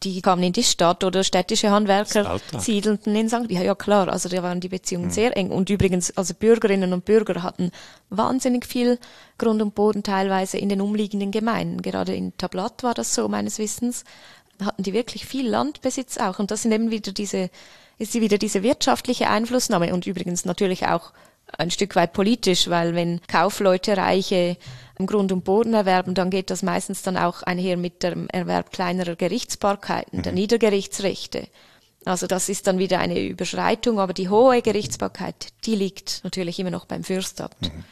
die 0.02 0.20
kamen 0.20 0.42
in 0.42 0.52
die 0.52 0.62
Stadt 0.62 1.04
oder 1.04 1.24
städtische 1.24 1.70
Handwerker 1.70 2.38
siedelten 2.58 3.16
in 3.16 3.28
St. 3.28 3.50
Ja, 3.50 3.62
ja 3.62 3.74
klar, 3.74 4.08
also 4.08 4.28
da 4.28 4.42
waren 4.42 4.60
die 4.60 4.68
Beziehungen 4.68 5.06
mhm. 5.06 5.10
sehr 5.10 5.36
eng. 5.36 5.50
Und 5.50 5.70
übrigens, 5.70 6.16
also 6.16 6.34
Bürgerinnen 6.34 6.92
und 6.92 7.04
Bürger 7.04 7.42
hatten 7.42 7.70
wahnsinnig 8.10 8.66
viel 8.66 8.98
Grund 9.38 9.62
und 9.62 9.74
Boden 9.74 10.02
teilweise 10.02 10.58
in 10.58 10.68
den 10.68 10.80
umliegenden 10.80 11.30
Gemeinden. 11.30 11.80
Gerade 11.80 12.14
in 12.14 12.36
Tablat 12.36 12.82
war 12.82 12.94
das 12.94 13.14
so 13.14 13.28
meines 13.28 13.58
Wissens. 13.58 14.04
Hatten 14.62 14.82
die 14.82 14.92
wirklich 14.92 15.26
viel 15.26 15.48
Landbesitz 15.48 16.18
auch. 16.18 16.38
Und 16.38 16.50
das 16.50 16.62
sind 16.62 16.72
eben 16.72 16.90
wieder 16.90 17.12
diese, 17.12 17.50
ist 17.98 18.14
wieder 18.14 18.38
diese 18.38 18.62
wirtschaftliche 18.62 19.28
Einflussnahme 19.28 19.94
und 19.94 20.06
übrigens 20.06 20.44
natürlich 20.44 20.86
auch 20.86 21.12
ein 21.58 21.70
Stück 21.70 21.96
weit 21.96 22.12
politisch, 22.12 22.68
weil 22.68 22.94
wenn 22.94 23.20
Kaufleute 23.26 23.96
reiche 23.96 24.56
Grund 25.04 25.32
und 25.32 25.44
Boden 25.44 25.74
erwerben, 25.74 26.14
dann 26.14 26.30
geht 26.30 26.50
das 26.50 26.62
meistens 26.62 27.02
dann 27.02 27.16
auch 27.16 27.42
einher 27.42 27.76
mit 27.76 28.02
dem 28.02 28.28
Erwerb 28.28 28.72
kleinerer 28.72 29.16
Gerichtsbarkeiten, 29.16 30.20
mhm. 30.20 30.22
der 30.22 30.32
Niedergerichtsrechte. 30.32 31.48
Also 32.06 32.26
das 32.26 32.48
ist 32.48 32.66
dann 32.66 32.78
wieder 32.78 33.00
eine 33.00 33.20
Überschreitung, 33.20 33.98
aber 33.98 34.14
die 34.14 34.28
hohe 34.28 34.62
Gerichtsbarkeit, 34.62 35.48
die 35.66 35.74
liegt 35.74 36.20
natürlich 36.22 36.58
immer 36.58 36.70
noch 36.70 36.86
beim 36.86 37.04
Fürstabt. 37.04 37.62
Mhm. 37.62 37.84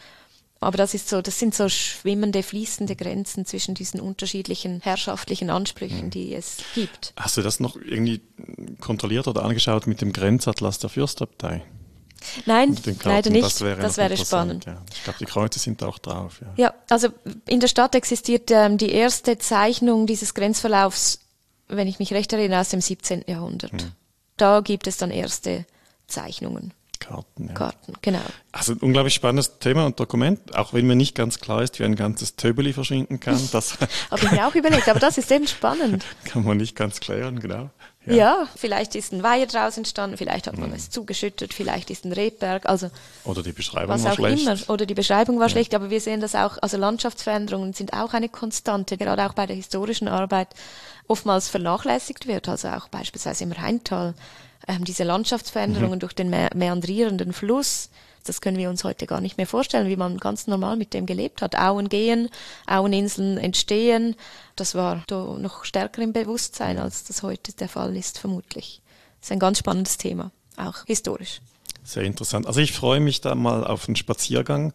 Aber 0.61 0.79
das 0.79 0.95
ist 0.95 1.11
so, 1.11 1.21
das 1.21 1.39
sind 1.39 1.55
so 1.55 1.69
schwimmende, 1.69 2.43
fließende 2.43 2.97
Grenzen 2.97 3.45
zwischen 3.45 3.75
diesen 3.75 4.01
unterschiedlichen 4.01 4.81
herrschaftlichen 4.81 5.51
Ansprüchen, 5.51 6.07
mhm. 6.07 6.11
die 6.11 6.35
es 6.35 6.59
gibt. 6.75 7.13
Hast 7.17 7.37
du 7.37 7.43
das 7.43 7.61
noch 7.61 7.77
irgendwie 7.77 8.23
kontrolliert 8.81 9.29
oder 9.29 9.43
angeschaut 9.43 9.87
mit 9.87 10.01
dem 10.01 10.13
Grenzatlas 10.13 10.79
der 10.79 10.89
Fürstabtei? 10.89 11.65
Nein, 12.47 12.77
leider 13.03 13.31
nicht. 13.31 13.45
Das 13.45 13.61
wäre, 13.61 13.81
das 13.81 13.97
wäre 13.97 14.17
spannend. 14.17 14.67
Ja. 14.67 14.83
Ich 14.93 15.05
glaube, 15.05 15.19
die 15.19 15.25
Kreuze 15.25 15.59
sind 15.59 15.83
auch 15.83 15.99
drauf. 15.99 16.41
Ja, 16.41 16.65
ja 16.65 16.75
also 16.89 17.09
in 17.47 17.61
der 17.61 17.69
Stadt 17.69 17.95
existiert 17.95 18.51
ähm, 18.51 18.79
die 18.79 18.93
erste 18.93 19.39
Zeichnung 19.39 20.07
dieses 20.07 20.35
Grenzverlaufs, 20.35 21.21
wenn 21.69 21.89
ich 21.89 21.99
mich 21.99 22.13
recht 22.13 22.33
erinnere, 22.33 22.61
aus 22.61 22.71
dem 22.71 22.81
17. 22.81 23.25
Jahrhundert. 23.27 23.73
Hm. 23.73 23.93
Da 24.37 24.61
gibt 24.61 24.87
es 24.87 24.97
dann 24.97 25.11
erste 25.11 25.65
Zeichnungen. 26.07 26.73
Karten. 27.05 27.49
Ja. 27.49 27.55
Karten, 27.55 27.93
genau. 28.01 28.23
Also 28.53 28.73
ein 28.73 28.79
unglaublich 28.79 29.15
spannendes 29.15 29.59
Thema 29.59 29.85
und 29.85 30.01
Dokument, 30.01 30.55
auch 30.57 30.73
wenn 30.73 30.87
mir 30.87 30.97
nicht 30.97 31.15
ganz 31.15 31.39
klar 31.39 31.63
ist, 31.63 31.79
wie 31.79 31.85
ein 31.85 31.97
ganzes 31.97 32.37
Töbeli 32.37 32.73
verschwinden 32.73 33.21
kann. 33.21 33.35
Das 33.53 33.79
Habe 34.11 34.25
ich 34.25 34.31
mir 34.33 34.47
auch 34.47 34.55
überlegt, 34.55 34.89
aber 34.89 35.01
das 35.01 35.19
ist 35.19 35.31
eben 35.31 35.47
spannend. 35.47 36.05
kann 36.25 36.45
man 36.45 36.57
nicht 36.57 36.75
ganz 36.75 37.01
klären, 37.01 37.41
genau. 37.41 37.71
Ja. 38.07 38.15
ja. 38.15 38.49
vielleicht 38.55 38.95
ist 38.95 39.13
ein 39.13 39.23
Weiher 39.23 39.47
draus 39.47 39.77
entstanden, 39.77 40.17
vielleicht 40.17 40.47
hat 40.47 40.59
man 40.59 40.71
mhm. 40.71 40.77
es 40.77 40.91
zugeschüttet, 40.91 41.55
vielleicht 41.55 41.91
ist 41.91 42.05
ein 42.05 42.13
Rebberg, 42.13 42.67
also 42.67 42.91
oder 43.25 43.43
die 43.43 43.53
Beschreibung 43.53 43.95
was 43.95 44.05
war 44.05 44.13
auch 44.13 44.17
schlecht. 44.17 44.43
immer 44.43 44.57
oder 44.69 44.87
die 44.87 44.95
Beschreibung 44.95 45.39
war 45.39 45.47
ja. 45.47 45.51
schlecht, 45.51 45.75
aber 45.75 45.91
wir 45.91 46.01
sehen 46.01 46.21
das 46.21 46.35
auch, 46.35 46.59
also 46.61 46.77
Landschaftsveränderungen 46.77 47.73
sind 47.73 47.93
auch 47.93 48.13
eine 48.13 48.29
Konstante, 48.29 48.97
gerade 48.97 49.25
auch 49.27 49.35
bei 49.35 49.47
der 49.47 49.57
historischen 49.57 50.09
Arbeit 50.09 50.49
oftmals 51.09 51.49
vernachlässigt 51.49 52.27
wird, 52.27 52.49
also 52.49 52.69
auch 52.69 52.89
beispielsweise 52.89 53.45
im 53.45 53.53
Rheintal 53.53 54.15
ähm, 54.69 54.85
diese 54.85 55.05
Landschaftsveränderungen 55.05 55.97
mhm. 55.97 56.01
durch 56.01 56.15
den 56.15 56.31
meandrierenden 56.31 57.33
Fluss, 57.33 57.91
das 58.25 58.41
können 58.41 58.59
wir 58.59 58.71
uns 58.71 58.85
heute 58.85 59.07
gar 59.07 59.21
nicht 59.21 59.37
mehr 59.37 59.47
vorstellen, 59.47 59.89
wie 59.89 59.97
man 59.97 60.19
ganz 60.19 60.47
normal 60.47 60.77
mit 60.77 60.95
dem 60.95 61.07
gelebt 61.07 61.43
hat. 61.43 61.57
Auen 61.57 61.89
gehen, 61.89 62.29
Aueninseln 62.67 63.39
entstehen. 63.39 64.17
Das 64.57 64.75
war 64.75 65.03
noch 65.09 65.65
stärker 65.65 66.03
im 66.03 66.13
Bewusstsein, 66.13 66.79
als 66.79 67.05
das 67.05 67.23
heute 67.23 67.53
der 67.53 67.69
Fall 67.69 67.97
ist, 67.97 68.19
vermutlich. 68.19 68.83
Das 69.21 69.29
ist 69.29 69.33
ein 69.33 69.39
ganz 69.39 69.59
spannendes 69.59 69.99
Thema, 69.99 70.33
auch 70.57 70.85
historisch. 70.87 71.41
Sehr 71.83 72.05
interessant. 72.05 72.47
Also 72.47 72.61
ich 72.61 72.73
freue 72.73 73.01
mich 73.01 73.21
da 73.21 73.35
mal 73.35 73.65
auf 73.65 73.87
einen 73.87 73.97
Spaziergang 73.97 74.73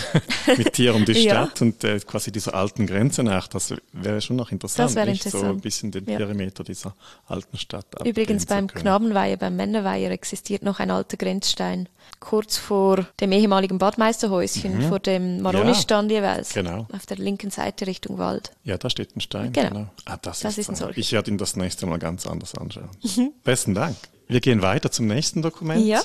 mit 0.56 0.78
dir 0.78 0.94
um 0.94 1.04
die 1.04 1.14
Stadt 1.26 1.60
ja. 1.60 1.66
und 1.66 1.84
äh, 1.84 1.98
quasi 2.00 2.32
dieser 2.32 2.54
alten 2.54 2.86
Grenze 2.86 3.22
nach. 3.22 3.48
Das 3.48 3.74
wäre 3.92 4.20
schon 4.20 4.36
noch 4.36 4.50
interessant. 4.50 4.90
Das 4.90 4.94
wäre 4.96 5.10
interessant. 5.10 5.44
So 5.44 5.50
ein 5.50 5.60
bisschen 5.60 5.90
den 5.90 6.08
ja. 6.08 6.16
Perimeter 6.16 6.64
dieser 6.64 6.94
alten 7.26 7.58
Stadt. 7.58 7.86
Übrigens 8.04 8.46
beim 8.46 8.68
Knabenweiher, 8.68 9.36
beim 9.36 9.56
Männerweiher 9.56 10.10
existiert 10.10 10.62
noch 10.62 10.80
ein 10.80 10.90
alter 10.90 11.16
Grenzstein. 11.16 11.88
Kurz 12.20 12.56
vor 12.56 13.06
dem 13.20 13.32
ehemaligen 13.32 13.78
Badmeisterhäuschen, 13.78 14.78
mhm. 14.78 14.88
vor 14.88 14.98
dem 14.98 15.40
Maroni-Stand 15.42 16.10
ja, 16.10 16.18
jeweils. 16.18 16.54
Genau. 16.54 16.86
Auf 16.92 17.06
der 17.06 17.18
linken 17.18 17.50
Seite 17.50 17.86
Richtung 17.86 18.18
Wald. 18.18 18.52
Ja, 18.64 18.78
da 18.78 18.90
steht 18.90 19.16
ein 19.16 19.20
Stein. 19.20 19.52
Genau. 19.52 19.68
genau. 19.68 19.90
Ah, 20.04 20.18
das, 20.20 20.40
das 20.40 20.58
ist, 20.58 20.68
ein 20.68 20.76
solcher. 20.76 20.98
Ich 20.98 21.12
werde 21.12 21.30
ihn 21.30 21.38
das 21.38 21.56
nächste 21.56 21.86
Mal 21.86 21.98
ganz 21.98 22.26
anders 22.26 22.54
anschauen. 22.54 22.88
Mhm. 23.02 23.32
Besten 23.44 23.74
Dank. 23.74 23.96
Wir 24.28 24.40
gehen 24.40 24.62
weiter 24.62 24.90
zum 24.90 25.06
nächsten 25.06 25.42
Dokument. 25.42 25.84
Ja. 25.84 26.02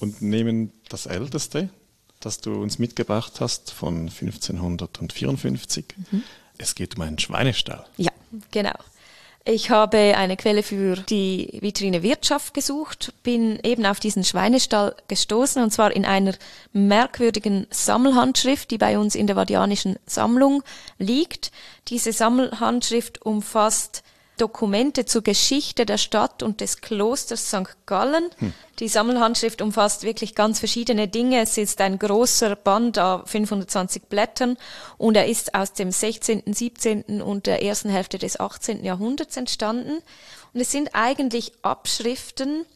und 0.00 0.20
nehmen 0.20 0.72
das 0.88 1.06
älteste, 1.06 1.68
das 2.24 2.40
du 2.40 2.54
uns 2.54 2.78
mitgebracht 2.78 3.40
hast, 3.40 3.72
von 3.72 4.08
1554. 4.08 5.84
Mhm. 6.10 6.22
Es 6.58 6.74
geht 6.74 6.96
um 6.96 7.02
einen 7.02 7.18
Schweinestall. 7.18 7.84
Ja, 7.96 8.10
genau. 8.50 8.74
Ich 9.46 9.68
habe 9.68 9.98
eine 10.16 10.38
Quelle 10.38 10.62
für 10.62 10.96
die 10.96 11.58
Vitrine 11.60 12.02
Wirtschaft 12.02 12.54
gesucht, 12.54 13.12
bin 13.22 13.58
eben 13.62 13.84
auf 13.84 14.00
diesen 14.00 14.24
Schweinestall 14.24 14.96
gestoßen 15.08 15.62
und 15.62 15.70
zwar 15.70 15.92
in 15.92 16.06
einer 16.06 16.32
merkwürdigen 16.72 17.66
Sammelhandschrift, 17.68 18.70
die 18.70 18.78
bei 18.78 18.98
uns 18.98 19.14
in 19.14 19.26
der 19.26 19.36
Vadianischen 19.36 19.96
Sammlung 20.06 20.62
liegt. 20.98 21.52
Diese 21.88 22.14
Sammelhandschrift 22.14 23.20
umfasst 23.20 24.02
Dokumente 24.36 25.06
zur 25.06 25.22
Geschichte 25.22 25.86
der 25.86 25.98
Stadt 25.98 26.42
und 26.42 26.60
des 26.60 26.80
Klosters 26.80 27.48
St. 27.48 27.76
Gallen. 27.86 28.30
Hm. 28.38 28.52
Die 28.80 28.88
Sammelhandschrift 28.88 29.62
umfasst 29.62 30.02
wirklich 30.02 30.34
ganz 30.34 30.58
verschiedene 30.58 31.06
Dinge. 31.06 31.40
Es 31.40 31.56
ist 31.56 31.80
ein 31.80 31.98
großer 31.98 32.56
Band 32.56 32.98
auf 32.98 33.30
520 33.30 34.04
Blättern 34.04 34.56
und 34.98 35.16
er 35.16 35.26
ist 35.26 35.54
aus 35.54 35.72
dem 35.72 35.90
16., 35.90 36.42
17. 36.46 37.22
und 37.22 37.46
der 37.46 37.62
ersten 37.62 37.88
Hälfte 37.88 38.18
des 38.18 38.40
18. 38.40 38.84
Jahrhunderts 38.84 39.36
entstanden. 39.36 40.02
Und 40.52 40.60
es 40.60 40.72
sind 40.72 40.90
eigentlich 40.94 41.52
Abschriften 41.62 42.66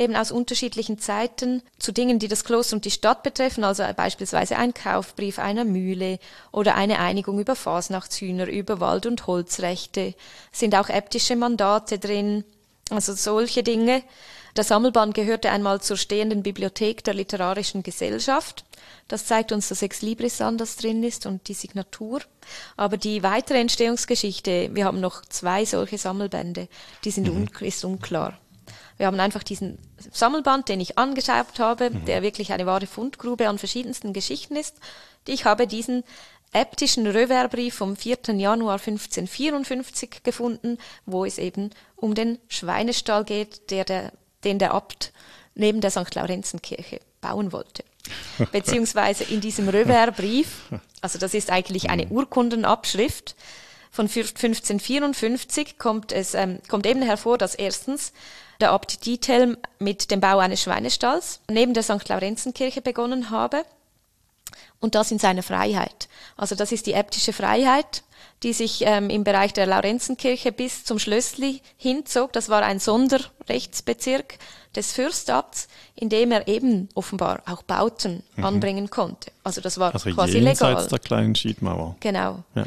eben 0.00 0.16
aus 0.16 0.32
unterschiedlichen 0.32 0.98
Zeiten 0.98 1.62
zu 1.78 1.92
Dingen, 1.92 2.18
die 2.18 2.26
das 2.26 2.44
Kloster 2.44 2.74
und 2.74 2.86
die 2.86 2.90
Stadt 2.90 3.22
betreffen, 3.22 3.64
also 3.64 3.84
beispielsweise 3.94 4.56
ein 4.56 4.72
Kaufbrief 4.72 5.38
einer 5.38 5.64
Mühle 5.64 6.18
oder 6.52 6.74
eine 6.74 6.98
Einigung 6.98 7.38
über 7.38 7.54
Fasnachtshühner, 7.54 8.46
über 8.46 8.80
Wald- 8.80 9.06
und 9.06 9.26
Holzrechte, 9.26 10.14
sind 10.52 10.74
auch 10.74 10.88
äbtische 10.88 11.36
Mandate 11.36 11.98
drin, 11.98 12.44
also 12.88 13.12
solche 13.12 13.62
Dinge. 13.62 14.02
Der 14.56 14.64
Sammelband 14.64 15.14
gehörte 15.14 15.50
einmal 15.50 15.80
zur 15.80 15.96
stehenden 15.96 16.42
Bibliothek 16.42 17.04
der 17.04 17.14
Literarischen 17.14 17.82
Gesellschaft. 17.82 18.64
Das 19.06 19.26
zeigt 19.26 19.52
uns 19.52 19.68
das 19.68 19.82
Ex 19.82 20.02
Libris 20.02 20.40
an, 20.40 20.56
das 20.56 20.76
drin 20.76 21.04
ist 21.04 21.26
und 21.26 21.46
die 21.46 21.54
Signatur. 21.54 22.22
Aber 22.76 22.96
die 22.96 23.22
weitere 23.22 23.60
Entstehungsgeschichte, 23.60 24.70
wir 24.72 24.86
haben 24.86 25.00
noch 25.00 25.22
zwei 25.26 25.64
solche 25.66 25.98
Sammelbände, 25.98 26.68
die 27.04 27.10
sind 27.10 27.28
mhm. 27.28 27.36
un 27.36 27.50
ist 27.60 27.84
unklar. 27.84 28.38
Wir 29.00 29.06
haben 29.06 29.18
einfach 29.18 29.42
diesen 29.42 29.78
Sammelband, 30.12 30.68
den 30.68 30.78
ich 30.78 30.98
angeschaut 30.98 31.58
habe, 31.58 31.88
mhm. 31.88 32.04
der 32.04 32.20
wirklich 32.20 32.52
eine 32.52 32.66
wahre 32.66 32.86
Fundgrube 32.86 33.48
an 33.48 33.56
verschiedensten 33.56 34.12
Geschichten 34.12 34.56
ist. 34.56 34.76
Ich 35.26 35.46
habe 35.46 35.66
diesen 35.66 36.04
äptischen 36.52 37.06
Röverbrief 37.06 37.76
vom 37.76 37.96
4. 37.96 38.18
Januar 38.36 38.74
1554 38.74 40.22
gefunden, 40.22 40.76
wo 41.06 41.24
es 41.24 41.38
eben 41.38 41.70
um 41.96 42.14
den 42.14 42.38
Schweinestall 42.48 43.24
geht, 43.24 43.70
der 43.70 43.86
der, 43.86 44.12
den 44.44 44.58
der 44.58 44.74
Abt 44.74 45.14
neben 45.54 45.80
der 45.80 45.92
St. 45.92 46.14
Laurenzenkirche 46.14 47.00
bauen 47.22 47.52
wollte. 47.52 47.84
Beziehungsweise 48.52 49.24
in 49.24 49.40
diesem 49.40 49.70
Röverbrief, 49.70 50.70
also 51.00 51.18
das 51.18 51.32
ist 51.32 51.50
eigentlich 51.50 51.88
eine 51.88 52.04
mhm. 52.04 52.12
Urkundenabschrift, 52.12 53.34
von 53.90 54.04
1554 54.04 55.78
kommt 55.78 56.12
es 56.12 56.34
ähm, 56.34 56.58
kommt 56.68 56.86
eben 56.86 57.00
hervor, 57.00 57.38
dass 57.38 57.54
erstens 57.54 58.12
der 58.60 58.72
Abt 58.72 59.06
Diethelm 59.06 59.56
mit 59.78 60.10
dem 60.10 60.20
Bau 60.20 60.38
eines 60.38 60.62
Schweinestalls 60.62 61.40
neben 61.48 61.74
der 61.74 61.82
St. 61.82 62.08
Laurenzenkirche 62.08 62.80
begonnen 62.80 63.30
habe. 63.30 63.64
Und 64.78 64.94
das 64.94 65.10
in 65.10 65.18
seiner 65.18 65.42
Freiheit. 65.42 66.08
Also 66.36 66.54
das 66.54 66.72
ist 66.72 66.86
die 66.86 66.94
äbtische 66.94 67.34
Freiheit, 67.34 68.02
die 68.42 68.54
sich 68.54 68.82
ähm, 68.86 69.10
im 69.10 69.24
Bereich 69.24 69.52
der 69.52 69.66
Laurenzenkirche 69.66 70.52
bis 70.52 70.84
zum 70.84 70.98
Schlössli 70.98 71.60
hinzog. 71.76 72.32
Das 72.32 72.48
war 72.48 72.62
ein 72.62 72.78
Sonderrechtsbezirk 72.78 74.38
des 74.74 74.92
Fürstabts, 74.92 75.68
in 75.94 76.08
dem 76.08 76.32
er 76.32 76.48
eben 76.48 76.88
offenbar 76.94 77.42
auch 77.46 77.62
Bauten 77.62 78.22
mhm. 78.36 78.44
anbringen 78.44 78.88
konnte. 78.88 79.32
Also 79.44 79.60
das 79.60 79.78
war 79.78 79.92
also 79.92 80.10
quasi 80.10 80.38
legal. 80.38 80.86
der 80.86 80.98
kleinen 80.98 81.34
Schiedmauer. 81.34 81.96
Genau. 82.00 82.44
Ja 82.54 82.64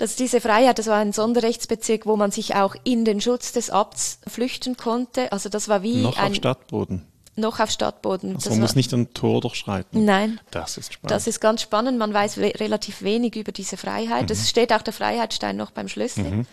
dass 0.00 0.16
diese 0.16 0.40
Freiheit, 0.40 0.78
das 0.78 0.86
war 0.86 0.96
ein 0.96 1.12
Sonderrechtsbezirk, 1.12 2.06
wo 2.06 2.16
man 2.16 2.30
sich 2.30 2.54
auch 2.54 2.74
in 2.84 3.04
den 3.04 3.20
Schutz 3.20 3.52
des 3.52 3.68
Abts 3.68 4.18
flüchten 4.26 4.78
konnte. 4.78 5.30
Also 5.30 5.50
das 5.50 5.68
war 5.68 5.82
wie 5.82 6.02
noch 6.02 6.16
ein 6.16 6.30
auf 6.30 6.36
Stadtboden. 6.36 7.06
Noch 7.36 7.60
auf 7.60 7.70
Stadtboden. 7.70 8.34
Also 8.36 8.50
man 8.50 8.60
muss 8.60 8.74
nicht 8.74 8.92
ein 8.94 9.12
Tor 9.12 9.42
durchschreiten. 9.42 10.04
Nein. 10.04 10.40
Das 10.50 10.78
ist 10.78 10.94
spannend. 10.94 11.10
Das 11.10 11.26
ist 11.26 11.40
ganz 11.40 11.60
spannend. 11.60 11.98
Man 11.98 12.14
weiß 12.14 12.38
relativ 12.38 13.02
wenig 13.02 13.36
über 13.36 13.52
diese 13.52 13.76
Freiheit. 13.76 14.30
Es 14.30 14.40
mhm. 14.40 14.46
steht 14.46 14.72
auch 14.72 14.82
der 14.82 14.94
Freiheitsstein 14.94 15.56
noch 15.56 15.70
beim 15.70 15.88
Schlüssel. 15.88 16.24
Mhm. 16.24 16.46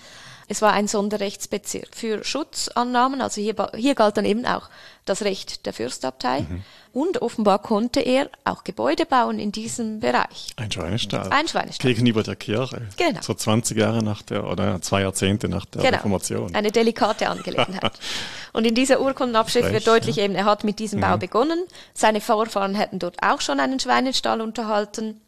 Es 0.49 0.61
war 0.61 0.71
ein 0.71 0.87
Sonderrechtsbezirk 0.87 1.89
für 1.93 2.23
Schutzannahmen. 2.23 3.21
Also 3.21 3.41
hier, 3.41 3.55
hier 3.75 3.95
galt 3.95 4.15
dann 4.15 4.23
eben 4.23 4.45
auch 4.45 4.69
das 5.05 5.23
Recht 5.23 5.65
der 5.65 5.73
Fürstabtei. 5.73 6.41
Mhm. 6.41 6.63
Und 6.93 7.21
offenbar 7.21 7.59
konnte 7.59 7.99
er 7.99 8.29
auch 8.45 8.63
Gebäude 8.63 9.05
bauen 9.05 9.39
in 9.39 9.51
diesem 9.51 9.99
Bereich. 9.99 10.47
Ein 10.55 10.71
Schweinestall. 10.71 11.29
Ein 11.29 11.47
Schweinestall. 11.47 11.91
Gegenüber 11.91 12.23
der 12.23 12.37
Kirche. 12.37 12.87
Genau. 12.95 13.21
So 13.21 13.33
20 13.33 13.77
Jahre 13.77 14.01
nach 14.01 14.21
der, 14.21 14.47
oder 14.47 14.81
zwei 14.81 15.01
Jahrzehnte 15.01 15.49
nach 15.49 15.65
der 15.65 15.81
genau. 15.81 15.97
Reformation. 15.97 16.55
Eine 16.55 16.71
delikate 16.71 17.29
Angelegenheit. 17.29 17.99
Und 18.53 18.65
in 18.65 18.73
dieser 18.73 19.01
Urkundenabschrift 19.01 19.71
wird 19.71 19.85
deutlich 19.85 20.15
ja. 20.15 20.23
eben, 20.23 20.35
er 20.35 20.45
hat 20.45 20.63
mit 20.63 20.79
diesem 20.79 20.99
mhm. 20.99 21.03
Bau 21.03 21.17
begonnen. 21.17 21.59
Seine 21.93 22.21
Vorfahren 22.21 22.73
hätten 22.73 22.99
dort 22.99 23.21
auch 23.21 23.41
schon 23.41 23.59
einen 23.59 23.79
Schweinestall 23.79 24.41
unterhalten. 24.41 25.21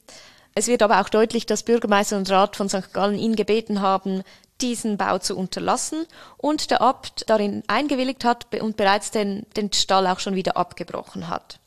Es 0.55 0.67
wird 0.67 0.81
aber 0.81 1.01
auch 1.01 1.09
deutlich, 1.09 1.45
dass 1.45 1.63
Bürgermeister 1.63 2.17
und 2.17 2.29
Rat 2.29 2.55
von 2.55 2.69
St. 2.69 2.91
Gallen 2.93 3.19
ihn 3.19 3.35
gebeten 3.35 3.81
haben, 3.81 4.23
diesen 4.61 4.97
Bau 4.97 5.17
zu 5.19 5.37
unterlassen 5.37 6.05
und 6.37 6.71
der 6.71 6.81
Abt 6.81 7.25
darin 7.27 7.63
eingewilligt 7.67 8.25
hat 8.25 8.47
und 8.55 8.77
bereits 8.77 9.11
den, 9.11 9.45
den 9.55 9.71
Stall 9.73 10.07
auch 10.07 10.19
schon 10.19 10.35
wieder 10.35 10.57
abgebrochen 10.57 11.27
hat. 11.27 11.59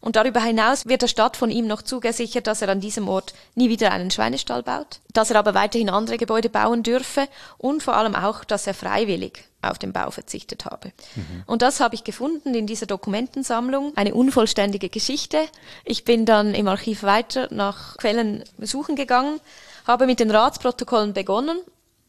Und 0.00 0.16
darüber 0.16 0.42
hinaus 0.42 0.86
wird 0.86 1.02
der 1.02 1.08
Stadt 1.08 1.36
von 1.36 1.50
ihm 1.50 1.66
noch 1.66 1.82
zugesichert, 1.82 2.46
dass 2.46 2.62
er 2.62 2.70
an 2.70 2.80
diesem 2.80 3.06
Ort 3.06 3.34
nie 3.54 3.68
wieder 3.68 3.92
einen 3.92 4.10
Schweinestall 4.10 4.62
baut, 4.62 5.00
dass 5.12 5.30
er 5.30 5.38
aber 5.38 5.52
weiterhin 5.54 5.90
andere 5.90 6.16
Gebäude 6.16 6.48
bauen 6.48 6.82
dürfe 6.82 7.28
und 7.58 7.82
vor 7.82 7.96
allem 7.96 8.14
auch, 8.14 8.44
dass 8.44 8.66
er 8.66 8.72
freiwillig 8.72 9.44
auf 9.60 9.78
den 9.78 9.92
Bau 9.92 10.10
verzichtet 10.10 10.64
habe. 10.64 10.92
Mhm. 11.16 11.44
Und 11.46 11.60
das 11.60 11.80
habe 11.80 11.94
ich 11.94 12.04
gefunden 12.04 12.54
in 12.54 12.66
dieser 12.66 12.86
Dokumentensammlung, 12.86 13.92
eine 13.94 14.14
unvollständige 14.14 14.88
Geschichte. 14.88 15.38
Ich 15.84 16.04
bin 16.04 16.24
dann 16.24 16.54
im 16.54 16.66
Archiv 16.66 17.02
weiter 17.02 17.48
nach 17.50 17.98
Quellen 17.98 18.44
suchen 18.58 18.96
gegangen, 18.96 19.38
habe 19.86 20.06
mit 20.06 20.18
den 20.18 20.30
Ratsprotokollen 20.30 21.12
begonnen 21.12 21.58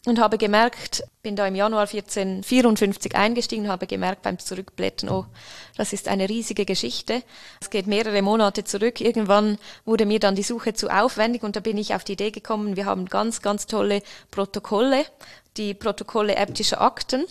und 0.06 0.20
habe 0.20 0.40
gemerkt, 0.40 1.04
bin 1.22 1.36
da 1.36 1.46
im 1.46 1.54
Januar 1.54 1.82
1454 1.82 3.16
eingestiegen, 3.16 3.68
habe 3.68 3.86
gemerkt 3.86 4.24
beim 4.24 4.40
Zurückblättern, 4.40 5.10
oh, 5.10 5.26
das 5.78 5.94
ist 5.94 6.08
eine 6.08 6.28
riesige 6.28 6.66
Geschichte. 6.66 7.22
Es 7.62 7.70
geht 7.70 7.86
mehrere 7.86 8.24
Monate 8.24 8.64
zurück. 8.64 9.00
Irgendwann 9.00 9.60
wurde 9.86 10.08
mir 10.08 10.20
dann 10.20 10.36
die 10.36 10.44
Suche 10.44 10.74
zu 10.74 10.90
aufwendig 10.90 11.44
und 11.44 11.56
da 11.56 11.60
bin 11.60 11.78
ich 11.78 11.94
auf 11.94 12.04
die 12.04 12.14
Idee 12.14 12.32
gekommen, 12.32 12.76
wir 12.76 12.86
haben 12.86 13.06
ganz, 13.06 13.44
ganz 13.44 13.68
tolle 13.68 14.02
Protokolle, 14.32 15.06
die 15.58 15.76
Protokolle 15.76 16.36
äbtischer 16.36 16.82
Akten, 16.82 17.26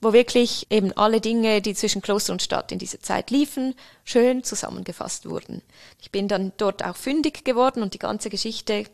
wo 0.00 0.14
wirklich 0.14 0.66
eben 0.70 0.92
alle 0.92 1.20
Dinge, 1.20 1.60
die 1.60 1.74
zwischen 1.74 2.00
Kloster 2.00 2.32
und 2.32 2.40
Stadt 2.40 2.72
in 2.72 2.78
dieser 2.78 3.00
Zeit 3.00 3.30
liefen, 3.30 3.74
schön 4.04 4.42
zusammengefasst 4.42 5.28
wurden. 5.28 5.60
Ich 6.00 6.10
bin 6.10 6.28
dann 6.28 6.52
dort 6.56 6.82
auch 6.82 6.96
fündig 6.96 7.44
geworden 7.44 7.82
und 7.82 7.92
die 7.92 7.98
ganze 7.98 8.30
Geschichte 8.30 8.86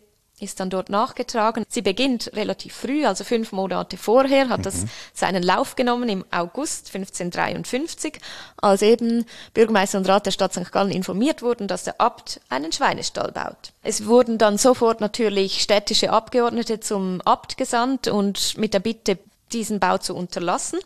ist 0.42 0.60
dann 0.60 0.70
dort 0.70 0.90
nachgetragen. 0.90 1.64
Sie 1.68 1.82
beginnt 1.82 2.30
relativ 2.34 2.74
früh, 2.74 3.06
also 3.06 3.24
fünf 3.24 3.52
Monate 3.52 3.96
vorher, 3.96 4.48
hat 4.48 4.60
mhm. 4.60 4.64
das 4.64 4.84
seinen 5.14 5.42
Lauf 5.42 5.76
genommen 5.76 6.08
im 6.08 6.24
August 6.30 6.94
1553, 6.94 8.18
als 8.56 8.82
eben 8.82 9.24
Bürgermeister 9.54 9.98
und 9.98 10.08
Rat 10.08 10.26
der 10.26 10.30
Stadt 10.32 10.52
St. 10.52 10.72
Gallen 10.72 10.90
informiert 10.90 11.42
wurden, 11.42 11.68
dass 11.68 11.84
der 11.84 12.00
Abt 12.00 12.40
einen 12.48 12.72
Schweinestall 12.72 13.32
baut. 13.32 13.72
Es 13.82 14.06
wurden 14.06 14.38
dann 14.38 14.58
sofort 14.58 15.00
natürlich 15.00 15.62
städtische 15.62 16.10
Abgeordnete 16.10 16.80
zum 16.80 17.20
Abt 17.22 17.56
gesandt 17.56 18.08
und 18.08 18.58
mit 18.58 18.74
der 18.74 18.80
Bitte, 18.80 19.18
diesen 19.52 19.80
Bau 19.80 19.98
zu 19.98 20.16
unterlassen. 20.16 20.78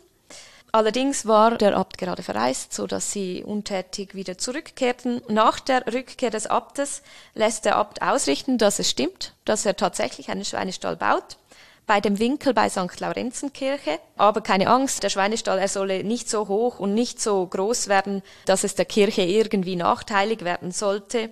Allerdings 0.71 1.25
war 1.25 1.57
der 1.57 1.77
Abt 1.77 1.97
gerade 1.97 2.23
verreist, 2.23 2.73
so 2.73 2.87
dass 2.87 3.11
sie 3.11 3.43
untätig 3.43 4.15
wieder 4.15 4.37
zurückkehrten. 4.37 5.21
Nach 5.29 5.59
der 5.59 5.91
Rückkehr 5.91 6.29
des 6.29 6.47
Abtes 6.47 7.03
lässt 7.33 7.65
der 7.65 7.77
Abt 7.77 8.01
ausrichten, 8.01 8.57
dass 8.57 8.79
es 8.79 8.89
stimmt, 8.89 9.33
dass 9.45 9.65
er 9.65 9.77
tatsächlich 9.77 10.29
einen 10.29 10.45
Schweinestall 10.45 10.97
baut 10.97 11.37
bei 11.85 12.01
dem 12.01 12.19
Winkel 12.19 12.53
bei 12.53 12.69
St. 12.69 12.99
Laurenzenkirche. 12.99 13.99
Aber 14.17 14.41
keine 14.41 14.67
Angst, 14.67 15.03
der 15.03 15.09
Schweinestall, 15.09 15.57
er 15.57 15.69
solle 15.69 16.03
nicht 16.03 16.29
so 16.29 16.49
hoch 16.49 16.79
und 16.79 16.93
nicht 16.93 17.21
so 17.21 17.47
groß 17.47 17.87
werden, 17.87 18.21
dass 18.45 18.65
es 18.65 18.75
der 18.75 18.85
Kirche 18.85 19.21
irgendwie 19.21 19.77
nachteilig 19.77 20.43
werden 20.43 20.71
sollte. 20.71 21.29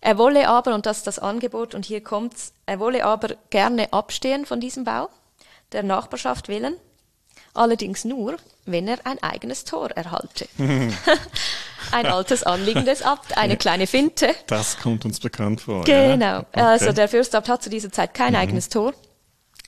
Er 0.00 0.18
wolle 0.18 0.48
aber, 0.48 0.74
und 0.74 0.86
das 0.86 0.98
ist 0.98 1.06
das 1.06 1.18
Angebot, 1.20 1.74
und 1.74 1.84
hier 1.84 2.02
kommt's, 2.02 2.52
er 2.66 2.80
wolle 2.80 3.04
aber 3.04 3.36
gerne 3.50 3.92
abstehen 3.92 4.44
von 4.44 4.58
diesem 4.58 4.82
Bau, 4.82 5.08
der 5.72 5.84
Nachbarschaft 5.84 6.48
willen 6.48 6.76
allerdings 7.54 8.04
nur, 8.04 8.36
wenn 8.66 8.88
er 8.88 8.98
ein 9.04 9.22
eigenes 9.22 9.64
Tor 9.64 9.90
erhalte. 9.90 10.46
ein 11.92 12.06
altes 12.06 12.42
Anliegen 12.42 12.84
des 12.84 13.02
Abt, 13.02 13.36
eine 13.36 13.56
kleine 13.56 13.86
Finte. 13.86 14.34
Das 14.46 14.78
kommt 14.78 15.04
uns 15.04 15.20
bekannt 15.20 15.62
vor. 15.62 15.84
Genau. 15.84 16.24
Ja? 16.24 16.38
Okay. 16.52 16.60
Also 16.60 16.92
der 16.92 17.08
Fürstabt 17.08 17.48
hat 17.48 17.62
zu 17.62 17.70
dieser 17.70 17.90
Zeit 17.90 18.14
kein 18.14 18.32
mhm. 18.32 18.38
eigenes 18.38 18.68
Tor. 18.68 18.94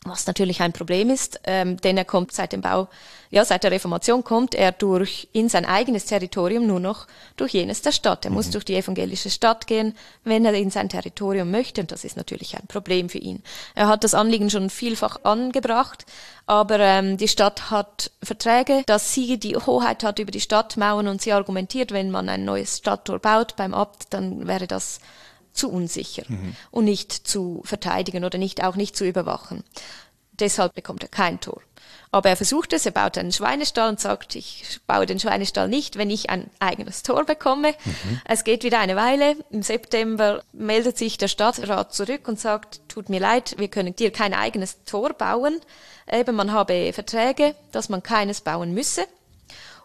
Was 0.04 0.26
natürlich 0.26 0.60
ein 0.60 0.72
Problem 0.72 1.10
ist, 1.10 1.40
ähm, 1.44 1.76
denn 1.76 1.96
er 1.96 2.04
kommt 2.04 2.32
seit 2.32 2.52
dem 2.52 2.60
Bau, 2.60 2.88
ja, 3.30 3.44
seit 3.44 3.62
der 3.64 3.70
Reformation 3.70 4.24
kommt 4.24 4.54
er 4.54 4.72
durch 4.72 5.28
in 5.32 5.48
sein 5.48 5.64
eigenes 5.64 6.06
Territorium 6.06 6.66
nur 6.66 6.80
noch 6.80 7.06
durch 7.36 7.52
jenes 7.52 7.82
der 7.82 7.92
Stadt. 7.92 8.24
Er 8.24 8.30
mhm. 8.30 8.36
muss 8.36 8.50
durch 8.50 8.64
die 8.64 8.74
evangelische 8.74 9.30
Stadt 9.30 9.66
gehen, 9.66 9.96
wenn 10.24 10.44
er 10.44 10.54
in 10.54 10.70
sein 10.70 10.88
Territorium 10.88 11.50
möchte, 11.50 11.80
und 11.80 11.92
das 11.92 12.04
ist 12.04 12.16
natürlich 12.16 12.56
ein 12.56 12.66
Problem 12.66 13.08
für 13.08 13.18
ihn. 13.18 13.42
Er 13.74 13.88
hat 13.88 14.02
das 14.04 14.14
Anliegen 14.14 14.50
schon 14.50 14.70
vielfach 14.70 15.20
angebracht, 15.22 16.04
aber 16.46 16.80
ähm, 16.80 17.16
die 17.16 17.28
Stadt 17.28 17.70
hat 17.70 18.10
Verträge, 18.22 18.82
dass 18.86 19.14
sie 19.14 19.38
die 19.38 19.56
Hoheit 19.56 20.02
hat 20.02 20.18
über 20.18 20.32
die 20.32 20.40
Stadtmauern 20.40 21.06
und 21.06 21.22
sie 21.22 21.32
argumentiert, 21.32 21.92
wenn 21.92 22.10
man 22.10 22.28
ein 22.28 22.44
neues 22.44 22.78
Stadttor 22.78 23.20
baut 23.20 23.54
beim 23.56 23.72
Abt, 23.72 24.06
dann 24.10 24.48
wäre 24.48 24.66
das 24.66 25.00
zu 25.52 25.70
unsicher 25.70 26.24
mhm. 26.28 26.56
und 26.70 26.84
nicht 26.84 27.12
zu 27.12 27.62
verteidigen 27.64 28.24
oder 28.24 28.38
nicht, 28.38 28.62
auch 28.62 28.76
nicht 28.76 28.96
zu 28.96 29.06
überwachen. 29.06 29.64
Deshalb 30.32 30.74
bekommt 30.74 31.02
er 31.02 31.08
kein 31.08 31.40
Tor. 31.40 31.60
Aber 32.10 32.28
er 32.28 32.36
versucht 32.36 32.74
es, 32.74 32.84
er 32.84 32.92
baut 32.92 33.16
einen 33.16 33.32
Schweinestall 33.32 33.88
und 33.88 34.00
sagt, 34.00 34.34
ich 34.34 34.80
baue 34.86 35.06
den 35.06 35.18
Schweinestall 35.18 35.68
nicht, 35.68 35.96
wenn 35.96 36.10
ich 36.10 36.28
ein 36.28 36.50
eigenes 36.58 37.02
Tor 37.02 37.24
bekomme. 37.24 37.74
Mhm. 37.84 38.20
Es 38.26 38.44
geht 38.44 38.64
wieder 38.64 38.80
eine 38.80 38.96
Weile. 38.96 39.36
Im 39.50 39.62
September 39.62 40.42
meldet 40.52 40.98
sich 40.98 41.16
der 41.16 41.28
Stadtrat 41.28 41.94
zurück 41.94 42.28
und 42.28 42.38
sagt, 42.38 42.80
tut 42.88 43.08
mir 43.08 43.20
leid, 43.20 43.54
wir 43.58 43.68
können 43.68 43.96
dir 43.96 44.10
kein 44.10 44.34
eigenes 44.34 44.84
Tor 44.84 45.14
bauen. 45.14 45.58
Eben, 46.10 46.36
man 46.36 46.52
habe 46.52 46.92
Verträge, 46.92 47.54
dass 47.72 47.88
man 47.88 48.02
keines 48.02 48.42
bauen 48.42 48.74
müsse. 48.74 49.06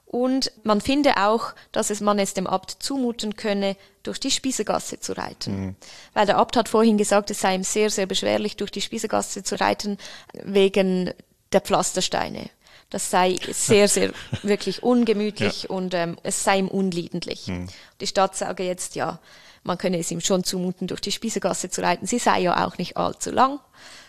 Und 0.07 0.53
man 0.63 0.79
finde 0.79 1.17
auch, 1.17 1.53
dass 1.73 1.89
es 1.89 1.99
man 1.99 2.17
es 2.17 2.33
dem 2.33 2.47
Abt 2.47 2.77
zumuten 2.79 3.35
könne, 3.35 3.75
durch 4.03 4.19
die 4.19 4.31
Spießegasse 4.31 5.01
zu 5.01 5.17
reiten. 5.17 5.59
Mhm. 5.59 5.75
Weil 6.13 6.25
der 6.25 6.37
Abt 6.37 6.55
hat 6.55 6.69
vorhin 6.69 6.97
gesagt, 6.97 7.29
es 7.29 7.41
sei 7.41 7.55
ihm 7.55 7.63
sehr, 7.63 7.89
sehr 7.89 8.05
beschwerlich, 8.05 8.55
durch 8.55 8.71
die 8.71 8.81
Spießegasse 8.81 9.43
zu 9.43 9.59
reiten, 9.59 9.97
wegen 10.33 11.13
der 11.51 11.59
Pflastersteine. 11.59 12.49
Das 12.89 13.11
sei 13.11 13.35
sehr, 13.51 13.89
sehr 13.89 14.13
wirklich 14.43 14.81
ungemütlich 14.81 15.63
ja. 15.63 15.69
und 15.69 15.93
ähm, 15.93 16.17
es 16.23 16.41
sei 16.41 16.59
ihm 16.59 16.69
unliedentlich. 16.69 17.47
Mhm. 17.47 17.67
Die 17.99 18.07
Stadt 18.07 18.37
sage 18.37 18.63
jetzt, 18.63 18.95
ja, 18.95 19.19
man 19.63 19.77
könne 19.77 19.99
es 19.99 20.09
ihm 20.09 20.21
schon 20.21 20.45
zumuten, 20.45 20.87
durch 20.87 21.01
die 21.01 21.11
Spießegasse 21.11 21.69
zu 21.69 21.81
reiten. 21.81 22.05
Sie 22.05 22.19
sei 22.19 22.39
ja 22.39 22.65
auch 22.65 22.77
nicht 22.77 22.95
allzu 22.95 23.31
lang. 23.31 23.59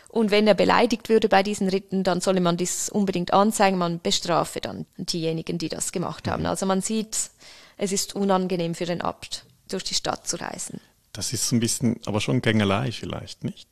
Und 0.09 0.31
wenn 0.31 0.47
er 0.47 0.55
beleidigt 0.55 1.11
würde 1.11 1.29
bei 1.29 1.43
diesen 1.43 1.69
Ritten, 1.69 2.03
dann 2.03 2.21
solle 2.21 2.41
man 2.41 2.57
dies 2.57 2.89
unbedingt 2.89 3.33
anzeigen, 3.33 3.77
man 3.77 4.01
bestrafe 4.01 4.61
dann 4.61 4.87
diejenigen, 4.97 5.59
die 5.59 5.69
das 5.69 5.93
gemacht 5.93 6.27
haben. 6.27 6.45
Mhm. 6.45 6.49
Also 6.49 6.65
man 6.65 6.81
sieht, 6.81 7.31
es 7.77 7.93
ist 7.93 8.15
unangenehm 8.17 8.75
für 8.75 8.87
den 8.87 9.03
Abt, 9.03 9.45
durch 9.69 9.85
die 9.85 9.95
Stadt 9.95 10.27
zu 10.27 10.37
reisen. 10.37 10.81
Das 11.13 11.33
ist 11.33 11.49
so 11.49 11.57
ein 11.57 11.61
bisschen, 11.61 12.01
aber 12.07 12.21
schon 12.21 12.41
Gängelei 12.41 12.91
vielleicht, 12.91 13.45
nicht? 13.45 13.69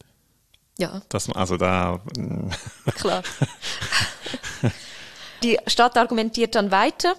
Ja. 0.78 1.02
Das, 1.08 1.30
also 1.30 1.56
da. 1.56 2.02
Klar. 2.96 3.22
die 5.42 5.58
Stadt 5.66 5.96
argumentiert 5.96 6.54
dann 6.54 6.70
weiter. 6.70 7.14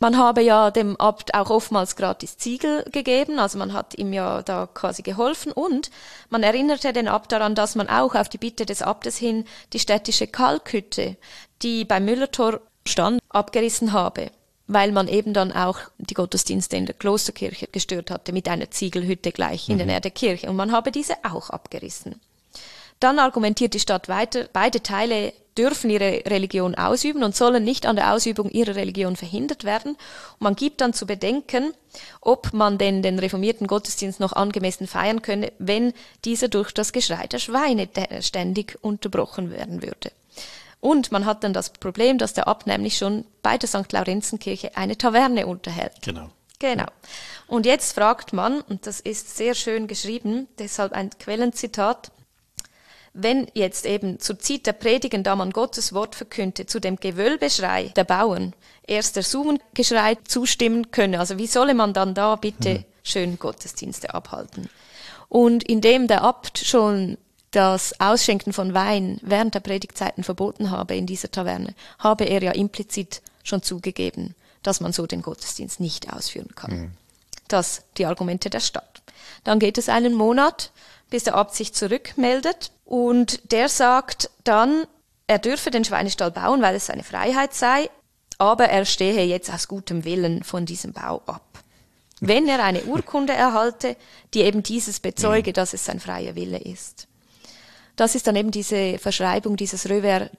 Man 0.00 0.18
habe 0.18 0.42
ja 0.42 0.70
dem 0.70 0.96
Abt 0.96 1.34
auch 1.34 1.50
oftmals 1.50 1.96
gratis 1.96 2.36
Ziegel 2.36 2.84
gegeben, 2.92 3.38
also 3.38 3.58
man 3.58 3.72
hat 3.72 3.96
ihm 3.96 4.12
ja 4.12 4.42
da 4.42 4.68
quasi 4.72 5.02
geholfen 5.02 5.52
und 5.52 5.90
man 6.28 6.42
erinnerte 6.42 6.92
den 6.92 7.08
Abt 7.08 7.32
daran, 7.32 7.54
dass 7.54 7.74
man 7.74 7.88
auch 7.88 8.14
auf 8.14 8.28
die 8.28 8.38
Bitte 8.38 8.66
des 8.66 8.82
Abtes 8.82 9.16
hin 9.16 9.44
die 9.72 9.78
städtische 9.78 10.26
Kalkhütte, 10.26 11.16
die 11.62 11.84
beim 11.84 12.04
Müllertor 12.04 12.60
stand, 12.86 13.20
abgerissen 13.28 13.92
habe, 13.92 14.30
weil 14.66 14.92
man 14.92 15.08
eben 15.08 15.32
dann 15.32 15.52
auch 15.52 15.78
die 15.98 16.14
Gottesdienste 16.14 16.76
in 16.76 16.86
der 16.86 16.94
Klosterkirche 16.94 17.68
gestört 17.68 18.10
hatte 18.10 18.32
mit 18.32 18.48
einer 18.48 18.70
Ziegelhütte 18.70 19.32
gleich 19.32 19.68
in 19.68 19.74
mhm. 19.74 19.78
der 19.78 19.86
Nähe 19.86 20.00
der 20.00 20.10
Kirche 20.10 20.48
und 20.50 20.56
man 20.56 20.72
habe 20.72 20.92
diese 20.92 21.14
auch 21.24 21.50
abgerissen. 21.50 22.20
Dann 23.00 23.18
argumentiert 23.18 23.74
die 23.74 23.80
Stadt 23.80 24.08
weiter, 24.08 24.48
beide 24.52 24.82
Teile 24.82 25.32
dürfen 25.56 25.90
ihre 25.90 26.22
Religion 26.26 26.74
ausüben 26.74 27.22
und 27.24 27.34
sollen 27.34 27.64
nicht 27.64 27.86
an 27.86 27.96
der 27.96 28.12
Ausübung 28.12 28.50
ihrer 28.50 28.74
Religion 28.74 29.16
verhindert 29.16 29.64
werden. 29.64 29.92
Und 29.92 30.40
man 30.40 30.54
gibt 30.54 30.80
dann 30.80 30.92
zu 30.92 31.06
bedenken, 31.06 31.72
ob 32.20 32.52
man 32.52 32.78
denn 32.78 33.02
den 33.02 33.18
reformierten 33.18 33.66
Gottesdienst 33.66 34.20
noch 34.20 34.34
angemessen 34.34 34.86
feiern 34.86 35.22
könne, 35.22 35.52
wenn 35.58 35.94
dieser 36.24 36.48
durch 36.48 36.72
das 36.72 36.92
Geschrei 36.92 37.26
der 37.26 37.38
Schweine 37.38 37.88
ständig 38.20 38.78
unterbrochen 38.82 39.50
werden 39.50 39.82
würde. 39.82 40.12
Und 40.80 41.10
man 41.10 41.24
hat 41.24 41.42
dann 41.42 41.54
das 41.54 41.70
Problem, 41.70 42.18
dass 42.18 42.34
der 42.34 42.48
Abt 42.48 42.66
nämlich 42.66 42.98
schon 42.98 43.24
bei 43.42 43.56
der 43.56 43.68
St. 43.68 43.90
Laurenzenkirche 43.92 44.76
eine 44.76 44.98
Taverne 44.98 45.46
unterhält. 45.46 46.02
Genau. 46.02 46.30
Genau. 46.58 46.86
Und 47.48 47.66
jetzt 47.66 47.92
fragt 47.94 48.32
man, 48.32 48.60
und 48.62 48.86
das 48.86 49.00
ist 49.00 49.36
sehr 49.36 49.54
schön 49.54 49.88
geschrieben, 49.88 50.48
deshalb 50.58 50.92
ein 50.92 51.10
Quellenzitat, 51.18 52.10
wenn 53.16 53.48
jetzt 53.54 53.86
eben 53.86 54.20
zur 54.20 54.38
Zeit 54.38 54.66
der 54.66 54.74
Predigen, 54.74 55.22
da 55.22 55.36
man 55.36 55.50
Gottes 55.50 55.92
Wort 55.92 56.14
verkündete, 56.14 56.66
zu 56.66 56.80
dem 56.80 56.96
Gewölbeschrei 56.96 57.92
der 57.96 58.04
Bauern 58.04 58.52
erst 58.86 59.16
der 59.16 59.22
Sumengeschrei 59.22 60.16
zustimmen 60.26 60.90
könne, 60.90 61.18
also 61.18 61.38
wie 61.38 61.46
solle 61.46 61.74
man 61.74 61.92
dann 61.92 62.14
da 62.14 62.36
bitte 62.36 62.74
mhm. 62.74 62.84
schön 63.02 63.38
Gottesdienste 63.38 64.14
abhalten? 64.14 64.68
Und 65.28 65.64
indem 65.64 66.06
der 66.06 66.22
Abt 66.22 66.58
schon 66.58 67.16
das 67.50 67.98
Ausschenken 68.00 68.52
von 68.52 68.74
Wein 68.74 69.18
während 69.22 69.54
der 69.54 69.60
Predigtzeiten 69.60 70.22
verboten 70.22 70.70
habe 70.70 70.94
in 70.94 71.06
dieser 71.06 71.30
Taverne, 71.30 71.74
habe 71.98 72.24
er 72.24 72.42
ja 72.42 72.52
implizit 72.52 73.22
schon 73.42 73.62
zugegeben, 73.62 74.34
dass 74.62 74.80
man 74.80 74.92
so 74.92 75.06
den 75.06 75.22
Gottesdienst 75.22 75.80
nicht 75.80 76.12
ausführen 76.12 76.54
kann. 76.54 76.70
Mhm. 76.70 76.90
Das 77.48 77.82
die 77.96 78.06
Argumente 78.06 78.50
der 78.50 78.60
Stadt. 78.60 79.02
Dann 79.44 79.58
geht 79.58 79.78
es 79.78 79.88
einen 79.88 80.12
Monat, 80.12 80.72
bis 81.10 81.24
der 81.24 81.34
Abt 81.34 81.54
sich 81.54 81.72
zurückmeldet 81.72 82.72
und 82.84 83.52
der 83.52 83.68
sagt 83.68 84.30
dann, 84.44 84.86
er 85.26 85.38
dürfe 85.38 85.70
den 85.70 85.84
Schweinestall 85.84 86.30
bauen, 86.30 86.62
weil 86.62 86.76
es 86.76 86.86
seine 86.86 87.02
Freiheit 87.02 87.54
sei, 87.54 87.90
aber 88.38 88.68
er 88.68 88.84
stehe 88.84 89.24
jetzt 89.24 89.52
aus 89.52 89.68
gutem 89.68 90.04
Willen 90.04 90.42
von 90.44 90.66
diesem 90.66 90.92
Bau 90.92 91.22
ab. 91.26 91.42
Wenn 92.20 92.48
er 92.48 92.62
eine 92.62 92.84
Urkunde 92.84 93.32
erhalte, 93.32 93.96
die 94.34 94.42
eben 94.42 94.62
dieses 94.62 95.00
bezeuge, 95.00 95.52
dass 95.52 95.74
es 95.74 95.84
sein 95.84 96.00
freier 96.00 96.34
Wille 96.34 96.58
ist. 96.58 97.08
Das 97.96 98.14
ist 98.14 98.26
dann 98.26 98.36
eben 98.36 98.50
diese 98.50 98.98
Verschreibung, 98.98 99.56
dieses 99.56 99.88
Revers, 99.88 100.30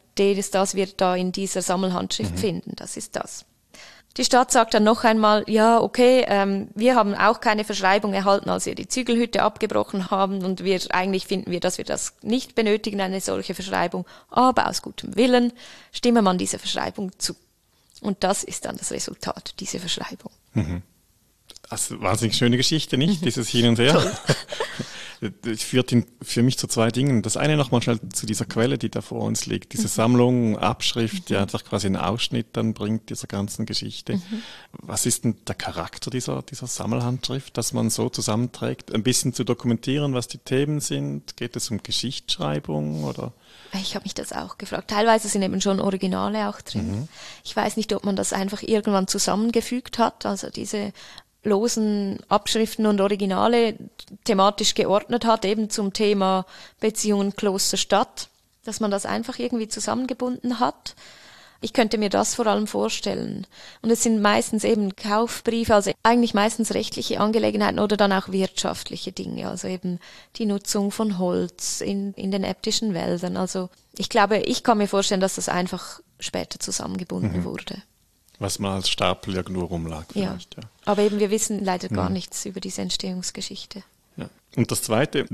das 0.52 0.76
wir 0.76 0.88
da 0.88 1.16
in 1.16 1.32
dieser 1.32 1.62
Sammelhandschrift 1.62 2.34
mhm. 2.34 2.38
finden. 2.38 2.76
Das 2.76 2.98
ist 2.98 3.16
das. 3.16 3.46
Die 4.18 4.26
Stadt 4.26 4.52
sagt 4.52 4.74
dann 4.74 4.84
noch 4.84 5.04
einmal, 5.04 5.44
ja, 5.48 5.80
okay, 5.80 6.26
ähm, 6.28 6.70
wir 6.74 6.96
haben 6.96 7.14
auch 7.14 7.40
keine 7.40 7.64
Verschreibung 7.64 8.14
erhalten, 8.14 8.50
als 8.50 8.66
wir 8.66 8.74
die 8.74 8.88
Zügelhütte 8.88 9.44
abgebrochen 9.44 10.10
haben 10.10 10.44
und 10.44 10.64
wir 10.64 10.82
eigentlich 10.90 11.28
finden 11.28 11.52
wir, 11.52 11.60
dass 11.60 11.78
wir 11.78 11.86
das 11.86 12.14
nicht 12.24 12.56
benötigen, 12.56 13.00
eine 13.00 13.22
solche 13.22 13.54
Verschreibung, 13.54 14.06
aber 14.30 14.68
aus 14.68 14.82
gutem 14.82 15.16
Willen 15.16 15.54
stimmen 15.92 16.24
man 16.24 16.40
dieser 16.40 16.58
Verschreibung 16.58 17.12
zu. 17.20 17.36
Und 18.02 18.24
das 18.24 18.44
ist 18.44 18.66
dann 18.66 18.78
das 18.78 18.92
Resultat, 18.92 19.54
diese 19.60 19.80
Verschreibung. 19.80 20.32
Mhm. 20.54 20.82
Also 21.70 22.02
wahnsinnig 22.02 22.38
schöne 22.38 22.58
Geschichte, 22.58 22.98
nicht? 22.98 23.24
Dieses 23.26 23.50
Hin 23.50 23.68
und 23.68 23.80
Her. 23.80 24.02
Das 25.42 25.64
führt 25.64 25.92
ihn 25.92 26.06
für 26.22 26.44
mich 26.44 26.58
zu 26.58 26.68
zwei 26.68 26.92
Dingen. 26.92 27.24
Das 27.24 27.38
eine 27.38 27.58
nochmal 27.58 27.82
schnell 27.82 28.00
zu 28.14 28.26
dieser 28.26 28.46
Quelle, 28.46 28.78
die 28.78 28.90
da 28.90 29.02
vor 29.02 29.24
uns 29.24 29.46
liegt. 29.48 29.74
Diese 29.74 29.84
mhm. 29.84 29.92
Sammlung, 29.92 30.58
Abschrift, 30.58 31.30
die 31.30 31.34
mhm. 31.34 31.40
einfach 31.40 31.64
quasi 31.64 31.88
einen 31.88 31.98
Ausschnitt 31.98 32.48
dann 32.54 32.74
bringt 32.74 33.10
dieser 33.10 33.28
ganzen 33.28 33.66
Geschichte. 33.66 34.18
Mhm. 34.18 34.44
Was 34.74 35.06
ist 35.06 35.24
denn 35.24 35.36
der 35.48 35.56
Charakter 35.56 36.12
dieser, 36.12 36.44
dieser 36.44 36.68
Sammelhandschrift, 36.68 37.58
dass 37.58 37.74
man 37.74 37.90
so 37.90 38.10
zusammenträgt? 38.10 38.94
Ein 38.94 39.04
bisschen 39.04 39.34
zu 39.34 39.44
dokumentieren, 39.44 40.14
was 40.14 40.28
die 40.28 40.38
Themen 40.38 40.80
sind? 40.80 41.36
Geht 41.36 41.56
es 41.56 41.72
um 41.72 41.82
Geschichtsschreibung 41.82 43.04
oder? 43.04 43.34
Ich 43.74 43.96
habe 43.96 44.04
mich 44.04 44.14
das 44.14 44.32
auch 44.34 44.58
gefragt. 44.58 44.90
Teilweise 44.90 45.28
sind 45.28 45.42
eben 45.42 45.62
schon 45.62 45.80
Originale 45.80 46.50
auch 46.50 46.62
drin. 46.62 46.92
Mhm. 46.92 47.08
Ich 47.44 47.56
weiß 47.56 47.78
nicht, 47.78 47.94
ob 47.94 48.06
man 48.06 48.16
das 48.16 48.34
einfach 48.34 48.62
irgendwann 48.62 49.08
zusammengefügt 49.08 49.98
hat, 49.98 50.26
also 50.26 50.50
diese 50.50 50.94
losen 51.48 52.20
Abschriften 52.28 52.86
und 52.86 53.02
Originale 53.02 53.76
thematisch 54.26 54.76
geordnet 54.76 55.26
hat, 55.26 55.46
eben 55.46 55.70
zum 55.70 55.94
Thema 55.94 56.46
Beziehungen 56.80 57.36
Kloster-Stadt, 57.36 58.30
dass 58.66 58.80
man 58.80 58.92
das 58.92 59.06
einfach 59.06 59.40
irgendwie 59.40 59.68
zusammengebunden 59.68 60.60
hat. 60.60 60.96
Ich 61.60 61.74
könnte 61.74 61.98
mir 61.98 62.10
das 62.10 62.36
vor 62.36 62.46
allem 62.46 62.68
vorstellen. 62.68 63.48
Und 63.82 63.90
es 63.90 64.04
sind 64.04 64.22
meistens 64.22 64.64
eben 64.64 64.96
Kaufbriefe, 64.96 65.74
also 65.74 65.92
eigentlich 66.04 66.36
meistens 66.36 66.76
rechtliche 66.76 67.20
Angelegenheiten 67.20 67.80
oder 67.80 67.98
dann 67.98 68.14
auch 68.14 68.30
wirtschaftliche 68.30 69.12
Dinge, 69.12 69.50
also 69.50 69.68
eben 69.68 70.00
die 70.36 70.46
Nutzung 70.46 70.92
von 70.92 71.18
Holz 71.18 71.82
in, 71.82 72.14
in 72.14 72.30
den 72.30 72.44
äbtischen 72.44 72.94
Wäldern. 72.94 73.38
Also 73.38 73.70
ich 73.98 74.10
glaube, 74.10 74.38
ich 74.38 74.64
kann 74.64 74.78
mir 74.78 74.88
vorstellen, 74.88 75.22
dass 75.22 75.36
das 75.36 75.50
einfach 75.50 76.00
später 76.20 76.60
zusammengebunden 76.60 77.40
mhm. 77.40 77.44
wurde 77.46 77.82
was 78.40 78.60
mal 78.60 78.76
als 78.76 78.90
Stapel 78.90 79.36
irgendwo 79.36 79.66
rumlag. 79.66 80.06
Vielleicht, 80.12 80.56
ja. 80.56 80.62
ja. 80.62 80.70
Aber 80.86 81.02
eben, 81.02 81.20
wir 81.20 81.32
wissen 81.32 81.64
leider 81.64 81.90
gar 81.90 82.06
ja. 82.06 82.10
nichts 82.10 82.46
über 82.46 82.60
diese 82.60 82.82
Entstehungsgeschichte. 82.82 83.84
Ja. 84.16 84.30
Und 84.56 84.72
das 84.72 84.82
Zweite, 84.84 85.26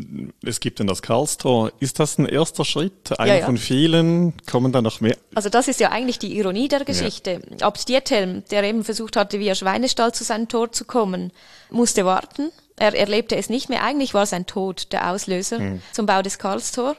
es 0.43 0.59
gibt 0.59 0.79
dann 0.79 0.87
das 0.87 1.01
Karlstor. 1.01 1.71
Ist 1.79 1.99
das 1.99 2.17
ein 2.17 2.25
erster 2.25 2.65
Schritt? 2.65 3.17
Einer 3.19 3.39
ja, 3.39 3.45
von 3.45 3.57
vielen? 3.57 4.33
Kommen 4.45 4.71
da 4.71 4.81
noch 4.81 5.01
mehr? 5.01 5.17
Also 5.35 5.49
das 5.49 5.67
ist 5.67 5.79
ja 5.79 5.91
eigentlich 5.91 6.19
die 6.19 6.37
Ironie 6.37 6.67
der 6.67 6.85
Geschichte. 6.85 7.41
Ja. 7.59 7.67
Abt 7.67 7.87
Diethelm, 7.87 8.43
der 8.51 8.63
eben 8.63 8.83
versucht 8.83 9.15
hatte, 9.15 9.39
via 9.39 9.55
Schweinestall 9.55 10.13
zu 10.13 10.23
seinem 10.23 10.47
Tor 10.47 10.71
zu 10.71 10.85
kommen, 10.85 11.31
musste 11.69 12.05
warten. 12.05 12.51
Er 12.75 12.95
erlebte 12.95 13.35
es 13.35 13.49
nicht 13.49 13.69
mehr. 13.69 13.83
Eigentlich 13.83 14.13
war 14.13 14.25
sein 14.25 14.45
Tod 14.45 14.91
der 14.91 15.11
Auslöser 15.11 15.59
hm. 15.59 15.81
zum 15.91 16.05
Bau 16.05 16.21
des 16.21 16.37
Karlstor. 16.37 16.95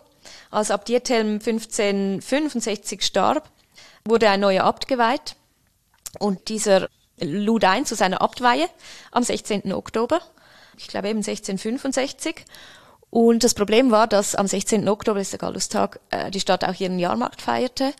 Als 0.51 0.71
Abt 0.71 0.89
Diethelm 0.89 1.41
1565 1.45 3.03
starb, 3.03 3.51
wurde 4.05 4.31
ein 4.31 4.41
neuer 4.41 4.65
Abt 4.65 4.87
geweiht 4.87 5.37
und 6.19 6.49
dieser 6.49 6.89
lud 7.21 7.65
ein 7.65 7.87
zu 7.87 7.95
seiner 7.95 8.21
Abtweihe 8.21 8.69
am 9.13 9.23
16. 9.23 9.73
Oktober, 9.73 10.21
ich 10.77 10.89
glaube 10.89 11.09
eben 11.09 11.19
1665. 11.19 12.45
Und 13.11 13.45
das 13.45 13.55
Problem 13.55 13.93
war, 13.93 14.09
dass 14.09 14.35
am 14.35 14.49
16. 14.49 14.89
Oktober, 14.89 15.21
ist 15.21 15.33
der 15.33 15.39
Gallustag, 15.39 16.01
äh, 16.11 16.33
die 16.33 16.41
Stadt 16.41 16.65
auch 16.65 16.75
ihren 16.81 16.99
Jahrmarkt 16.99 17.43
feierte. 17.43 17.93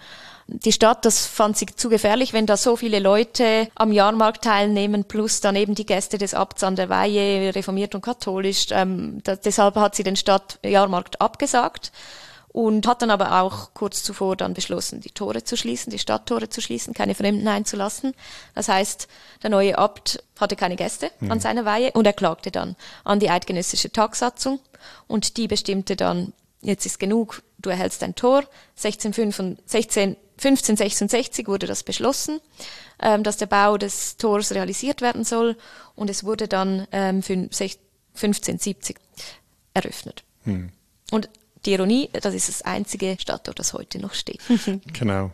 Die 0.49 0.73
Stadt, 0.73 1.05
das 1.05 1.25
fand 1.25 1.57
sie 1.57 1.67
zu 1.67 1.89
gefährlich, 1.89 2.33
wenn 2.33 2.47
da 2.47 2.57
so 2.57 2.75
viele 2.75 2.99
Leute 2.99 3.69
am 3.77 3.93
Jahrmarkt 3.93 4.43
teilnehmen, 4.43 5.05
plus 5.05 5.41
dann 5.41 5.55
eben 5.55 5.77
die 5.77 5.87
Gäste 5.87 6.19
des 6.19 6.35
Abts 6.35 6.65
an 6.65 6.75
der 6.75 6.89
Weihe, 6.89 7.55
reformiert 7.55 7.95
und 7.95 8.01
katholisch. 8.01 8.67
Ähm, 8.73 9.21
da, 9.23 9.37
deshalb 9.37 9.77
hat 9.77 9.95
sie 9.95 10.03
den 10.03 10.17
Stadtjahrmarkt 10.17 11.21
abgesagt 11.21 11.93
und 12.55 12.87
hat 12.87 13.03
dann 13.03 13.11
aber 13.11 13.43
auch 13.43 13.75
kurz 13.75 14.03
zuvor 14.05 14.37
dann 14.37 14.55
beschlossen, 14.55 15.01
die 15.01 15.11
Tore 15.11 15.43
zu 15.43 15.57
schließen, 15.57 15.91
die 15.91 15.99
Stadttore 15.99 16.49
zu 16.49 16.61
schließen, 16.61 16.95
keine 16.95 17.17
Fremden 17.17 17.49
einzulassen. 17.49 18.15
Das 18.55 18.69
heißt, 18.69 19.09
der 19.43 19.51
neue 19.51 19.77
Abt 19.77 20.23
hatte 20.39 20.55
keine 20.55 20.77
Gäste 20.77 21.11
mhm. 21.19 21.33
an 21.33 21.41
seiner 21.41 21.65
Weihe 21.65 21.91
und 21.91 22.07
er 22.07 22.13
klagte 22.13 22.53
dann 22.53 22.77
an 23.03 23.19
die 23.19 23.29
eidgenössische 23.29 23.91
Tagsatzung 23.91 24.61
und 25.09 25.37
die 25.37 25.49
bestimmte 25.49 25.97
dann, 25.97 26.33
jetzt 26.61 26.87
ist 26.87 27.01
genug, 27.01 27.43
du 27.59 27.71
erhältst 27.71 28.05
ein 28.05 28.15
Tor. 28.15 28.45
16, 28.77 29.11
1566 29.11 31.49
wurde 31.49 31.67
das 31.67 31.83
beschlossen, 31.83 32.41
ähm, 33.03 33.25
dass 33.25 33.37
der 33.37 33.47
Bau 33.47 33.79
des 33.79 34.17
Tors 34.17 34.53
realisiert 34.53 35.01
werden 35.01 35.25
soll 35.25 35.57
und 35.97 36.09
es 36.09 36.23
wurde 36.23 36.47
dann 36.47 36.87
ähm, 36.93 37.17
1570 37.17 38.97
eröffnet. 39.75 40.23
Mhm. 40.45 40.71
Und 41.11 41.29
die 41.67 41.73
Ironie, 41.73 42.11
das 42.13 42.35
ist 42.35 42.49
das 42.49 42.63
einzige 42.63 43.17
Stadttor, 43.19 43.55
das 43.55 43.73
heute 43.73 43.99
noch 43.99 44.15
steht. 44.15 44.41
genau. 44.93 45.31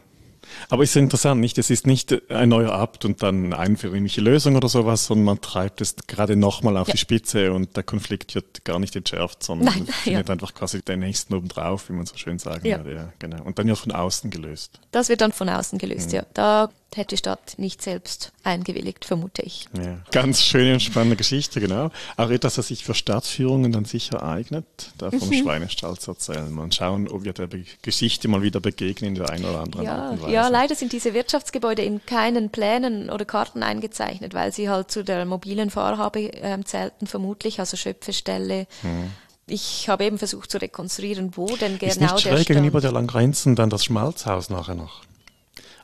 Aber 0.69 0.83
es 0.83 0.91
ist 0.91 0.97
interessant, 0.97 1.41
nicht? 1.41 1.59
Es 1.59 1.71
ist 1.71 1.87
nicht 1.87 2.31
ein 2.31 2.49
neuer 2.49 2.73
Abt 2.73 3.05
und 3.05 3.23
dann 3.23 3.47
eine 3.47 3.59
einvernehmliche 3.59 4.21
Lösung 4.21 4.57
oder 4.57 4.69
sowas, 4.69 5.07
sondern 5.07 5.25
man 5.25 5.41
treibt 5.41 5.81
es 5.81 5.95
gerade 6.07 6.37
nochmal 6.37 6.77
auf 6.77 6.89
ja. 6.89 6.93
die 6.93 6.99
Spitze 6.99 7.53
und 7.53 7.77
der 7.77 7.83
Konflikt 7.83 8.35
wird 8.35 8.65
gar 8.65 8.79
nicht 8.79 8.97
entschärft, 8.97 9.43
sondern 9.43 9.67
Nein, 9.67 9.87
findet 10.03 10.29
ja. 10.29 10.33
einfach 10.33 10.55
quasi 10.55 10.83
den 10.83 11.01
nächsten 11.01 11.35
obendrauf, 11.35 11.89
wie 11.89 11.93
man 11.93 12.07
so 12.07 12.17
schön 12.17 12.39
sagen 12.39 12.67
ja. 12.67 12.79
würde. 12.79 12.95
Ja, 12.95 13.13
genau. 13.19 13.43
Und 13.45 13.59
dann 13.59 13.69
ja 13.69 13.75
von 13.75 13.93
außen 13.93 14.31
gelöst. 14.31 14.81
Das 14.91 15.09
wird 15.09 15.21
dann 15.21 15.33
von 15.33 15.49
außen 15.49 15.79
gelöst, 15.79 16.09
mhm. 16.09 16.17
ja. 16.17 16.27
Da 16.35 16.71
hätte 16.97 17.15
die 17.15 17.19
Stadt 17.19 17.55
nicht 17.59 17.83
selbst 17.83 18.33
eingewilligt, 18.43 19.05
vermute 19.05 19.43
ich. 19.43 19.67
Ja. 19.77 19.99
Ganz 20.13 20.43
schöne 20.43 20.75
und 20.75 20.81
spannende 20.81 21.17
Geschichte, 21.17 21.61
genau. 21.61 21.91
Auch 22.17 22.31
etwas, 22.31 22.55
das 22.55 22.69
sich 22.69 22.85
für 22.85 22.95
Stadtführungen 22.95 23.73
dann 23.73 23.85
sicher 23.85 24.23
eignet, 24.23 24.65
da 24.99 25.11
vom 25.11 25.29
mhm. 25.29 25.35
Schweinestall 25.35 25.99
zu 25.99 26.13
erzählen. 26.13 26.51
Mal 26.53 26.73
schauen, 26.73 27.09
ob 27.09 27.25
wir 27.25 27.33
der 27.33 27.47
Be 27.47 27.65
Geschichte 27.83 28.29
mal 28.29 28.43
wieder 28.43 28.61
begegnen 28.61 29.11
in 29.11 29.15
der 29.17 29.31
einen 29.31 29.45
oder 29.45 29.61
anderen 29.61 29.85
ja, 29.85 29.97
Art 29.97 30.13
und 30.13 30.23
Weise. 30.23 30.33
Ja, 30.33 30.49
leider 30.49 30.75
sind 30.75 30.93
diese 30.93 31.15
Wirtschaftsgebäude 31.15 31.83
in 31.83 32.05
keinen 32.05 32.51
Plänen 32.51 33.11
oder 33.11 33.25
Karten 33.25 33.63
eingezeichnet, 33.63 34.35
weil 34.35 34.53
sie 34.53 34.69
halt 34.69 34.91
zu 34.91 35.05
der 35.05 35.25
mobilen 35.25 35.71
Fahrhabe 35.71 36.33
äh, 36.33 36.59
zählten, 36.65 37.07
vermutlich, 37.07 37.61
also 37.61 37.77
Schöpfestelle. 37.77 38.67
Mhm. 38.83 39.11
Ich 39.47 39.89
habe 39.89 40.05
eben 40.05 40.19
versucht 40.19 40.51
zu 40.51 40.59
rekonstruieren, 40.59 41.37
wo 41.37 41.47
denn 41.57 41.79
genau 41.79 41.91
Ist 41.91 42.01
nicht 42.01 42.21
schräg 42.21 42.47
der 42.47 42.57
gegenüber 42.57 42.81
der 42.81 42.93
Langgrenzen 42.93 43.57
dann 43.57 43.69
das 43.69 43.85
Schmalzhaus 43.85 44.49
nachher 44.49 44.77
noch? 44.77 45.03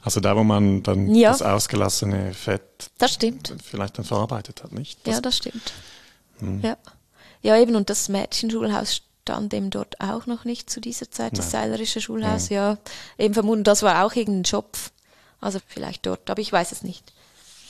Also 0.07 0.21
da, 0.21 0.37
wo 0.37 0.45
man 0.45 0.85
dann 0.85 1.13
ja. 1.17 1.33
das 1.33 1.43
ausgelassene 1.43 2.33
Fett 2.33 2.63
das 2.99 3.15
stimmt. 3.15 3.53
vielleicht 3.61 3.99
dann 3.99 4.05
verarbeitet 4.05 4.63
hat, 4.63 4.71
nicht? 4.71 5.05
Das 5.05 5.17
ja, 5.17 5.21
das 5.21 5.37
stimmt. 5.37 5.73
Hm. 6.39 6.61
Ja. 6.63 6.77
ja, 7.43 7.57
eben, 7.59 7.75
und 7.75 7.91
das 7.91 8.09
Mädchenschulhaus 8.09 9.03
stand 9.23 9.53
eben 9.53 9.71
dort 9.71 10.01
auch 10.01 10.27
noch 10.27 10.45
nicht 10.45 10.71
zu 10.71 10.81
dieser 10.81 11.11
Zeit, 11.11 11.33
Nein. 11.33 11.39
das 11.39 11.51
Seilerische 11.51 12.01
Schulhaus, 12.01 12.51
ja. 12.51 12.75
ja. 12.75 12.79
Eben 13.19 13.35
vermuten, 13.35 13.65
das 13.65 13.83
war 13.83 14.05
auch 14.05 14.15
irgendein 14.15 14.45
Schopf. 14.45 14.93
Also 15.41 15.59
vielleicht 15.67 16.07
dort, 16.07 16.31
aber 16.31 16.41
ich 16.41 16.53
weiß 16.53 16.71
es 16.71 16.85
nicht. 16.85 17.13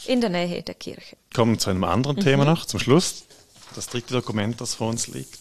In 0.04 0.20
der 0.20 0.28
Nähe 0.28 0.62
der 0.62 0.74
Kirche. 0.74 1.16
Kommen 1.34 1.52
wir 1.52 1.58
zu 1.58 1.70
einem 1.70 1.84
anderen 1.84 2.16
mhm. 2.16 2.20
Thema 2.20 2.44
noch, 2.44 2.66
zum 2.66 2.80
Schluss. 2.80 3.24
Das 3.74 3.86
dritte 3.86 4.12
Dokument, 4.12 4.60
das 4.60 4.74
vor 4.74 4.90
uns 4.90 5.06
liegt. 5.06 5.38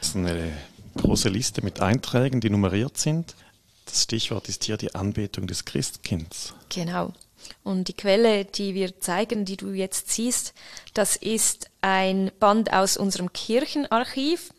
Das 0.00 0.10
ist 0.10 0.16
eine 0.16 0.52
große 0.98 1.30
Liste 1.30 1.64
mit 1.64 1.80
Einträgen, 1.80 2.42
die 2.42 2.50
nummeriert 2.50 2.98
sind. 2.98 3.34
Das 3.94 4.02
Stichwort 4.02 4.48
ist 4.48 4.64
hier 4.64 4.76
die 4.76 4.92
Anbetung 4.96 5.46
des 5.46 5.64
Christkinds. 5.64 6.52
Genau. 6.68 7.12
Und 7.62 7.86
die 7.86 7.92
Quelle, 7.92 8.44
die 8.44 8.74
wir 8.74 8.98
zeigen, 8.98 9.44
die 9.44 9.56
du 9.56 9.70
jetzt 9.70 10.10
siehst, 10.10 10.52
das 10.94 11.14
ist 11.14 11.70
ein 11.80 12.32
Band 12.40 12.72
aus 12.72 12.96
unserem 12.96 13.32
Kirchenarchiv. 13.32 14.52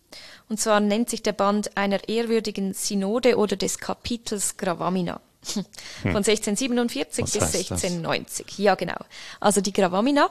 Und 0.48 0.62
zwar 0.62 0.80
nennt 0.80 1.10
sich 1.10 1.22
der 1.22 1.34
Band 1.34 1.76
einer 1.76 2.08
ehrwürdigen 2.08 2.74
Synode 2.74 3.36
oder 3.36 3.58
des 3.58 3.80
Kapitels 3.80 4.56
Gravamina. 4.56 5.20
Von 5.44 6.16
1647 6.16 7.18
hm. 7.18 7.26
Bis 7.26 7.36
1690. 7.36 8.46
Das? 8.46 8.58
Ja, 8.58 8.76
genau. 8.76 9.04
Also 9.42 9.60
die 9.60 9.74
Gravamina, 9.74 10.30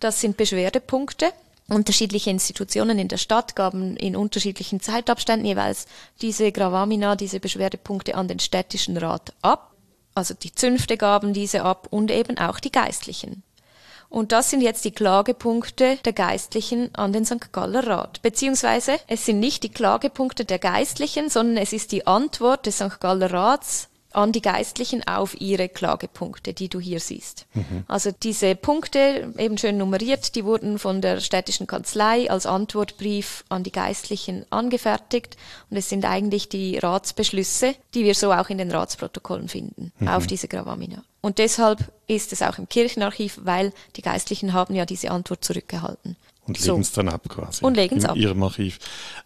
das 0.00 0.22
sind 0.22 0.38
Beschwerdepunkte 0.38 1.34
Unterschiedliche 1.70 2.30
Institutionen 2.30 2.98
in 2.98 3.08
der 3.08 3.18
Stadt 3.18 3.54
gaben 3.54 3.96
in 3.96 4.16
unterschiedlichen 4.16 4.80
Zeitabständen 4.80 5.46
jeweils 5.46 5.86
diese 6.22 6.50
Gravamina, 6.50 7.14
diese 7.14 7.40
Beschwerdepunkte 7.40 8.14
an 8.14 8.26
den 8.26 8.38
städtischen 8.38 8.96
Rat 8.96 9.34
ab. 9.42 9.74
Also 10.14 10.32
die 10.32 10.54
Zünfte 10.54 10.96
gaben 10.96 11.34
diese 11.34 11.62
ab 11.62 11.88
und 11.90 12.10
eben 12.10 12.38
auch 12.38 12.58
die 12.58 12.72
Geistlichen. 12.72 13.42
Und 14.08 14.32
das 14.32 14.48
sind 14.48 14.62
jetzt 14.62 14.86
die 14.86 14.92
Klagepunkte 14.92 15.98
der 16.02 16.14
Geistlichen 16.14 16.94
an 16.94 17.12
den 17.12 17.26
St. 17.26 17.52
Galler 17.52 17.86
Rat. 17.86 18.22
Beziehungsweise 18.22 18.98
es 19.06 19.26
sind 19.26 19.38
nicht 19.38 19.62
die 19.62 19.68
Klagepunkte 19.68 20.46
der 20.46 20.58
Geistlichen, 20.58 21.28
sondern 21.28 21.58
es 21.58 21.74
ist 21.74 21.92
die 21.92 22.06
Antwort 22.06 22.64
des 22.64 22.76
St. 22.76 22.98
Galler 23.00 23.30
Rats 23.30 23.90
an 24.12 24.32
die 24.32 24.42
Geistlichen 24.42 25.06
auf 25.06 25.38
ihre 25.40 25.68
Klagepunkte, 25.68 26.54
die 26.54 26.68
du 26.68 26.80
hier 26.80 27.00
siehst. 27.00 27.46
Mhm. 27.54 27.84
Also 27.88 28.10
diese 28.10 28.54
Punkte, 28.54 29.34
eben 29.36 29.58
schön 29.58 29.76
nummeriert, 29.76 30.34
die 30.34 30.44
wurden 30.44 30.78
von 30.78 31.02
der 31.02 31.20
städtischen 31.20 31.66
Kanzlei 31.66 32.30
als 32.30 32.46
Antwortbrief 32.46 33.44
an 33.48 33.64
die 33.64 33.72
Geistlichen 33.72 34.46
angefertigt 34.50 35.36
und 35.70 35.76
es 35.76 35.88
sind 35.88 36.04
eigentlich 36.04 36.48
die 36.48 36.78
Ratsbeschlüsse, 36.78 37.74
die 37.94 38.04
wir 38.04 38.14
so 38.14 38.32
auch 38.32 38.48
in 38.48 38.58
den 38.58 38.70
Ratsprotokollen 38.70 39.48
finden, 39.48 39.92
mhm. 39.98 40.08
auf 40.08 40.26
diese 40.26 40.48
Gravamina. 40.48 41.02
Und 41.20 41.38
deshalb 41.38 41.92
ist 42.06 42.32
es 42.32 42.42
auch 42.42 42.58
im 42.58 42.68
Kirchenarchiv, 42.68 43.40
weil 43.42 43.72
die 43.96 44.02
Geistlichen 44.02 44.52
haben 44.52 44.74
ja 44.74 44.86
diese 44.86 45.10
Antwort 45.10 45.44
zurückgehalten. 45.44 46.16
Und 46.46 46.56
so. 46.56 46.72
legen 46.72 46.80
es 46.80 46.92
dann 46.92 47.08
ab 47.08 47.28
quasi. 47.28 47.62
Und 47.62 47.74
legen 47.74 47.98
es 47.98 48.06
ab. 48.06 48.16
In 48.16 48.22
ihrem 48.22 48.42
Archiv. 48.42 48.78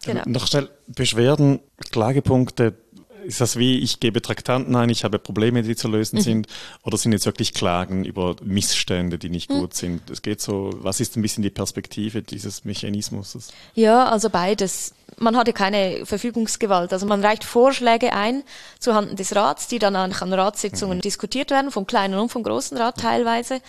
Genau. 0.03 0.23
Noch 0.25 0.47
schnell 0.47 0.69
Beschwerden, 0.87 1.61
Klagepunkte, 1.91 2.75
ist 3.25 3.41
das 3.41 3.57
wie, 3.57 3.79
ich 3.79 3.99
gebe 3.99 4.21
Traktanten 4.21 4.75
ein, 4.75 4.89
ich 4.89 5.03
habe 5.03 5.19
Probleme, 5.19 5.63
die 5.63 5.75
zu 5.75 5.87
lösen 5.87 6.17
mhm. 6.17 6.21
sind, 6.21 6.47
oder 6.83 6.97
sind 6.97 7.11
jetzt 7.11 7.25
wirklich 7.25 7.53
Klagen 7.53 8.05
über 8.05 8.35
Missstände, 8.43 9.17
die 9.17 9.29
nicht 9.29 9.49
mhm. 9.49 9.59
gut 9.59 9.73
sind? 9.73 10.09
Es 10.09 10.21
geht 10.21 10.41
so, 10.41 10.71
was 10.75 10.99
ist 10.99 11.17
ein 11.17 11.21
bisschen 11.21 11.43
die 11.43 11.49
Perspektive 11.49 12.21
dieses 12.21 12.65
Mechanismus? 12.65 13.37
Ja, 13.75 14.05
also 14.05 14.29
beides. 14.29 14.93
Man 15.17 15.37
hatte 15.37 15.53
keine 15.53 16.05
Verfügungsgewalt. 16.05 16.91
Also 16.91 17.05
man 17.05 17.23
reicht 17.23 17.43
Vorschläge 17.43 18.13
ein 18.13 18.43
zuhanden 18.79 19.15
des 19.15 19.35
Rats, 19.35 19.67
die 19.67 19.79
dann 19.79 19.95
an 19.95 20.11
Ratssitzungen 20.11 20.97
mhm. 20.97 21.01
diskutiert 21.01 21.51
werden, 21.51 21.71
vom 21.71 21.85
kleinen 21.85 22.15
und 22.15 22.29
vom 22.29 22.43
großen 22.43 22.77
Rat 22.77 22.97
teilweise. 22.97 23.61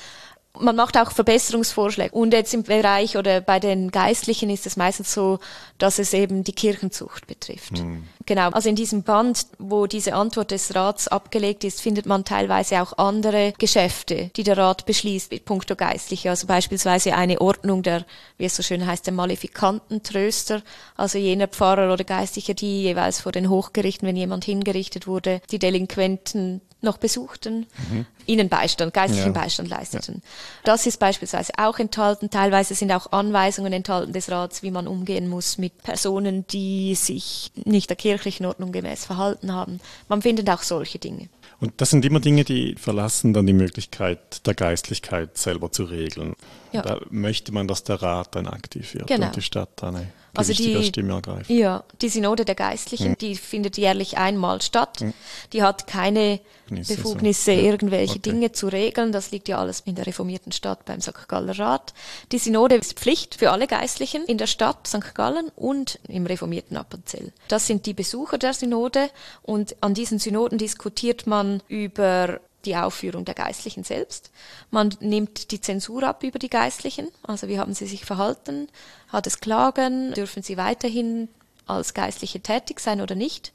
Man 0.59 0.77
macht 0.77 0.97
auch 0.97 1.11
Verbesserungsvorschläge. 1.11 2.15
Und 2.15 2.33
jetzt 2.33 2.55
im 2.55 2.63
Bereich 2.63 3.17
oder 3.17 3.41
bei 3.41 3.59
den 3.59 3.91
Geistlichen 3.91 4.51
ist 4.51 4.67
es 4.67 4.77
meistens 4.77 5.13
so, 5.13 5.41
dass 5.79 5.99
es 5.99 6.15
eben 6.15 6.45
die 6.45 6.53
Kirchenzucht 6.53 7.27
betrifft. 7.27 7.83
Mhm. 7.83 8.05
Genau. 8.27 8.51
Also 8.51 8.69
in 8.69 8.77
diesem 8.77 9.03
Band, 9.03 9.47
wo 9.59 9.87
diese 9.87 10.15
Antwort 10.15 10.51
des 10.51 10.75
Rats 10.75 11.09
abgelegt 11.09 11.65
ist, 11.65 11.81
findet 11.81 12.07
man 12.07 12.25
teilweise 12.25 12.81
auch 12.81 12.97
andere 12.99 13.53
Geschäfte, 13.59 14.31
die 14.37 14.45
der 14.45 14.57
Rat 14.57 14.87
beschließt 14.87 15.33
mit 15.33 15.45
puncto 15.45 15.77
Geistliche. 15.77 16.31
Also 16.31 16.47
beispielsweise 16.47 17.15
eine 17.15 17.41
Ordnung 17.41 17.83
der, 17.83 18.07
wie 18.39 18.45
es 18.45 18.57
so 18.57 18.63
schön 18.63 18.87
heißt, 18.87 19.07
der 19.07 19.13
malefikanten 19.13 20.03
Tröster. 20.03 20.63
Also 20.97 21.19
jener 21.19 21.49
Pfarrer 21.49 21.93
oder 21.93 22.05
Geistlicher, 22.05 22.55
die 22.55 22.83
jeweils 22.83 23.21
vor 23.21 23.33
den 23.33 23.51
Hochgerichten, 23.51 24.07
wenn 24.07 24.17
jemand 24.17 24.45
hingerichtet 24.45 25.07
wurde, 25.07 25.41
die 25.51 25.59
Delinquenten 25.59 26.61
noch 26.85 26.99
besuchten, 26.99 27.67
mhm. 27.91 28.07
ihnen 28.27 28.49
Beistand, 28.49 28.95
geistlichen 28.95 29.35
ja. 29.35 29.41
Beistand 29.41 29.69
leisteten. 29.69 30.17
Ja. 30.17 30.31
Das 30.65 30.87
ist 30.87 30.99
beispielsweise 30.99 31.53
auch 31.59 31.79
enthalten. 31.79 32.31
Teilweise 32.31 32.75
sind 32.75 32.93
auch 32.93 33.13
Anweisungen 33.13 33.73
enthalten 33.73 34.13
des 34.13 34.31
Rats, 34.31 34.63
wie 34.63 34.71
man 34.71 34.87
umgehen 34.87 35.29
muss 35.29 35.59
mit 35.59 35.83
Personen, 35.83 36.47
die 36.49 36.95
sich 36.95 37.51
nicht 37.65 37.91
der 37.91 37.97
kirchlichen 37.97 38.47
Ordnung 38.47 38.73
gemäß 38.73 39.05
verhalten 39.05 39.53
haben. 39.53 39.81
Man 40.09 40.23
findet 40.23 40.49
auch 40.51 40.63
solche 40.63 40.99
Dinge. 40.99 41.29
Und 41.61 41.73
das 41.79 41.91
sind 41.91 42.05
immer 42.05 42.21
Dinge, 42.21 42.45
die 42.45 42.75
verlassen 42.75 43.33
dann 43.33 43.47
die 43.47 43.53
Möglichkeit 43.53 44.47
der 44.47 44.55
Geistlichkeit 44.55 45.39
selber 45.39 45.73
zu 45.73 45.85
regeln. 45.85 46.35
Ja. 46.73 46.83
Da 46.83 47.01
möchte 47.11 47.53
man, 47.53 47.69
dass 47.69 47.85
der 47.85 48.03
Rat 48.03 48.35
dann 48.35 48.47
aktiv 48.47 48.95
wird 48.95 49.07
genau. 49.07 49.27
und 49.27 49.37
die 49.37 49.43
Stadt 49.43 49.71
dann 49.77 50.09
also 50.35 50.53
die 50.53 50.85
Stimme 50.85 51.15
ergreift. 51.15 51.51
Ja, 51.51 51.85
die 52.01 52.09
Synode 52.09 52.45
der 52.45 52.55
Geistlichen, 52.55 53.11
mhm. 53.11 53.19
die 53.19 53.37
findet 53.37 53.77
jährlich 53.77 54.19
einmal 54.19 54.63
statt. 54.63 55.01
Mhm. 55.01 55.15
Die 55.53 55.63
hat 55.63 55.87
keine 55.87 56.41
Befugnisse, 56.65 56.97
Befugnisse 56.97 57.55
so. 57.55 57.61
irgendwelche 57.61 58.19
okay. 58.19 58.31
Dinge 58.31 58.53
zu 58.53 58.69
regeln. 58.69 59.13
Das 59.13 59.31
liegt 59.31 59.49
ja 59.49 59.59
alles 59.59 59.81
in 59.81 59.95
der 59.95 60.07
reformierten 60.07 60.53
Stadt 60.53 60.85
beim 60.85 61.01
St. 61.01 61.29
Galler 61.29 61.59
Rat. 61.59 61.95
Die 62.33 62.39
Synode 62.39 62.77
ist 62.77 62.95
Pflicht 62.95 63.37
für 63.37 63.51
alle 63.51 63.67
Geistlichen 63.67 64.25
in 64.25 64.39
der 64.39 64.47
Stadt 64.47 64.87
St. 64.87 65.15
Gallen 65.15 65.51
und 65.57 65.99
im 66.09 66.27
reformierten 66.27 66.77
Appenzell. 66.77 67.33
Das 67.49 67.67
sind 67.67 67.87
die 67.87 67.95
Besucher 67.95 68.39
der 68.39 68.55
Synode 68.55 69.11
und 69.43 69.77
an 69.83 69.95
diesen 69.95 70.19
Synoden 70.19 70.59
diskutiert 70.59 71.27
man 71.27 71.63
über 71.69 72.41
die 72.65 72.77
Aufführung 72.77 73.25
der 73.25 73.35
Geistlichen 73.35 73.85
selbst. 73.85 74.31
Man 74.71 74.95
nimmt 75.01 75.51
die 75.51 75.61
Zensur 75.61 76.03
ab 76.03 76.23
über 76.23 76.39
die 76.39 76.51
Geistlichen, 76.51 77.09
also 77.23 77.49
wie 77.49 77.59
haben 77.59 77.75
sie 77.75 77.87
sich 77.87 78.05
verhalten, 78.05 78.69
hat 79.09 79.27
es 79.27 79.41
Klagen, 79.41 80.13
dürfen 80.15 80.43
sie 80.43 80.57
weiterhin 80.57 81.29
als 81.67 81.95
Geistliche 81.95 82.41
tätig 82.41 82.81
sein 82.81 83.01
oder 83.01 83.15
nicht. 83.15 83.53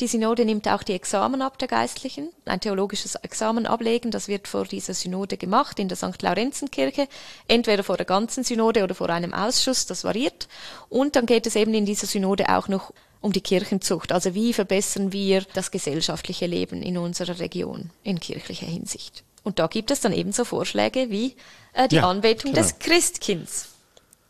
Die 0.00 0.08
Synode 0.08 0.44
nimmt 0.44 0.68
auch 0.68 0.82
die 0.82 0.92
Examen 0.92 1.40
ab 1.40 1.58
der 1.58 1.68
Geistlichen, 1.68 2.28
ein 2.44 2.60
theologisches 2.60 3.14
Examen 3.14 3.64
ablegen, 3.64 4.10
das 4.10 4.28
wird 4.28 4.46
vor 4.46 4.64
dieser 4.64 4.92
Synode 4.92 5.38
gemacht 5.38 5.78
in 5.78 5.88
der 5.88 5.96
St. 5.96 6.20
Laurenzenkirche, 6.20 7.08
entweder 7.48 7.82
vor 7.82 7.96
der 7.96 8.04
ganzen 8.04 8.44
Synode 8.44 8.84
oder 8.84 8.94
vor 8.94 9.08
einem 9.08 9.32
Ausschuss, 9.32 9.86
das 9.86 10.04
variiert. 10.04 10.48
Und 10.90 11.16
dann 11.16 11.24
geht 11.24 11.46
es 11.46 11.56
eben 11.56 11.72
in 11.72 11.86
dieser 11.86 12.06
Synode 12.06 12.50
auch 12.50 12.68
noch 12.68 12.92
um 13.20 13.32
die 13.32 13.40
Kirchenzucht. 13.40 14.12
Also 14.12 14.34
wie 14.34 14.52
verbessern 14.52 15.12
wir 15.12 15.44
das 15.54 15.70
gesellschaftliche 15.70 16.46
Leben 16.46 16.82
in 16.82 16.98
unserer 16.98 17.38
Region 17.38 17.90
in 18.02 18.20
kirchlicher 18.20 18.66
Hinsicht. 18.66 19.24
Und 19.42 19.58
da 19.58 19.66
gibt 19.66 19.90
es 19.90 20.00
dann 20.00 20.12
ebenso 20.12 20.44
Vorschläge 20.44 21.10
wie 21.10 21.36
äh, 21.72 21.88
die 21.88 21.96
ja, 21.96 22.08
Anbetung 22.08 22.52
klar. 22.52 22.64
des 22.64 22.78
Christkinds, 22.78 23.68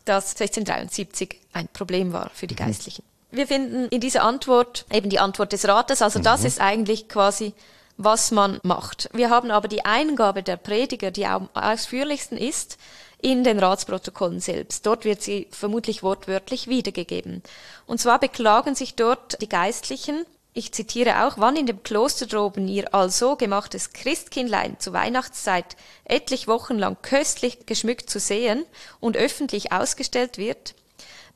das 0.05 0.31
1673 0.31 1.39
ein 1.53 1.67
Problem 1.69 2.13
war 2.13 2.29
für 2.33 2.47
die 2.47 2.55
mhm. 2.55 2.59
Geistlichen. 2.59 3.03
Wir 3.31 3.47
finden 3.47 3.87
in 3.89 3.99
dieser 3.99 4.23
Antwort 4.23 4.85
eben 4.91 5.09
die 5.09 5.19
Antwort 5.19 5.51
des 5.51 5.67
Rates, 5.67 6.01
also 6.01 6.19
mhm. 6.19 6.23
das 6.23 6.43
ist 6.43 6.61
eigentlich 6.61 7.09
quasi 7.09 7.53
was 7.97 8.31
man 8.31 8.59
macht. 8.63 9.09
Wir 9.13 9.29
haben 9.29 9.51
aber 9.51 9.67
die 9.67 9.83
Eingabe 9.83 10.43
der 10.43 10.55
Prediger, 10.55 11.11
die 11.11 11.25
am 11.25 11.49
ausführlichsten 11.53 12.37
ist, 12.37 12.77
in 13.21 13.43
den 13.43 13.59
Ratsprotokollen 13.59 14.39
selbst. 14.39 14.85
Dort 14.85 15.05
wird 15.05 15.21
sie 15.21 15.47
vermutlich 15.51 16.03
wortwörtlich 16.03 16.67
wiedergegeben. 16.67 17.41
Und 17.85 17.99
zwar 17.99 18.19
beklagen 18.19 18.75
sich 18.75 18.95
dort 18.95 19.41
die 19.41 19.49
Geistlichen, 19.49 20.25
ich 20.57 20.71
zitiere 20.71 21.23
auch, 21.23 21.37
wann 21.37 21.55
in 21.55 21.67
dem 21.67 21.83
Kloster 21.83 22.25
droben 22.25 22.67
ihr 22.67 22.91
also 22.91 23.35
gemachtes 23.35 23.93
Christkindlein 23.93 24.79
zu 24.79 24.91
Weihnachtszeit 24.91 25.77
etlich 26.03 26.47
Wochen 26.47 26.79
lang 26.79 26.97
köstlich 27.03 27.67
geschmückt 27.67 28.09
zu 28.09 28.19
sehen 28.19 28.65
und 28.99 29.17
öffentlich 29.17 29.71
ausgestellt 29.71 30.39
wird, 30.39 30.73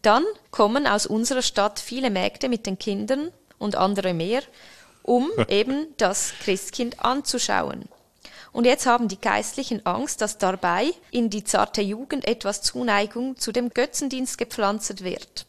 dann 0.01 0.23
kommen 0.49 0.87
aus 0.87 1.05
unserer 1.05 1.43
Stadt 1.43 1.79
viele 1.79 2.09
Mägde 2.09 2.49
mit 2.49 2.65
den 2.65 2.79
Kindern 2.79 3.31
und 3.59 3.75
andere 3.75 4.15
mehr, 4.15 4.41
um 5.03 5.29
eben 5.47 5.93
das 5.97 6.33
Christkind 6.41 7.05
anzuschauen. 7.05 7.87
Und 8.53 8.65
jetzt 8.65 8.85
haben 8.85 9.07
die 9.07 9.19
Geistlichen 9.19 9.85
Angst, 9.85 10.21
dass 10.21 10.37
dabei 10.37 10.91
in 11.09 11.29
die 11.29 11.43
zarte 11.43 11.81
Jugend 11.81 12.27
etwas 12.27 12.61
Zuneigung 12.61 13.37
zu 13.37 13.51
dem 13.51 13.69
Götzendienst 13.69 14.37
gepflanzt 14.37 15.03
wird. 15.03 15.45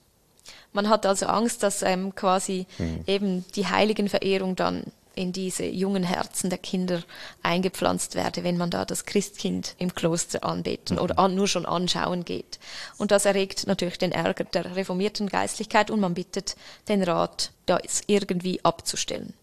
Man 0.72 0.88
hat 0.88 1.04
also 1.04 1.26
Angst, 1.26 1.62
dass 1.62 1.82
ähm, 1.82 2.14
quasi 2.14 2.66
mhm. 2.78 3.04
eben 3.06 3.44
die 3.54 3.66
Heiligenverehrung 3.66 4.56
dann 4.56 4.84
in 5.14 5.32
diese 5.32 5.66
jungen 5.66 6.04
Herzen 6.04 6.48
der 6.48 6.58
Kinder 6.58 7.02
eingepflanzt 7.42 8.14
werde, 8.14 8.44
wenn 8.44 8.56
man 8.56 8.70
da 8.70 8.86
das 8.86 9.04
Christkind 9.04 9.74
im 9.78 9.94
Kloster 9.94 10.42
anbeten 10.44 10.96
mhm. 10.96 11.02
oder 11.02 11.18
an, 11.18 11.34
nur 11.34 11.48
schon 11.48 11.66
anschauen 11.66 12.24
geht. 12.24 12.58
Und 12.96 13.10
das 13.10 13.26
erregt 13.26 13.66
natürlich 13.66 13.98
den 13.98 14.12
Ärger 14.12 14.44
der 14.44 14.74
reformierten 14.76 15.28
Geistlichkeit 15.28 15.90
und 15.90 16.00
man 16.00 16.14
bittet 16.14 16.56
den 16.88 17.02
Rat, 17.02 17.50
das 17.66 18.02
irgendwie 18.06 18.64
abzustellen. 18.64 19.34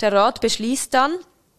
Der 0.00 0.12
Rat 0.12 0.40
beschließt 0.40 0.92
dann, 0.94 1.12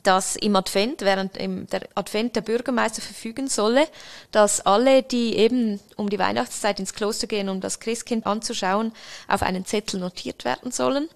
dass 0.04 0.36
im 0.36 0.56
Advent, 0.56 1.02
während 1.02 1.38
im 1.38 1.68
der 1.68 1.88
Advent 1.96 2.36
der 2.36 2.42
Bürgermeister 2.42 3.02
verfügen 3.02 3.48
solle, 3.48 3.88
dass 4.32 4.66
alle, 4.66 5.04
die 5.04 5.36
eben 5.36 5.80
um 5.96 6.10
die 6.10 6.20
Weihnachtszeit 6.20 6.80
ins 6.80 6.94
Kloster 6.94 7.28
gehen, 7.28 7.50
um 7.50 7.62
das 7.62 7.80
Christkind 7.80 8.26
anzuschauen, 8.26 8.92
auf 9.28 9.44
einen 9.44 9.66
Zettel 9.66 10.00
notiert 10.00 10.46
werden 10.46 10.72
sollen. 10.72 11.10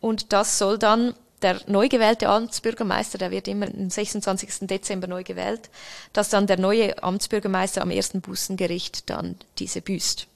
Und 0.00 0.32
das 0.32 0.58
soll 0.58 0.78
dann 0.78 1.14
der 1.42 1.60
neu 1.66 1.88
gewählte 1.88 2.28
Amtsbürgermeister, 2.28 3.18
der 3.18 3.30
wird 3.30 3.48
immer 3.48 3.66
am 3.66 3.90
26. 3.90 4.68
Dezember 4.68 5.08
neu 5.08 5.24
gewählt, 5.24 5.70
dass 6.12 6.28
dann 6.28 6.46
der 6.46 6.58
neue 6.58 7.02
Amtsbürgermeister 7.02 7.82
am 7.82 7.90
ersten 7.90 8.20
Bußengericht 8.20 9.10
dann 9.10 9.36
diese 9.58 9.82
büßt. 9.82 10.26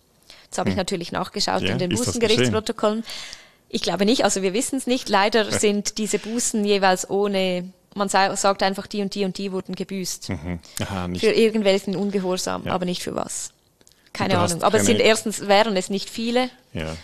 Jetzt 0.44 0.58
habe 0.58 0.70
hm. 0.70 0.72
ich 0.72 0.76
natürlich 0.76 1.12
nachgeschaut 1.12 1.62
ja, 1.62 1.72
in 1.72 1.78
den 1.78 1.90
Bußengerichtsprotokollen. 1.90 3.04
Ich 3.68 3.82
glaube 3.82 4.04
nicht, 4.04 4.24
also 4.24 4.42
wir 4.42 4.52
wissen 4.52 4.76
es 4.76 4.86
nicht. 4.86 5.08
Leider 5.08 5.50
sind 5.50 5.98
diese 5.98 6.18
Bußen 6.18 6.64
jeweils 6.64 7.08
ohne 7.10 7.68
man 7.96 8.08
sagt 8.08 8.62
einfach, 8.62 8.86
die 8.86 9.02
und 9.02 9.14
die 9.14 9.24
und 9.24 9.38
die 9.38 9.52
wurden 9.52 9.74
gebüßt. 9.74 10.28
Mhm. 10.30 10.60
Aha, 10.82 11.08
für 11.16 11.32
irgendwelchen 11.32 11.96
Ungehorsam, 11.96 12.64
ja. 12.64 12.72
aber 12.72 12.84
nicht 12.84 13.02
für 13.02 13.14
was. 13.14 13.50
Keine 14.12 14.38
Ahnung. 14.38 14.62
Aber 14.62 14.78
es 14.78 14.86
sind 14.86 15.00
erstens, 15.00 15.46
wären 15.46 15.76
es 15.76 15.90
nicht 15.90 16.08
viele. 16.08 16.48
Ja. 16.72 16.96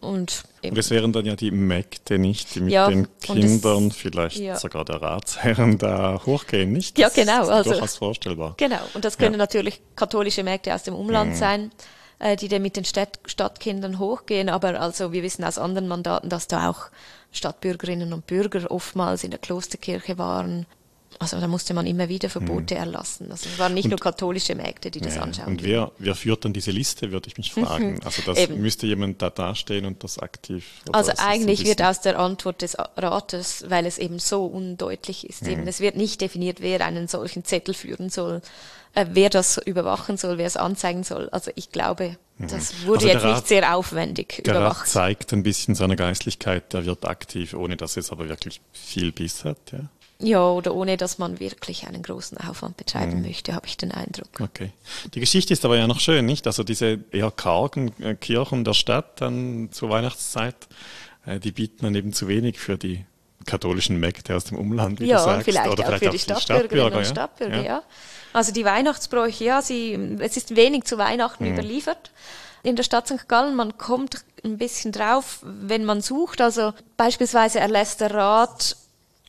Und, 0.00 0.44
und 0.62 0.78
es 0.78 0.90
wären 0.90 1.12
dann 1.12 1.26
ja 1.26 1.34
die 1.34 1.50
Mägde 1.50 2.18
nicht, 2.18 2.54
die 2.54 2.60
mit 2.60 2.72
ja, 2.72 2.88
den 2.88 3.08
Kindern, 3.20 3.88
es, 3.88 3.96
vielleicht 3.96 4.36
ja. 4.36 4.56
sogar 4.56 4.84
der 4.84 5.02
Ratsherren 5.02 5.76
da 5.76 6.20
hochgehen, 6.24 6.72
nicht? 6.72 6.98
Das 6.98 7.16
ja, 7.16 7.24
genau. 7.24 7.48
Also, 7.48 7.70
durchaus 7.70 7.96
vorstellbar. 7.96 8.54
Genau. 8.58 8.78
Und 8.94 9.04
das 9.04 9.18
können 9.18 9.38
natürlich 9.38 9.80
katholische 9.96 10.44
Mägde 10.44 10.72
aus 10.72 10.84
dem 10.84 10.94
Umland 10.94 11.32
mhm. 11.32 11.36
sein, 11.36 11.72
äh, 12.18 12.36
die 12.36 12.48
dann 12.48 12.62
mit 12.62 12.76
den 12.76 12.84
Stadt, 12.84 13.18
Stadtkindern 13.26 13.98
hochgehen. 13.98 14.48
Aber 14.48 14.80
also 14.80 15.12
wir 15.12 15.22
wissen 15.22 15.44
aus 15.44 15.58
anderen 15.58 15.88
Mandaten, 15.88 16.28
dass 16.28 16.48
da 16.48 16.70
auch 16.70 16.86
Stadtbürgerinnen 17.32 18.12
und 18.12 18.26
Bürger 18.26 18.70
oftmals 18.70 19.24
in 19.24 19.30
der 19.30 19.40
Klosterkirche 19.40 20.18
waren. 20.18 20.66
Also 21.20 21.40
da 21.40 21.48
musste 21.48 21.74
man 21.74 21.86
immer 21.86 22.08
wieder 22.08 22.30
Verbote 22.30 22.74
mhm. 22.74 22.80
erlassen. 22.80 23.32
Also 23.32 23.48
es 23.52 23.58
waren 23.58 23.74
nicht 23.74 23.86
und, 23.86 23.90
nur 23.90 23.98
katholische 23.98 24.54
Mägde, 24.54 24.90
die 24.90 25.00
das 25.00 25.16
ja, 25.16 25.22
anschauen. 25.22 25.48
Und 25.48 25.64
wer, 25.64 25.90
wer 25.98 26.14
führt 26.14 26.44
dann 26.44 26.52
diese 26.52 26.70
Liste, 26.70 27.10
würde 27.10 27.28
ich 27.28 27.36
mich 27.36 27.52
fragen. 27.54 28.00
Also 28.04 28.22
das 28.22 28.48
müsste 28.50 28.86
jemand 28.86 29.20
da 29.20 29.30
dastehen 29.30 29.84
und 29.84 30.04
das 30.04 30.18
aktiv. 30.18 30.64
Also 30.92 31.12
eigentlich 31.16 31.64
wird 31.64 31.82
aus 31.82 32.02
der 32.02 32.18
Antwort 32.18 32.62
des 32.62 32.76
Rates, 32.78 33.64
weil 33.68 33.86
es 33.86 33.98
eben 33.98 34.20
so 34.20 34.46
undeutlich 34.46 35.28
ist, 35.28 35.42
mhm. 35.42 35.50
eben, 35.50 35.66
es 35.66 35.80
wird 35.80 35.96
nicht 35.96 36.20
definiert, 36.20 36.60
wer 36.60 36.84
einen 36.84 37.08
solchen 37.08 37.44
Zettel 37.44 37.74
führen 37.74 38.10
soll, 38.10 38.40
äh, 38.98 39.06
wer 39.12 39.30
das 39.30 39.58
überwachen 39.58 40.16
soll, 40.16 40.38
wer 40.38 40.46
es 40.46 40.56
anzeigen 40.56 41.04
soll. 41.04 41.28
Also 41.30 41.50
ich 41.54 41.70
glaube, 41.70 42.16
mhm. 42.38 42.48
das 42.48 42.84
wurde 42.84 43.06
also 43.06 43.08
jetzt 43.08 43.24
Rat, 43.24 43.34
nicht 43.36 43.48
sehr 43.48 43.74
aufwendig 43.76 44.42
der 44.44 44.54
überwacht. 44.54 44.80
Rat 44.80 44.88
zeigt 44.88 45.32
ein 45.32 45.42
bisschen 45.42 45.74
seine 45.74 45.94
Geistlichkeit, 45.94 46.72
der 46.72 46.84
wird 46.84 47.04
aktiv, 47.04 47.54
ohne 47.54 47.76
dass 47.76 47.96
es 47.96 48.10
aber 48.10 48.28
wirklich 48.28 48.60
viel 48.72 49.12
Biss 49.12 49.44
hat. 49.44 49.58
Ja, 49.70 49.78
ja 50.20 50.48
oder 50.48 50.74
ohne 50.74 50.96
dass 50.96 51.18
man 51.18 51.38
wirklich 51.38 51.86
einen 51.86 52.02
großen 52.02 52.38
Aufwand 52.38 52.76
betreiben 52.76 53.18
mhm. 53.18 53.26
möchte, 53.26 53.54
habe 53.54 53.66
ich 53.68 53.76
den 53.76 53.92
Eindruck. 53.92 54.40
Okay. 54.40 54.72
Die 55.14 55.20
Geschichte 55.20 55.52
ist 55.52 55.64
aber 55.64 55.76
ja 55.76 55.86
noch 55.86 56.00
schön, 56.00 56.26
nicht? 56.26 56.46
Also 56.48 56.64
diese 56.64 56.98
eher 57.12 57.30
kargen 57.30 57.92
äh, 58.02 58.16
Kirchen 58.16 58.64
der 58.64 58.74
Stadt 58.74 59.20
dann 59.20 59.68
zur 59.70 59.90
Weihnachtszeit, 59.90 60.66
äh, 61.24 61.38
die 61.38 61.52
bieten 61.52 61.84
dann 61.84 61.94
eben 61.94 62.12
zu 62.12 62.26
wenig 62.26 62.58
für 62.58 62.76
die 62.76 63.04
katholischen 63.46 64.00
Mägde 64.00 64.34
aus 64.34 64.44
dem 64.44 64.58
Umland, 64.58 64.98
wie 64.98 65.06
ja, 65.06 65.18
du 65.18 65.22
sagst. 65.22 65.44
Vielleicht 65.44 65.70
oder 65.70 65.84
vielleicht 65.84 66.08
auch 66.08 66.10
für 66.10 66.34
die 66.34 66.40
Stadtbürgerinnen 66.40 66.98
und 66.98 67.06
Stadtbürger, 67.06 67.56
ja. 67.56 67.62
ja. 67.62 67.82
Also 68.32 68.52
die 68.52 68.64
Weihnachtsbräuche, 68.64 69.44
ja, 69.44 69.62
sie, 69.62 70.16
es 70.20 70.36
ist 70.36 70.56
wenig 70.56 70.84
zu 70.84 70.98
Weihnachten 70.98 71.44
mhm. 71.44 71.52
überliefert. 71.52 72.10
In 72.62 72.76
der 72.76 72.82
Stadt 72.82 73.06
St. 73.06 73.28
Gallen, 73.28 73.54
man 73.54 73.78
kommt 73.78 74.24
ein 74.44 74.58
bisschen 74.58 74.92
drauf, 74.92 75.40
wenn 75.42 75.84
man 75.84 76.00
sucht. 76.00 76.40
Also 76.40 76.74
beispielsweise 76.96 77.60
erlässt 77.60 78.00
der 78.00 78.12
Rat 78.12 78.76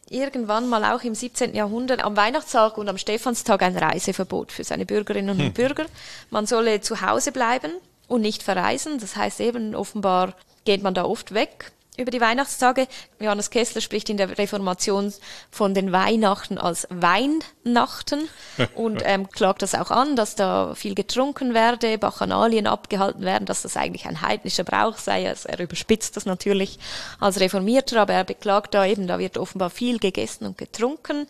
irgendwann 0.10 0.68
mal 0.68 0.84
auch 0.86 1.04
im 1.04 1.14
17. 1.14 1.54
Jahrhundert 1.54 2.04
am 2.04 2.18
Weihnachtstag 2.18 2.78
und 2.78 2.90
am 2.90 2.98
Stephanstag 2.98 3.62
ein 3.62 3.78
Reiseverbot 3.78 4.52
für 4.52 4.64
seine 4.64 4.86
Bürgerinnen 4.86 5.30
und 5.30 5.40
hm. 5.40 5.54
Bürger. 5.54 5.86
Man 6.32 6.48
solle 6.48 6.82
zu 6.82 7.02
Hause 7.02 7.32
bleiben 7.32 7.72
und 8.08 8.22
nicht 8.22 8.42
verreisen. 8.42 9.00
Das 9.00 9.16
heißt 9.16 9.40
eben, 9.40 9.76
offenbar 9.76 10.34
geht 10.66 10.82
man 10.82 10.94
da 10.94 11.06
oft 11.06 11.34
weg 11.34 11.72
über 12.00 12.12
die 12.12 12.22
Weihnachtstage. 12.22 12.88
Johannes 13.20 13.50
Kessler 13.50 13.82
spricht 13.82 14.10
in 14.10 14.18
der 14.18 14.38
Reformation 14.38 15.14
von 15.52 15.74
den 15.74 15.92
Weihnachten 15.92 16.58
als 16.58 16.88
Weihnachten 16.90 18.28
und 18.76 19.02
ähm, 19.06 19.30
klagt 19.30 19.62
das 19.62 19.76
auch 19.76 19.92
an, 19.92 20.16
dass 20.16 20.36
da 20.36 20.74
viel 20.76 20.96
getrunken 20.96 21.54
werde, 21.54 21.98
Bachanalien 21.98 22.68
abgehalten 22.68 23.22
werden, 23.22 23.46
dass 23.46 23.62
das 23.62 23.78
eigentlich 23.78 24.06
ein 24.06 24.22
heidnischer 24.22 24.64
Brauch 24.64 24.98
sei. 24.98 25.28
Also 25.28 25.50
er 25.50 25.60
überspitzt 25.60 26.16
das 26.16 26.26
natürlich 26.26 26.80
als 27.20 27.40
Reformierter, 27.40 28.02
aber 28.02 28.14
er 28.14 28.24
beklagt 28.24 28.74
da 28.74 28.86
eben, 28.86 29.08
da 29.08 29.20
wird 29.20 29.38
offenbar 29.38 29.70
viel 29.70 30.00
gegessen 30.00 30.46
und 30.46 30.58
getrunken. 30.58 31.28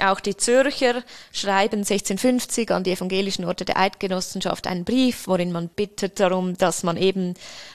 Auch 0.00 0.20
die 0.20 0.36
Zürcher 0.36 1.02
schreiben 1.32 1.80
1650 1.80 2.70
an 2.70 2.84
die 2.84 2.92
evangelischen 2.92 3.44
Orte 3.44 3.64
der 3.64 3.78
Eidgenossenschaft 3.78 4.68
einen 4.68 4.84
Brief, 4.84 5.26
worin 5.26 5.50
man 5.50 5.68
bittet 5.68 6.20
darum, 6.20 6.56
dass 6.56 6.84
man 6.84 6.96
eben 6.96 7.34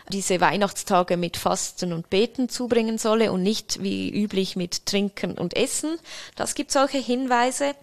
diese 0.09 0.39
Weihnachtstage 0.39 1.17
mit 1.17 1.35
Fasten 1.35 1.91
und 1.91 2.09
Beten 2.09 2.47
zubringen 2.47 2.97
solle 2.97 3.31
und 3.31 3.43
nicht 3.43 3.83
wie 3.83 4.09
üblich 4.09 4.55
mit 4.55 4.85
Trinken 4.85 5.37
und 5.37 5.55
Essen. 5.55 5.97
Das 6.37 6.55
gibt 6.55 6.71
solche 6.71 6.99
Hinweise. 6.99 7.75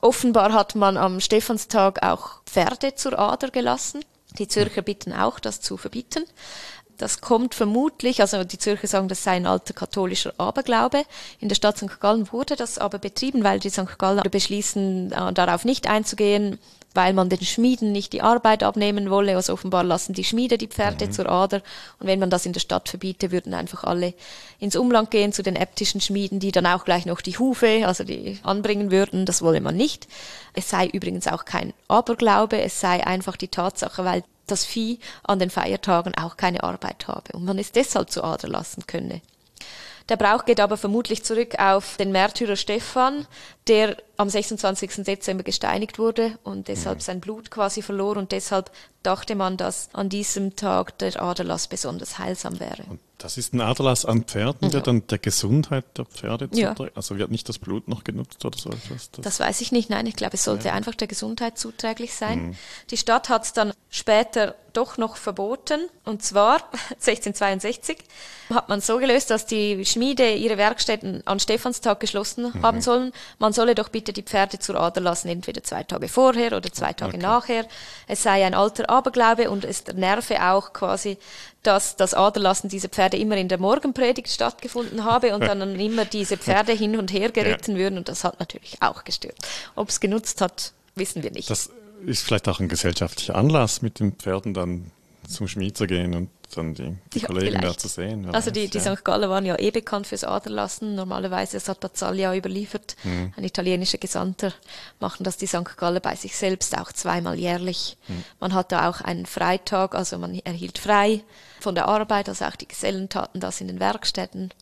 Offenbar 0.00 0.52
hat 0.52 0.76
man 0.76 0.96
am 0.96 1.20
Stephanstag 1.20 2.04
auch 2.04 2.42
Pferde 2.44 2.94
zur 2.94 3.18
Ader 3.18 3.50
gelassen. 3.50 4.04
Die 4.38 4.48
Zürcher 4.48 4.82
bitten 4.82 5.12
auch, 5.12 5.40
das 5.40 5.60
zu 5.60 5.76
verbieten. 5.76 6.24
Das 7.02 7.20
kommt 7.20 7.56
vermutlich, 7.56 8.20
also 8.20 8.44
die 8.44 8.58
Zürcher 8.58 8.86
sagen, 8.86 9.08
das 9.08 9.24
sei 9.24 9.32
ein 9.32 9.44
alter 9.44 9.74
katholischer 9.74 10.34
Aberglaube. 10.38 11.02
In 11.40 11.48
der 11.48 11.56
Stadt 11.56 11.76
St. 11.76 11.98
Gallen 11.98 12.30
wurde 12.30 12.54
das 12.54 12.78
aber 12.78 13.00
betrieben, 13.00 13.42
weil 13.42 13.58
die 13.58 13.70
St. 13.70 13.98
Galler 13.98 14.22
beschließen, 14.22 15.10
äh, 15.10 15.32
darauf 15.32 15.64
nicht 15.64 15.88
einzugehen, 15.88 16.60
weil 16.94 17.12
man 17.12 17.28
den 17.28 17.40
Schmieden 17.40 17.90
nicht 17.90 18.12
die 18.12 18.22
Arbeit 18.22 18.62
abnehmen 18.62 19.10
wolle. 19.10 19.34
Also 19.34 19.52
offenbar 19.52 19.82
lassen 19.82 20.12
die 20.12 20.22
Schmiede 20.22 20.58
die 20.58 20.68
Pferde 20.68 21.06
mhm. 21.06 21.10
zur 21.10 21.28
Ader. 21.28 21.60
Und 21.98 22.06
wenn 22.06 22.20
man 22.20 22.30
das 22.30 22.46
in 22.46 22.52
der 22.52 22.60
Stadt 22.60 22.88
verbiete, 22.88 23.32
würden 23.32 23.52
einfach 23.52 23.82
alle 23.82 24.14
ins 24.60 24.76
Umland 24.76 25.10
gehen 25.10 25.32
zu 25.32 25.42
den 25.42 25.56
äptischen 25.56 26.00
Schmieden, 26.00 26.38
die 26.38 26.52
dann 26.52 26.66
auch 26.66 26.84
gleich 26.84 27.04
noch 27.04 27.20
die 27.20 27.36
Hufe, 27.36 27.82
also 27.84 28.04
die 28.04 28.38
anbringen 28.44 28.92
würden. 28.92 29.26
Das 29.26 29.42
wolle 29.42 29.60
man 29.60 29.76
nicht. 29.76 30.06
Es 30.54 30.70
sei 30.70 30.86
übrigens 30.86 31.26
auch 31.26 31.46
kein 31.46 31.72
Aberglaube, 31.88 32.60
es 32.62 32.80
sei 32.80 33.04
einfach 33.04 33.36
die 33.36 33.48
Tatsache, 33.48 34.04
weil 34.04 34.22
das 34.46 34.64
Vieh 34.64 34.98
an 35.24 35.38
den 35.38 35.50
Feiertagen 35.50 36.14
auch 36.16 36.36
keine 36.36 36.62
Arbeit 36.62 37.08
habe 37.08 37.32
und 37.32 37.44
man 37.44 37.58
es 37.58 37.72
deshalb 37.72 38.10
zu 38.10 38.22
Ader 38.24 38.48
lassen 38.48 38.86
könne. 38.86 39.20
Der 40.08 40.16
Brauch 40.16 40.44
geht 40.44 40.60
aber 40.60 40.76
vermutlich 40.76 41.22
zurück 41.22 41.58
auf 41.58 41.96
den 41.96 42.10
Märtyrer 42.12 42.56
Stephan, 42.56 43.26
der 43.68 43.96
am 44.16 44.28
26. 44.28 45.04
Dezember 45.04 45.44
gesteinigt 45.44 45.98
wurde 45.98 46.38
und 46.42 46.68
deshalb 46.68 46.98
mhm. 46.98 47.02
sein 47.02 47.20
Blut 47.20 47.50
quasi 47.50 47.82
verlor 47.82 48.16
und 48.16 48.32
deshalb 48.32 48.70
dachte 49.02 49.34
man, 49.34 49.56
dass 49.56 49.88
an 49.92 50.08
diesem 50.08 50.56
Tag 50.56 50.98
der 50.98 51.22
Aderlass 51.22 51.68
besonders 51.68 52.18
heilsam 52.18 52.58
wäre. 52.58 52.82
Und 52.88 53.00
das 53.22 53.38
ist 53.38 53.54
ein 53.54 53.60
Aderlass 53.60 54.04
an 54.04 54.24
Pferden, 54.24 54.70
der 54.70 54.80
ja. 54.80 54.84
dann 54.84 55.06
der 55.06 55.18
Gesundheit 55.18 55.84
der 55.96 56.04
Pferde 56.06 56.50
zuträgt? 56.50 56.80
Ja. 56.80 56.96
Also 56.96 57.16
wird 57.18 57.30
nicht 57.30 57.48
das 57.48 57.58
Blut 57.58 57.86
noch 57.86 58.02
genutzt 58.02 58.44
oder 58.44 58.58
so 58.58 58.70
etwas? 58.70 59.10
Das, 59.12 59.22
das 59.22 59.40
weiß 59.40 59.60
ich 59.60 59.70
nicht, 59.70 59.90
nein, 59.90 60.06
ich 60.06 60.16
glaube, 60.16 60.34
es 60.34 60.44
sollte 60.44 60.68
ja. 60.68 60.74
einfach 60.74 60.94
der 60.94 61.06
Gesundheit 61.06 61.56
zuträglich 61.56 62.14
sein. 62.14 62.48
Mhm. 62.48 62.56
Die 62.90 62.96
Stadt 62.96 63.28
hat 63.28 63.44
es 63.44 63.52
dann 63.52 63.72
später 63.90 64.56
doch 64.72 64.96
noch 64.96 65.16
verboten 65.16 65.88
und 66.04 66.22
zwar 66.22 66.56
1662 66.90 67.98
hat 68.52 68.68
man 68.68 68.80
so 68.80 68.98
gelöst, 68.98 69.30
dass 69.30 69.46
die 69.46 69.84
Schmiede 69.84 70.34
ihre 70.34 70.58
Werkstätten 70.58 71.26
an 71.26 71.40
Stephanstag 71.40 72.00
geschlossen 72.00 72.52
mhm. 72.52 72.62
haben 72.62 72.80
sollen. 72.80 73.12
Man 73.38 73.52
solle 73.52 73.74
doch 73.74 73.88
bitte 73.88 74.12
die 74.12 74.22
Pferde 74.22 74.58
zur 74.58 74.76
Ader 74.76 75.00
lassen, 75.00 75.28
entweder 75.28 75.62
zwei 75.62 75.84
Tage 75.84 76.08
vorher 76.08 76.56
oder 76.56 76.72
zwei 76.72 76.92
Tage 76.92 77.16
okay. 77.16 77.22
nachher. 77.22 77.66
Es 78.06 78.22
sei 78.22 78.44
ein 78.44 78.54
alter 78.54 78.90
Aberglaube 78.90 79.50
und 79.50 79.64
es 79.64 79.84
nerve 79.94 80.42
auch 80.42 80.72
quasi, 80.72 81.18
dass 81.62 81.96
das 81.96 82.14
Aderlassen 82.14 82.68
dieser 82.68 82.88
Pferde 82.88 83.16
immer 83.16 83.36
in 83.36 83.48
der 83.48 83.58
Morgenpredigt 83.58 84.28
stattgefunden 84.28 85.04
habe 85.04 85.34
und 85.34 85.42
dann 85.42 85.60
immer 85.80 86.04
diese 86.04 86.36
Pferde 86.36 86.72
hin 86.72 86.96
und 86.96 87.12
her 87.12 87.30
geritten 87.30 87.72
ja. 87.72 87.78
würden 87.78 87.98
und 87.98 88.08
das 88.08 88.24
hat 88.24 88.40
natürlich 88.40 88.76
auch 88.80 89.04
gestört. 89.04 89.36
Ob 89.76 89.88
es 89.88 90.00
genutzt 90.00 90.40
hat, 90.40 90.72
wissen 90.94 91.22
wir 91.22 91.30
nicht. 91.30 91.48
Das 91.50 91.70
ist 92.04 92.22
vielleicht 92.22 92.48
auch 92.48 92.60
ein 92.60 92.68
gesellschaftlicher 92.68 93.36
Anlass, 93.36 93.82
mit 93.82 94.00
den 94.00 94.12
Pferden 94.12 94.54
dann 94.54 94.90
zum 95.28 95.46
Schmied 95.46 95.76
zu 95.76 95.86
gehen 95.86 96.14
und 96.14 96.28
dann 96.56 96.74
die, 96.74 96.96
die 97.12 97.20
ja, 97.20 97.26
Kollegen 97.26 97.58
vielleicht. 97.58 97.64
da 97.64 97.78
zu 97.78 97.88
sehen. 97.88 98.32
Also 98.34 98.50
die, 98.50 98.68
die 98.68 98.78
ja. 98.78 98.94
St. 98.94 99.04
Gallen 99.04 99.28
waren 99.28 99.44
ja 99.44 99.58
eh 99.58 99.70
bekannt 99.70 100.06
fürs 100.06 100.24
Aderlassen. 100.24 100.94
Normalerweise, 100.94 101.56
das 101.56 101.68
hat 101.68 101.80
Bazzaglia 101.80 102.34
überliefert, 102.34 102.96
mhm. 103.04 103.32
ein 103.36 103.44
italienischer 103.44 103.98
Gesandter, 103.98 104.52
machen 105.00 105.24
das 105.24 105.36
die 105.36 105.46
St. 105.46 105.76
Gallen 105.76 106.00
bei 106.02 106.14
sich 106.16 106.36
selbst 106.36 106.76
auch 106.78 106.92
zweimal 106.92 107.38
jährlich. 107.38 107.96
Mhm. 108.08 108.24
Man 108.40 108.54
hatte 108.54 108.86
auch 108.86 109.00
einen 109.00 109.26
Freitag, 109.26 109.94
also 109.94 110.18
man 110.18 110.34
erhielt 110.34 110.78
frei 110.78 111.22
von 111.60 111.74
der 111.74 111.88
Arbeit, 111.88 112.28
also 112.28 112.44
auch 112.44 112.56
die 112.56 112.68
Gesellen 112.68 113.08
taten 113.08 113.40
das 113.40 113.60
in 113.60 113.68
den 113.68 113.80
Werkstätten. 113.80 114.52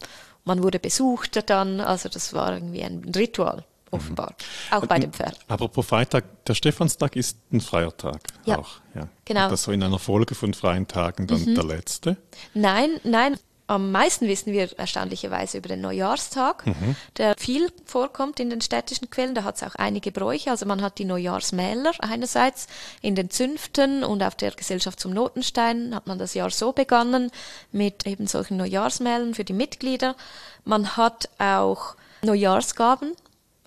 Man 0.45 0.63
wurde 0.63 0.79
besucht 0.79 1.51
dann, 1.51 1.81
also 1.81 2.09
das 2.09 2.33
war 2.33 2.55
irgendwie 2.55 2.83
ein 2.83 3.13
Ritual 3.15 3.65
offenbar. 3.91 4.35
Mhm. 4.71 4.77
Auch 4.77 4.87
bei 4.87 4.99
dem 4.99 5.13
Pferd. 5.13 5.39
Apropos 5.49 5.87
Freitag, 5.87 6.45
der 6.45 6.55
Stephanstag 6.55 7.17
ist 7.17 7.39
ein 7.53 7.61
freier 7.61 7.97
Tag. 7.97 8.21
Ja. 8.45 8.59
Auch, 8.59 8.81
ja. 8.95 9.09
Genau. 9.25 9.49
Das 9.49 9.65
so 9.65 9.73
in 9.73 9.83
einer 9.83 9.99
Folge 9.99 10.35
von 10.35 10.55
freien 10.55 10.87
Tagen 10.89 11.27
dann 11.27 11.45
mhm. 11.45 11.55
der 11.55 11.65
letzte? 11.65 12.17
Nein, 12.55 13.01
nein. 13.05 13.37
Am 13.67 13.93
meisten 13.93 14.27
wissen 14.27 14.53
wir 14.53 14.77
erstaunlicherweise 14.81 15.59
über 15.59 15.69
den 15.69 15.81
Neujahrstag, 15.81 16.67
mhm. 16.67 16.97
der 17.19 17.37
viel 17.39 17.71
vorkommt 17.85 18.41
in 18.41 18.51
den 18.51 18.61
städtischen 18.61 19.11
Quellen. 19.11 19.37
Da 19.37 19.45
hat 19.45 19.55
es 19.55 19.63
auch 19.63 19.77
einige 19.77 20.11
Bräuche. 20.11 20.51
Also 20.51 20.67
man 20.67 20.83
hat 20.83 20.99
die 20.99 21.05
Neujahrsmäler 21.05 21.93
einerseits 22.01 22.67
in 23.01 23.15
den 23.15 23.31
Zünften 23.31 24.03
und 24.03 24.25
auf 24.25 24.35
der 24.35 24.51
Gesellschaft 24.51 24.99
zum 24.99 25.13
Notenstein 25.13 25.95
hat 25.95 26.09
man 26.09 26.19
das 26.19 26.35
Jahr 26.35 26.51
so 26.51 26.73
begonnen 26.73 27.31
mit 27.71 28.09
eben 28.09 28.27
solchen 28.27 28.57
Neujahrsmälern 28.57 29.35
für 29.35 29.45
die 29.45 29.53
Mitglieder. 29.53 30.17
Man 30.65 30.97
hat 30.97 31.29
auch 31.39 31.95
Neujahrsgaben 32.23 33.13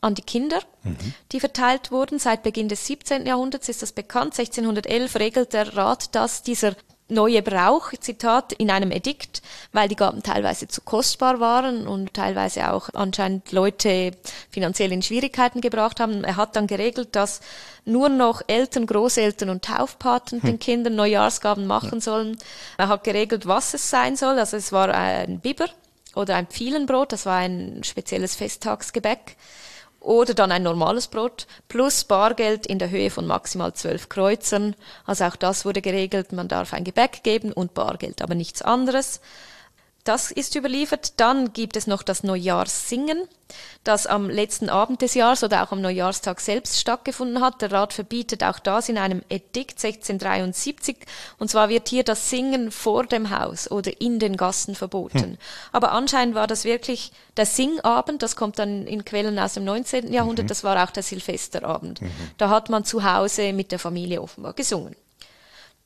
an 0.03 0.15
die 0.15 0.21
Kinder, 0.21 0.59
mhm. 0.83 1.13
die 1.31 1.39
verteilt 1.39 1.91
wurden. 1.91 2.19
Seit 2.19 2.43
Beginn 2.43 2.69
des 2.69 2.85
17. 2.87 3.25
Jahrhunderts 3.25 3.69
ist 3.69 3.81
das 3.81 3.91
bekannt. 3.91 4.37
1611 4.37 5.15
regelt 5.15 5.53
der 5.53 5.75
Rat, 5.75 6.13
dass 6.13 6.43
dieser 6.43 6.75
neue 7.09 7.41
Brauch, 7.41 7.91
Zitat, 7.99 8.53
in 8.53 8.71
einem 8.71 8.91
Edikt, 8.91 9.41
weil 9.71 9.87
die 9.87 9.95
Gaben 9.95 10.23
teilweise 10.23 10.67
zu 10.67 10.81
kostbar 10.81 11.39
waren 11.39 11.87
und 11.87 12.13
teilweise 12.13 12.71
auch 12.71 12.89
anscheinend 12.93 13.51
Leute 13.51 14.11
finanziell 14.49 14.91
in 14.91 15.01
Schwierigkeiten 15.01 15.61
gebracht 15.61 15.99
haben. 15.99 16.23
Er 16.23 16.37
hat 16.37 16.55
dann 16.55 16.67
geregelt, 16.67 17.15
dass 17.15 17.41
nur 17.85 18.09
noch 18.09 18.41
Eltern, 18.47 18.85
Großeltern 18.85 19.49
und 19.49 19.65
Taufpaten 19.65 20.41
hm. 20.41 20.49
den 20.49 20.59
Kindern 20.59 20.95
Neujahrsgaben 20.95 21.67
machen 21.67 22.01
sollen. 22.01 22.37
Er 22.77 22.87
hat 22.87 23.03
geregelt, 23.03 23.47
was 23.47 23.73
es 23.73 23.89
sein 23.89 24.15
soll. 24.15 24.39
Also 24.39 24.57
es 24.57 24.71
war 24.71 24.93
ein 24.93 25.39
Biber 25.39 25.67
oder 26.15 26.35
ein 26.35 26.47
Pfielenbrot, 26.47 27.11
das 27.11 27.25
war 27.25 27.37
ein 27.37 27.83
spezielles 27.83 28.35
Festtagsgebäck 28.35 29.35
oder 30.03 30.33
dann 30.33 30.51
ein 30.51 30.63
normales 30.63 31.07
Brot 31.07 31.47
plus 31.69 32.03
Bargeld 32.03 32.67
in 32.67 32.77
der 32.77 32.89
Höhe 32.89 33.09
von 33.09 33.25
maximal 33.25 33.73
zwölf 33.73 34.09
Kreuzern. 34.09 34.75
Also 35.05 35.25
auch 35.25 35.35
das 35.35 35.65
wurde 35.65 35.81
geregelt. 35.81 36.33
Man 36.33 36.49
darf 36.49 36.73
ein 36.73 36.83
Gebäck 36.83 37.23
geben 37.23 37.51
und 37.53 37.73
Bargeld, 37.73 38.21
aber 38.21 38.35
nichts 38.35 38.61
anderes. 38.61 39.21
Das 40.03 40.31
ist 40.31 40.55
überliefert. 40.55 41.13
Dann 41.21 41.53
gibt 41.53 41.77
es 41.77 41.87
noch 41.87 42.03
das 42.03 42.23
Neujahrssingen, 42.23 43.25
das 43.85 44.05
am 44.05 44.29
letzten 44.29 44.69
Abend 44.69 45.01
des 45.01 45.13
Jahres 45.13 45.45
oder 45.45 45.63
auch 45.63 45.71
am 45.71 45.81
Neujahrstag 45.81 46.41
selbst 46.41 46.77
stattgefunden 46.77 47.41
hat. 47.41 47.61
Der 47.61 47.71
Rat 47.71 47.93
verbietet 47.93 48.43
auch 48.43 48.59
das 48.59 48.89
in 48.89 48.97
einem 48.97 49.21
Edikt 49.29 49.81
1673. 49.81 50.97
Und 51.37 51.49
zwar 51.49 51.69
wird 51.69 51.87
hier 51.87 52.03
das 52.03 52.29
Singen 52.29 52.71
vor 52.71 53.05
dem 53.05 53.29
Haus 53.29 53.71
oder 53.71 54.01
in 54.01 54.19
den 54.19 54.35
Gassen 54.35 54.75
verboten. 54.75 55.19
Hm. 55.19 55.37
Aber 55.71 55.93
anscheinend 55.93 56.35
war 56.35 56.47
das 56.47 56.65
wirklich 56.65 57.13
der 57.37 57.45
Singabend. 57.45 58.21
Das 58.23 58.35
kommt 58.35 58.59
dann 58.59 58.85
in 58.85 59.05
Quellen 59.05 59.39
aus 59.39 59.53
dem 59.53 59.63
19. 59.63 60.11
Jahrhundert. 60.11 60.45
Mhm. 60.45 60.49
Das 60.49 60.65
war 60.65 60.83
auch 60.83 60.91
der 60.91 61.03
Silvesterabend. 61.03 62.01
Mhm. 62.01 62.11
Da 62.37 62.49
hat 62.49 62.69
man 62.69 62.83
zu 62.83 63.05
Hause 63.05 63.53
mit 63.53 63.71
der 63.71 63.79
Familie 63.79 64.21
offenbar 64.21 64.51
gesungen. 64.51 64.97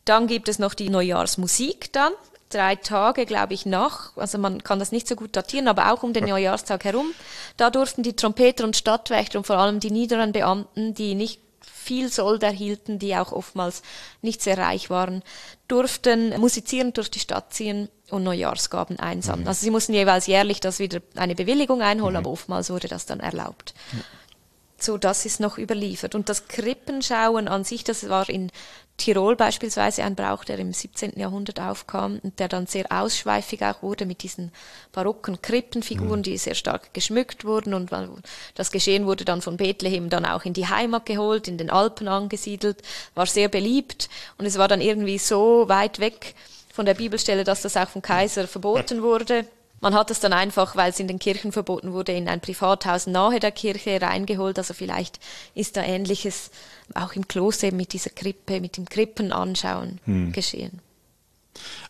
Dann 0.06 0.26
gibt 0.26 0.50
es 0.50 0.58
noch 0.58 0.74
die 0.74 0.90
Neujahrsmusik 0.90 1.94
dann 1.94 2.14
drei 2.50 2.76
Tage, 2.76 3.26
glaube 3.26 3.54
ich, 3.54 3.66
nach. 3.66 4.16
Also 4.18 4.38
man 4.38 4.64
kann 4.64 4.80
das 4.80 4.92
nicht 4.92 5.08
so 5.08 5.16
gut 5.16 5.36
datieren, 5.36 5.68
aber 5.68 5.92
auch 5.92 6.04
um 6.04 6.14
den 6.14 6.26
Neujahrstag 6.26 6.86
herum. 6.86 7.12
Da 7.58 7.70
durften 7.70 8.04
die 8.04 8.16
Trompeter 8.16 8.64
und 8.64 8.76
Stadtwächter 8.76 9.40
und 9.40 9.48
vor 9.48 9.58
allem 9.58 9.80
die 9.80 9.92
niederen 9.92 10.32
Beamten, 10.32 10.94
die 10.94 11.16
nicht 11.16 11.42
viel 11.62 12.12
Sold 12.12 12.44
erhielten, 12.44 13.00
die 13.00 13.16
auch 13.16 13.32
oftmals 13.32 13.82
nicht 14.22 14.42
sehr 14.42 14.58
reich 14.58 14.90
waren, 14.90 15.24
durften 15.68 16.38
musizierend 16.40 16.98
durch 16.98 17.10
die 17.10 17.20
Stadt 17.20 17.54
ziehen 17.54 17.90
und 18.10 18.24
Neujahrsgaben 18.24 19.00
einsammeln. 19.00 19.44
Mhm. 19.44 19.48
Also 19.48 19.64
sie 19.64 19.72
mussten 19.72 19.94
jeweils 19.94 20.28
jährlich 20.28 20.60
das 20.60 20.80
wieder 20.80 21.00
eine 21.16 21.36
Bewilligung 21.36 21.82
einholen, 21.82 22.14
mhm. 22.14 22.20
aber 22.20 22.32
oftmals 22.32 22.70
wurde 22.70 22.88
das 22.88 23.06
dann 23.06 23.22
erlaubt. 23.22 23.74
Mhm. 23.94 24.04
So, 24.80 24.98
das 24.98 25.26
ist 25.26 25.40
noch 25.40 25.58
überliefert. 25.58 26.14
Und 26.14 26.30
das 26.30 26.48
Krippenschauen 26.48 27.48
an 27.48 27.64
sich, 27.64 27.84
das 27.84 28.10
war 28.10 28.30
in 28.30 28.52
Tirol 28.98 29.36
beispielsweise 29.36 30.04
ein 30.04 30.16
Brauch, 30.16 30.44
der 30.44 30.58
im 30.58 30.74
17. 30.74 31.20
Jahrhundert 31.20 31.60
aufkam 31.60 32.20
und 32.24 32.40
der 32.40 32.48
dann 32.48 32.66
sehr 32.66 32.92
ausschweifig 32.92 33.64
auch 33.64 33.84
wurde 33.84 34.08
mit 34.08 34.24
diesen 34.24 34.52
barocken 34.92 35.40
Krippenfiguren, 35.42 36.20
mhm. 36.20 36.24
die 36.24 36.38
sehr 36.38 36.56
stark 36.56 36.94
geschmückt 36.96 37.46
wurden 37.46 37.76
und 37.76 37.92
das 38.56 38.72
Geschehen 38.72 39.06
wurde 39.06 39.24
dann 39.24 39.44
von 39.44 39.58
Bethlehem 39.58 40.10
dann 40.10 40.26
auch 40.26 40.46
in 40.46 40.54
die 40.54 40.68
Heimat 40.68 41.06
geholt, 41.06 41.48
in 41.48 41.60
den 41.60 41.70
Alpen 41.70 42.08
angesiedelt, 42.08 42.82
war 43.14 43.28
sehr 43.28 43.50
beliebt 43.50 44.10
und 44.40 44.48
es 44.48 44.58
war 44.58 44.68
dann 44.68 44.82
irgendwie 44.82 45.20
so 45.20 45.70
weit 45.70 46.00
weg 46.00 46.34
von 46.74 46.88
der 46.88 46.96
Bibelstelle, 46.96 47.44
dass 47.44 47.62
das 47.62 47.78
auch 47.78 47.90
vom 47.90 48.02
Kaiser 48.02 48.48
verboten 48.48 49.04
wurde. 49.04 49.46
Man 49.80 49.94
hat 49.94 50.10
es 50.10 50.20
dann 50.20 50.34
einfach, 50.34 50.76
weil 50.76 50.90
es 50.90 51.00
in 51.00 51.08
den 51.08 51.20
Kirchen 51.20 51.52
verboten 51.52 51.94
wurde, 51.94 52.12
in 52.12 52.28
ein 52.28 52.42
Privathaus 52.42 53.06
nahe 53.06 53.40
der 53.40 53.52
Kirche 53.52 54.02
reingeholt. 54.02 54.58
Also 54.58 54.74
vielleicht 54.74 55.20
ist 55.54 55.78
da 55.78 55.84
Ähnliches 55.84 56.50
auch 56.96 57.14
im 57.14 57.28
Kloster 57.28 57.72
mit 57.72 57.94
dieser 57.94 58.10
Krippe, 58.10 58.60
mit 58.60 58.78
dem 58.78 58.86
Krippenanschauen 58.86 60.00
hm. 60.06 60.32
geschehen. 60.32 60.82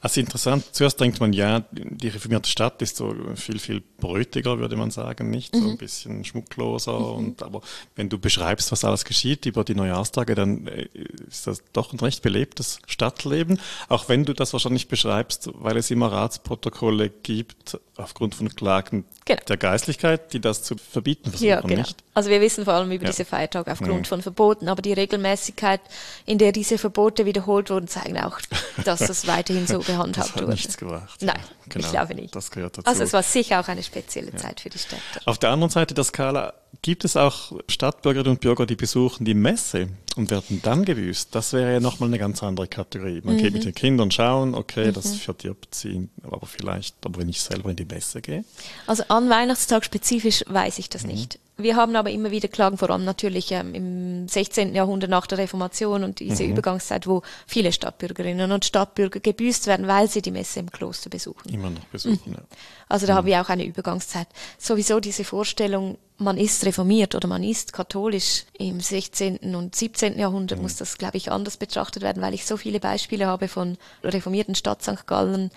Also 0.02 0.20
interessant, 0.20 0.64
zuerst 0.72 1.00
denkt 1.00 1.20
man, 1.20 1.34
ja, 1.34 1.64
die 1.72 2.08
reformierte 2.08 2.50
Stadt 2.50 2.82
ist 2.82 2.98
so 2.98 3.14
viel, 3.36 3.60
viel 3.60 3.82
brötiger, 3.98 4.60
würde 4.60 4.76
man 4.76 4.92
sagen, 4.92 5.30
nicht? 5.30 5.56
So 5.56 5.62
ein 5.62 5.72
mhm. 5.72 5.78
bisschen 5.78 6.24
schmuckloser. 6.24 7.00
Mhm. 7.00 7.16
Und, 7.16 7.44
aber 7.44 7.62
wenn 7.96 8.10
du 8.10 8.20
beschreibst, 8.20 8.72
was 8.72 8.84
alles 8.84 9.06
geschieht 9.06 9.46
über 9.46 9.64
die 9.64 9.76
Neujahrstage, 9.76 10.36
dann 10.36 10.68
äh, 10.68 10.88
ist 11.28 11.48
das 11.48 11.64
doch 11.74 11.94
ein 11.94 12.00
recht 12.00 12.22
belebtes 12.22 12.80
Stadtleben. 12.88 13.60
Auch 13.90 14.10
wenn 14.10 14.26
du 14.26 14.34
das 14.34 14.54
wahrscheinlich 14.54 14.88
beschreibst, 14.88 15.50
weil 15.54 15.78
es 15.78 15.92
immer 15.92 16.12
Ratsprotokolle 16.12 17.10
gibt, 17.10 17.80
aufgrund 17.98 18.36
von 18.36 18.50
Klagen 18.50 19.06
genau. 19.26 19.42
der 19.48 19.58
Geistlichkeit, 19.58 20.34
die 20.34 20.40
das 20.40 20.64
zu 20.64 20.78
verbieten 20.78 21.32
versuchen, 21.32 21.50
ja, 21.50 21.62
genau. 21.62 21.82
nicht? 21.82 22.04
Also 22.14 22.30
wir 22.30 22.42
wissen 22.42 22.66
vor 22.66 22.74
allem 22.74 22.92
über 22.92 23.04
ja. 23.06 23.10
diese 23.10 23.26
Feiertage 23.26 23.72
aufgrund 23.72 24.02
mhm. 24.02 24.06
von 24.06 24.22
Verboten, 24.22 24.70
aber 24.70 24.82
die 24.82 24.94
Regelmäßigkeit, 24.94 25.82
in 26.26 26.38
der 26.38 26.52
diese 26.52 26.78
Verbote 26.78 27.26
wiederholt 27.26 27.70
wurden, 27.70 27.88
zeigen 27.88 28.20
auch, 28.20 28.40
dass 28.84 29.00
das 29.08 29.28
weiterhin 29.28 29.57
so 29.66 29.80
gehandhabt 29.80 30.18
das 30.18 30.36
hat 30.36 30.42
wurde. 30.44 30.52
nichts 30.52 30.78
gebracht. 30.78 31.22
Nein, 31.22 31.40
genau. 31.70 31.86
ich 31.86 31.92
glaube 31.92 32.14
nicht. 32.16 32.36
Das 32.36 32.52
gehört 32.52 32.78
dazu. 32.78 32.88
Also 32.88 33.04
es 33.04 33.14
war 33.14 33.24
sicher 33.24 33.60
auch 33.62 33.68
eine 33.68 33.82
spezielle. 33.82 34.36
Zeit 34.36 34.60
für 34.60 34.70
die 34.70 34.78
Städte. 34.78 35.02
Auf 35.26 35.38
der 35.40 35.50
anderen 35.50 35.72
Seite 35.72 35.94
der 35.94 36.04
Skala 36.04 36.54
gibt 36.82 37.06
es 37.06 37.18
auch 37.18 37.54
Stadtbürgerinnen 37.68 38.36
und 38.36 38.42
Bürger, 38.42 38.66
die 38.66 38.76
besuchen 38.76 39.26
die 39.26 39.34
Messe 39.34 39.90
und 40.16 40.32
werden 40.32 40.62
dann 40.64 40.86
gewüßt. 40.86 41.34
Das 41.34 41.54
wäre 41.54 41.74
ja 41.74 41.80
nochmal 41.80 42.10
eine 42.10 42.20
ganz 42.20 42.44
andere 42.44 42.68
Kategorie. 42.68 43.22
Man 43.24 43.36
mhm. 43.36 43.40
geht 43.40 43.54
mit 43.54 43.66
den 43.66 43.76
Kindern 43.76 44.12
schauen, 44.12 44.56
okay, 44.56 44.88
mhm. 44.88 44.94
das 44.94 45.16
verdirbt 45.16 45.76
sie, 45.76 46.10
aber 46.24 46.46
vielleicht, 46.46 46.96
aber 47.06 47.20
wenn 47.20 47.30
ich 47.30 47.42
selber 47.42 47.70
in 47.70 47.76
die 47.76 47.86
Messe 47.86 48.22
gehe. 48.22 48.44
Also 48.86 49.04
an 49.08 49.30
Weihnachtstag 49.30 49.86
spezifisch 49.86 50.44
weiß 50.48 50.80
ich 50.80 50.90
das 50.90 51.04
mhm. 51.04 51.12
nicht. 51.12 51.40
Wir 51.60 51.76
haben 51.76 51.96
aber 51.96 52.12
immer 52.12 52.30
wieder 52.30 52.48
Klagen, 52.48 52.78
vor 52.78 52.92
allem 52.92 53.04
natürlich 53.04 53.52
ähm, 53.52 53.74
im 53.74 54.28
16. 54.28 54.76
Jahrhundert 54.76 55.10
nach 55.10 55.26
der 55.26 55.40
Reformation 55.40 56.04
und 56.04 56.20
diese 56.20 56.44
mhm. 56.44 56.52
Übergangszeit, 56.52 57.08
wo 57.08 57.24
viele 57.48 57.72
Stadtbürgerinnen 57.72 58.52
und 58.52 58.64
Stadtbürger 58.64 59.20
gebüßt 59.20 59.66
werden, 59.66 59.88
weil 59.88 60.08
sie 60.08 60.22
die 60.22 60.30
Messe 60.30 60.60
im 60.60 60.72
Kloster 60.72 61.10
besuchen. 61.10 61.50
Immer 61.50 61.72
noch 61.72 61.86
besuchen, 61.86 62.22
mhm. 62.26 62.34
ja. 62.34 62.42
Also 62.88 63.08
da 63.08 63.14
mhm. 63.14 63.18
haben 63.18 63.28
wir 63.28 63.42
auch 63.42 63.50
eine 63.50 63.66
Übergangszeit. 63.66 64.28
Sowieso 64.60 65.00
diese 65.00 65.24
Vorstellung, 65.24 65.98
man 66.18 66.38
ist 66.38 66.66
reformiert 66.66 67.16
oder 67.16 67.28
man 67.28 67.44
ist 67.44 67.74
katholisch 67.74 68.46
im 68.58 68.80
16. 68.80 69.56
und 69.56 69.76
17. 69.76 70.18
Jahrhundert, 70.18 70.58
mhm. 70.58 70.64
muss 70.64 70.78
das, 70.78 70.98
glaube 70.98 71.18
ich, 71.18 71.32
anders 71.32 71.58
betrachtet 71.58 72.02
werden, 72.04 72.22
weil 72.22 72.34
ich 72.34 72.46
so 72.46 72.58
viele 72.58 72.80
Beispiele 72.80 73.28
habe 73.28 73.48
von 73.48 73.78
reformierten 74.04 74.56
Stadt 74.56 74.82
St. 74.82 75.06
Gallen, 75.06 75.52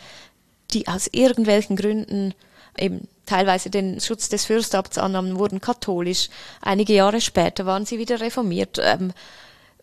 die 0.72 0.86
aus 0.86 1.08
irgendwelchen 1.12 1.76
Gründen 1.76 2.34
eben 2.78 3.08
teilweise 3.26 3.70
den 3.70 4.00
Schutz 4.00 4.28
des 4.28 4.44
Fürstabts 4.44 4.98
annahmen, 4.98 5.38
wurden 5.38 5.60
katholisch. 5.60 6.28
Einige 6.60 6.94
Jahre 6.94 7.20
später 7.20 7.66
waren 7.66 7.86
sie 7.86 7.98
wieder 7.98 8.20
reformiert. 8.20 8.78
Ähm, 8.82 9.12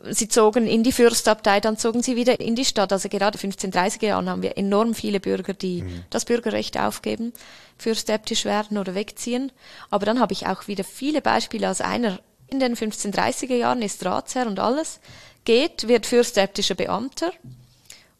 sie 0.09 0.27
zogen 0.27 0.67
in 0.67 0.83
die 0.83 0.91
Fürstabtei, 0.91 1.59
dann 1.59 1.77
zogen 1.77 2.03
sie 2.03 2.15
wieder 2.15 2.39
in 2.39 2.55
die 2.55 2.65
Stadt. 2.65 2.91
Also 2.91 3.09
gerade 3.09 3.37
1530er 3.37 4.07
Jahren 4.07 4.29
haben 4.29 4.41
wir 4.41 4.57
enorm 4.57 4.93
viele 4.93 5.19
Bürger, 5.19 5.53
die 5.53 5.81
mhm. 5.81 6.03
das 6.09 6.25
Bürgerrecht 6.25 6.79
aufgeben, 6.79 7.33
fürstäptisch 7.77 8.45
werden 8.45 8.77
oder 8.77 8.95
wegziehen. 8.95 9.51
Aber 9.89 10.05
dann 10.05 10.19
habe 10.19 10.33
ich 10.33 10.47
auch 10.47 10.67
wieder 10.67 10.83
viele 10.83 11.21
Beispiele. 11.21 11.67
Also 11.67 11.83
einer 11.83 12.19
in 12.47 12.59
den 12.59 12.75
1530er 12.75 13.55
Jahren 13.55 13.81
ist 13.81 14.05
Ratsherr 14.05 14.47
und 14.47 14.59
alles, 14.59 14.99
geht, 15.45 15.87
wird 15.87 16.05
fürstäptischer 16.05 16.75
Beamter 16.75 17.31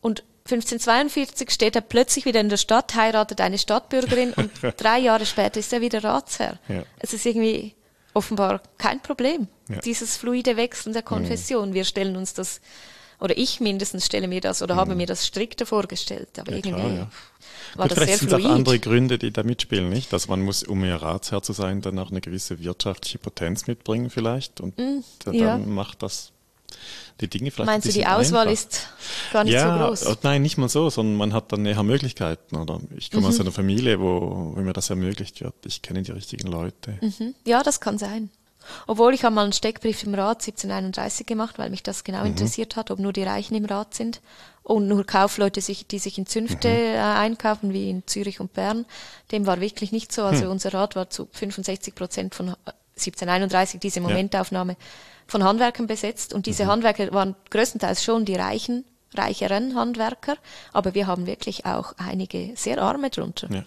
und 0.01 0.23
1542 0.45 1.51
steht 1.51 1.75
er 1.75 1.82
plötzlich 1.82 2.25
wieder 2.25 2.39
in 2.39 2.49
der 2.49 2.57
Stadt, 2.57 2.95
heiratet 2.95 3.41
eine 3.41 3.57
Stadtbürgerin 3.57 4.34
und 4.34 4.51
drei 4.78 4.99
Jahre 4.99 5.25
später 5.25 5.59
ist 5.59 5.73
er 5.73 5.82
wieder 5.82 6.03
Ratsherr. 6.03 6.57
Ja. 6.69 6.84
Es 6.99 7.13
ist 7.13 7.25
irgendwie 7.25 7.75
offenbar 8.18 8.61
kein 8.78 9.01
Problem, 9.01 9.47
ja. 9.70 9.80
dieses 9.80 10.18
fluide 10.18 10.57
Wechseln 10.57 10.93
der 10.93 11.03
Konfession. 11.03 11.70
Mhm. 11.70 11.74
Wir 11.74 11.86
stellen 11.86 12.15
uns 12.15 12.34
das, 12.34 12.59
oder 13.20 13.38
ich 13.38 13.59
mindestens 13.59 14.05
stelle 14.05 14.28
mir 14.28 14.41
das 14.41 14.61
oder 14.61 14.76
mhm. 14.76 14.80
habe 14.80 14.95
mir 14.95 15.07
das 15.07 15.26
strikter 15.26 15.65
vorgestellt, 15.65 16.39
aber 16.39 16.51
ja, 16.51 16.57
irgendwie 16.57 16.74
klar, 16.74 17.11
war 17.76 17.88
Gut, 17.88 17.97
das 17.97 18.05
sehr 18.05 18.18
fluid. 18.18 18.30
sind 18.32 18.45
auch 18.45 18.49
andere 18.49 18.80
Gründe, 18.80 19.18
die 19.18 19.32
da 19.32 19.43
mitspielen, 19.43 19.89
nicht? 19.89 20.11
Dass 20.11 20.28
man 20.28 20.41
muss, 20.41 20.63
um 20.63 20.82
mehr 20.82 21.01
Ratsherr 21.01 21.43
zu 21.43 21.53
sein, 21.53 21.82
dann 21.82 21.99
auch 21.99 22.11
eine 22.11 22.22
gewisse 22.22 22.59
wirtschaftliche 22.59 23.20
Potenz 23.20 23.68
mitbringen 23.68 24.09
vielleicht 24.09 24.59
und 24.59 24.78
mhm, 24.78 25.03
dann 25.24 25.70
macht 25.70 26.01
das 26.01 26.32
die 27.22 27.28
Dinge 27.28 27.51
vielleicht 27.51 27.68
Meinst 27.68 27.88
du, 27.88 27.91
die 27.91 28.05
Auswahl 28.05 28.47
einfach. 28.47 28.53
ist 28.53 28.89
gar 29.34 29.43
nicht 29.43 29.53
ja, 29.53 29.78
so 29.78 29.86
groß? 29.86 30.07
Oh, 30.07 30.15
nein, 30.24 30.41
nicht 30.41 30.57
mal 30.57 30.70
so, 30.70 30.89
sondern 30.89 31.18
man 31.18 31.34
hat 31.34 31.51
dann 31.51 31.63
näher 31.63 31.82
Möglichkeiten. 31.84 32.55
Oder 32.55 32.80
ich 32.95 33.09
komme 33.09 33.24
mhm. 33.24 33.30
aus 33.30 33.39
einer 33.39 33.51
Familie, 33.51 33.99
wo, 33.99 34.53
wo 34.55 34.61
mir 34.61 34.74
das 34.74 34.89
ermöglicht 34.89 35.41
wird. 35.41 35.55
Ich 35.65 35.82
kenne 35.82 36.03
die 36.03 36.11
richtigen 36.11 36.47
Leute. 36.47 36.97
Mhm. 37.01 37.34
Ja, 37.45 37.63
das 37.63 37.80
kann 37.80 37.97
sein. 37.97 38.30
Obwohl 38.86 39.13
ich 39.13 39.24
habe 39.24 39.34
mal 39.34 39.43
einen 39.43 39.53
Steckbrief 39.53 40.03
im 40.03 40.13
Rat 40.13 40.41
1731 40.41 41.26
gemacht, 41.26 41.57
weil 41.57 41.70
mich 41.70 41.84
das 41.84 42.03
genau 42.03 42.22
mhm. 42.22 42.28
interessiert 42.28 42.76
hat, 42.76 42.91
ob 42.91 42.99
nur 42.99 43.13
die 43.13 43.24
Reichen 43.24 43.55
im 43.55 43.65
Rat 43.65 43.93
sind 43.93 44.22
und 44.63 44.88
nur 44.88 45.05
Kaufleute, 45.05 45.61
sich, 45.61 45.88
die 45.88 45.99
sich 45.99 46.18
in 46.18 46.26
Zünfte 46.26 46.68
mhm. 46.68 46.76
äh, 46.76 46.97
einkaufen, 46.97 47.74
wie 47.74 47.89
in 47.89 48.05
Zürich 48.05 48.39
und 48.39 48.53
Bern. 48.53 48.86
Dem 49.32 49.45
war 49.45 49.61
wirklich 49.61 49.91
nicht 49.91 50.11
so. 50.11 50.24
Also 50.24 50.43
hm. 50.43 50.51
unser 50.51 50.74
Rat 50.74 50.95
war 50.95 51.09
zu 51.09 51.28
65 51.32 51.95
Prozent 51.95 52.36
von 52.36 52.53
1731 52.98 53.80
diese 53.80 54.02
Momentaufnahme. 54.02 54.74
Ja 54.74 54.78
von 55.28 55.43
Handwerkern 55.43 55.88
besetzt 55.88 56.34
und 56.34 56.45
diese 56.45 56.66
mhm. 56.66 56.70
Handwerker 56.70 57.12
waren 57.14 57.36
größtenteils 57.50 58.04
schon 58.04 58.26
die 58.26 58.36
reichen, 58.36 58.86
reicheren 59.14 59.76
Handwerker, 59.76 60.38
aber 60.74 60.93
wir 60.93 61.08
haben 61.08 61.28
wirklich 61.28 61.66
auch 61.66 61.93
einige 61.98 62.54
sehr 62.56 62.82
arme 62.82 63.10
drunter. 63.10 63.48
Ja. 63.52 63.64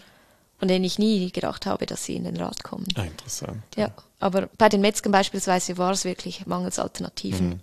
Von 0.59 0.69
denen 0.69 0.85
ich 0.85 0.99
nie 0.99 1.31
gedacht 1.31 1.65
habe, 1.65 1.87
dass 1.87 2.05
sie 2.05 2.17
in 2.17 2.25
den 2.25 2.37
Rat 2.37 2.63
kommen. 2.63 2.87
Ah, 2.95 3.05
interessant. 3.05 3.63
Ja, 3.77 3.91
aber 4.19 4.49
bei 4.59 4.69
den 4.69 4.83
Metzgern 4.83 5.11
beispielsweise 5.11 5.79
war 5.79 5.93
es 5.93 6.05
wirklich 6.05 6.45
mangels 6.47 6.79
Alternativen. 6.79 7.49
Mhm. 7.49 7.61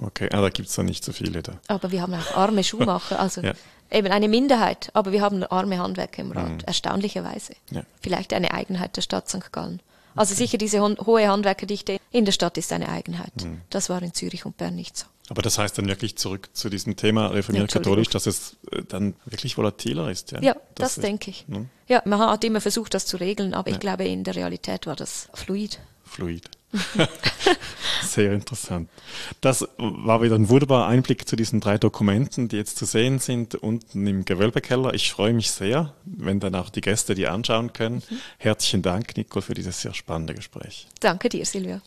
Okay, 0.00 0.28
aber 0.30 0.42
da 0.42 0.50
gibt 0.50 0.68
es 0.68 0.76
da 0.76 0.84
nicht 0.84 1.04
so 1.04 1.12
viele 1.12 1.42
da. 1.42 1.54
Aber 1.66 1.90
wir 1.90 2.02
haben 2.02 2.14
auch 2.14 2.36
arme 2.36 2.62
Schuhmacher, 2.62 3.18
also 3.18 3.40
ja. 3.42 3.52
eben 3.90 4.12
eine 4.12 4.28
Minderheit, 4.28 4.90
aber 4.92 5.10
wir 5.10 5.22
haben 5.22 5.42
arme 5.42 5.78
Handwerker 5.78 6.22
im 6.22 6.30
Rat, 6.30 6.48
mhm. 6.50 6.60
erstaunlicherweise. 6.66 7.54
Ja. 7.70 7.82
Vielleicht 8.00 8.32
eine 8.32 8.54
Eigenheit 8.54 8.96
der 8.96 9.02
Stadt 9.02 9.28
St. 9.28 9.50
Gallen. 9.50 9.82
Also 10.18 10.34
sicher 10.34 10.58
diese 10.58 10.80
hohe 10.80 11.28
Handwerkerdichte 11.28 11.98
in 12.10 12.24
der 12.24 12.32
Stadt 12.32 12.58
ist 12.58 12.72
eine 12.72 12.88
Eigenheit. 12.88 13.32
Mhm. 13.42 13.60
Das 13.70 13.88
war 13.88 14.02
in 14.02 14.14
Zürich 14.14 14.44
und 14.44 14.56
Bern 14.56 14.74
nicht 14.74 14.96
so. 14.96 15.06
Aber 15.30 15.42
das 15.42 15.58
heißt 15.58 15.76
dann 15.76 15.88
wirklich 15.88 16.16
zurück 16.16 16.48
zu 16.54 16.70
diesem 16.70 16.96
Thema 16.96 17.28
reformiert 17.28 17.70
katholisch, 17.70 18.08
dass 18.08 18.26
es 18.26 18.56
äh, 18.70 18.82
dann 18.88 19.14
wirklich 19.26 19.58
volatiler 19.58 20.10
ist. 20.10 20.32
Ja, 20.32 20.40
ja 20.40 20.56
das, 20.74 20.94
das 20.94 21.02
denke 21.02 21.30
ich. 21.30 21.46
Ne? 21.48 21.66
Ja, 21.86 22.02
man 22.06 22.18
hat 22.18 22.44
immer 22.44 22.60
versucht, 22.60 22.94
das 22.94 23.04
zu 23.06 23.18
regeln, 23.18 23.54
aber 23.54 23.68
ja. 23.68 23.74
ich 23.74 23.80
glaube, 23.80 24.06
in 24.06 24.24
der 24.24 24.36
Realität 24.36 24.86
war 24.86 24.96
das 24.96 25.28
fluid. 25.34 25.80
Fluid. 26.04 26.48
Sehr 28.02 28.32
interessant. 28.32 28.88
Das 29.40 29.66
war 29.78 30.22
wieder 30.22 30.34
ein 30.34 30.48
wunderbarer 30.48 30.86
Einblick 30.86 31.28
zu 31.28 31.36
diesen 31.36 31.60
drei 31.60 31.78
Dokumenten, 31.78 32.48
die 32.48 32.56
jetzt 32.56 32.76
zu 32.76 32.84
sehen 32.84 33.18
sind 33.18 33.54
unten 33.54 34.06
im 34.06 34.24
Gewölbekeller. 34.24 34.94
Ich 34.94 35.12
freue 35.12 35.32
mich 35.32 35.50
sehr, 35.50 35.94
wenn 36.04 36.40
dann 36.40 36.54
auch 36.54 36.70
die 36.70 36.80
Gäste 36.80 37.14
die 37.14 37.26
anschauen 37.26 37.72
können. 37.72 38.02
Mhm. 38.08 38.20
Herzlichen 38.38 38.82
Dank, 38.82 39.16
Nicole, 39.16 39.42
für 39.42 39.54
dieses 39.54 39.80
sehr 39.80 39.94
spannende 39.94 40.34
Gespräch. 40.34 40.86
Danke 41.00 41.28
dir, 41.28 41.44
Silvia. 41.44 41.80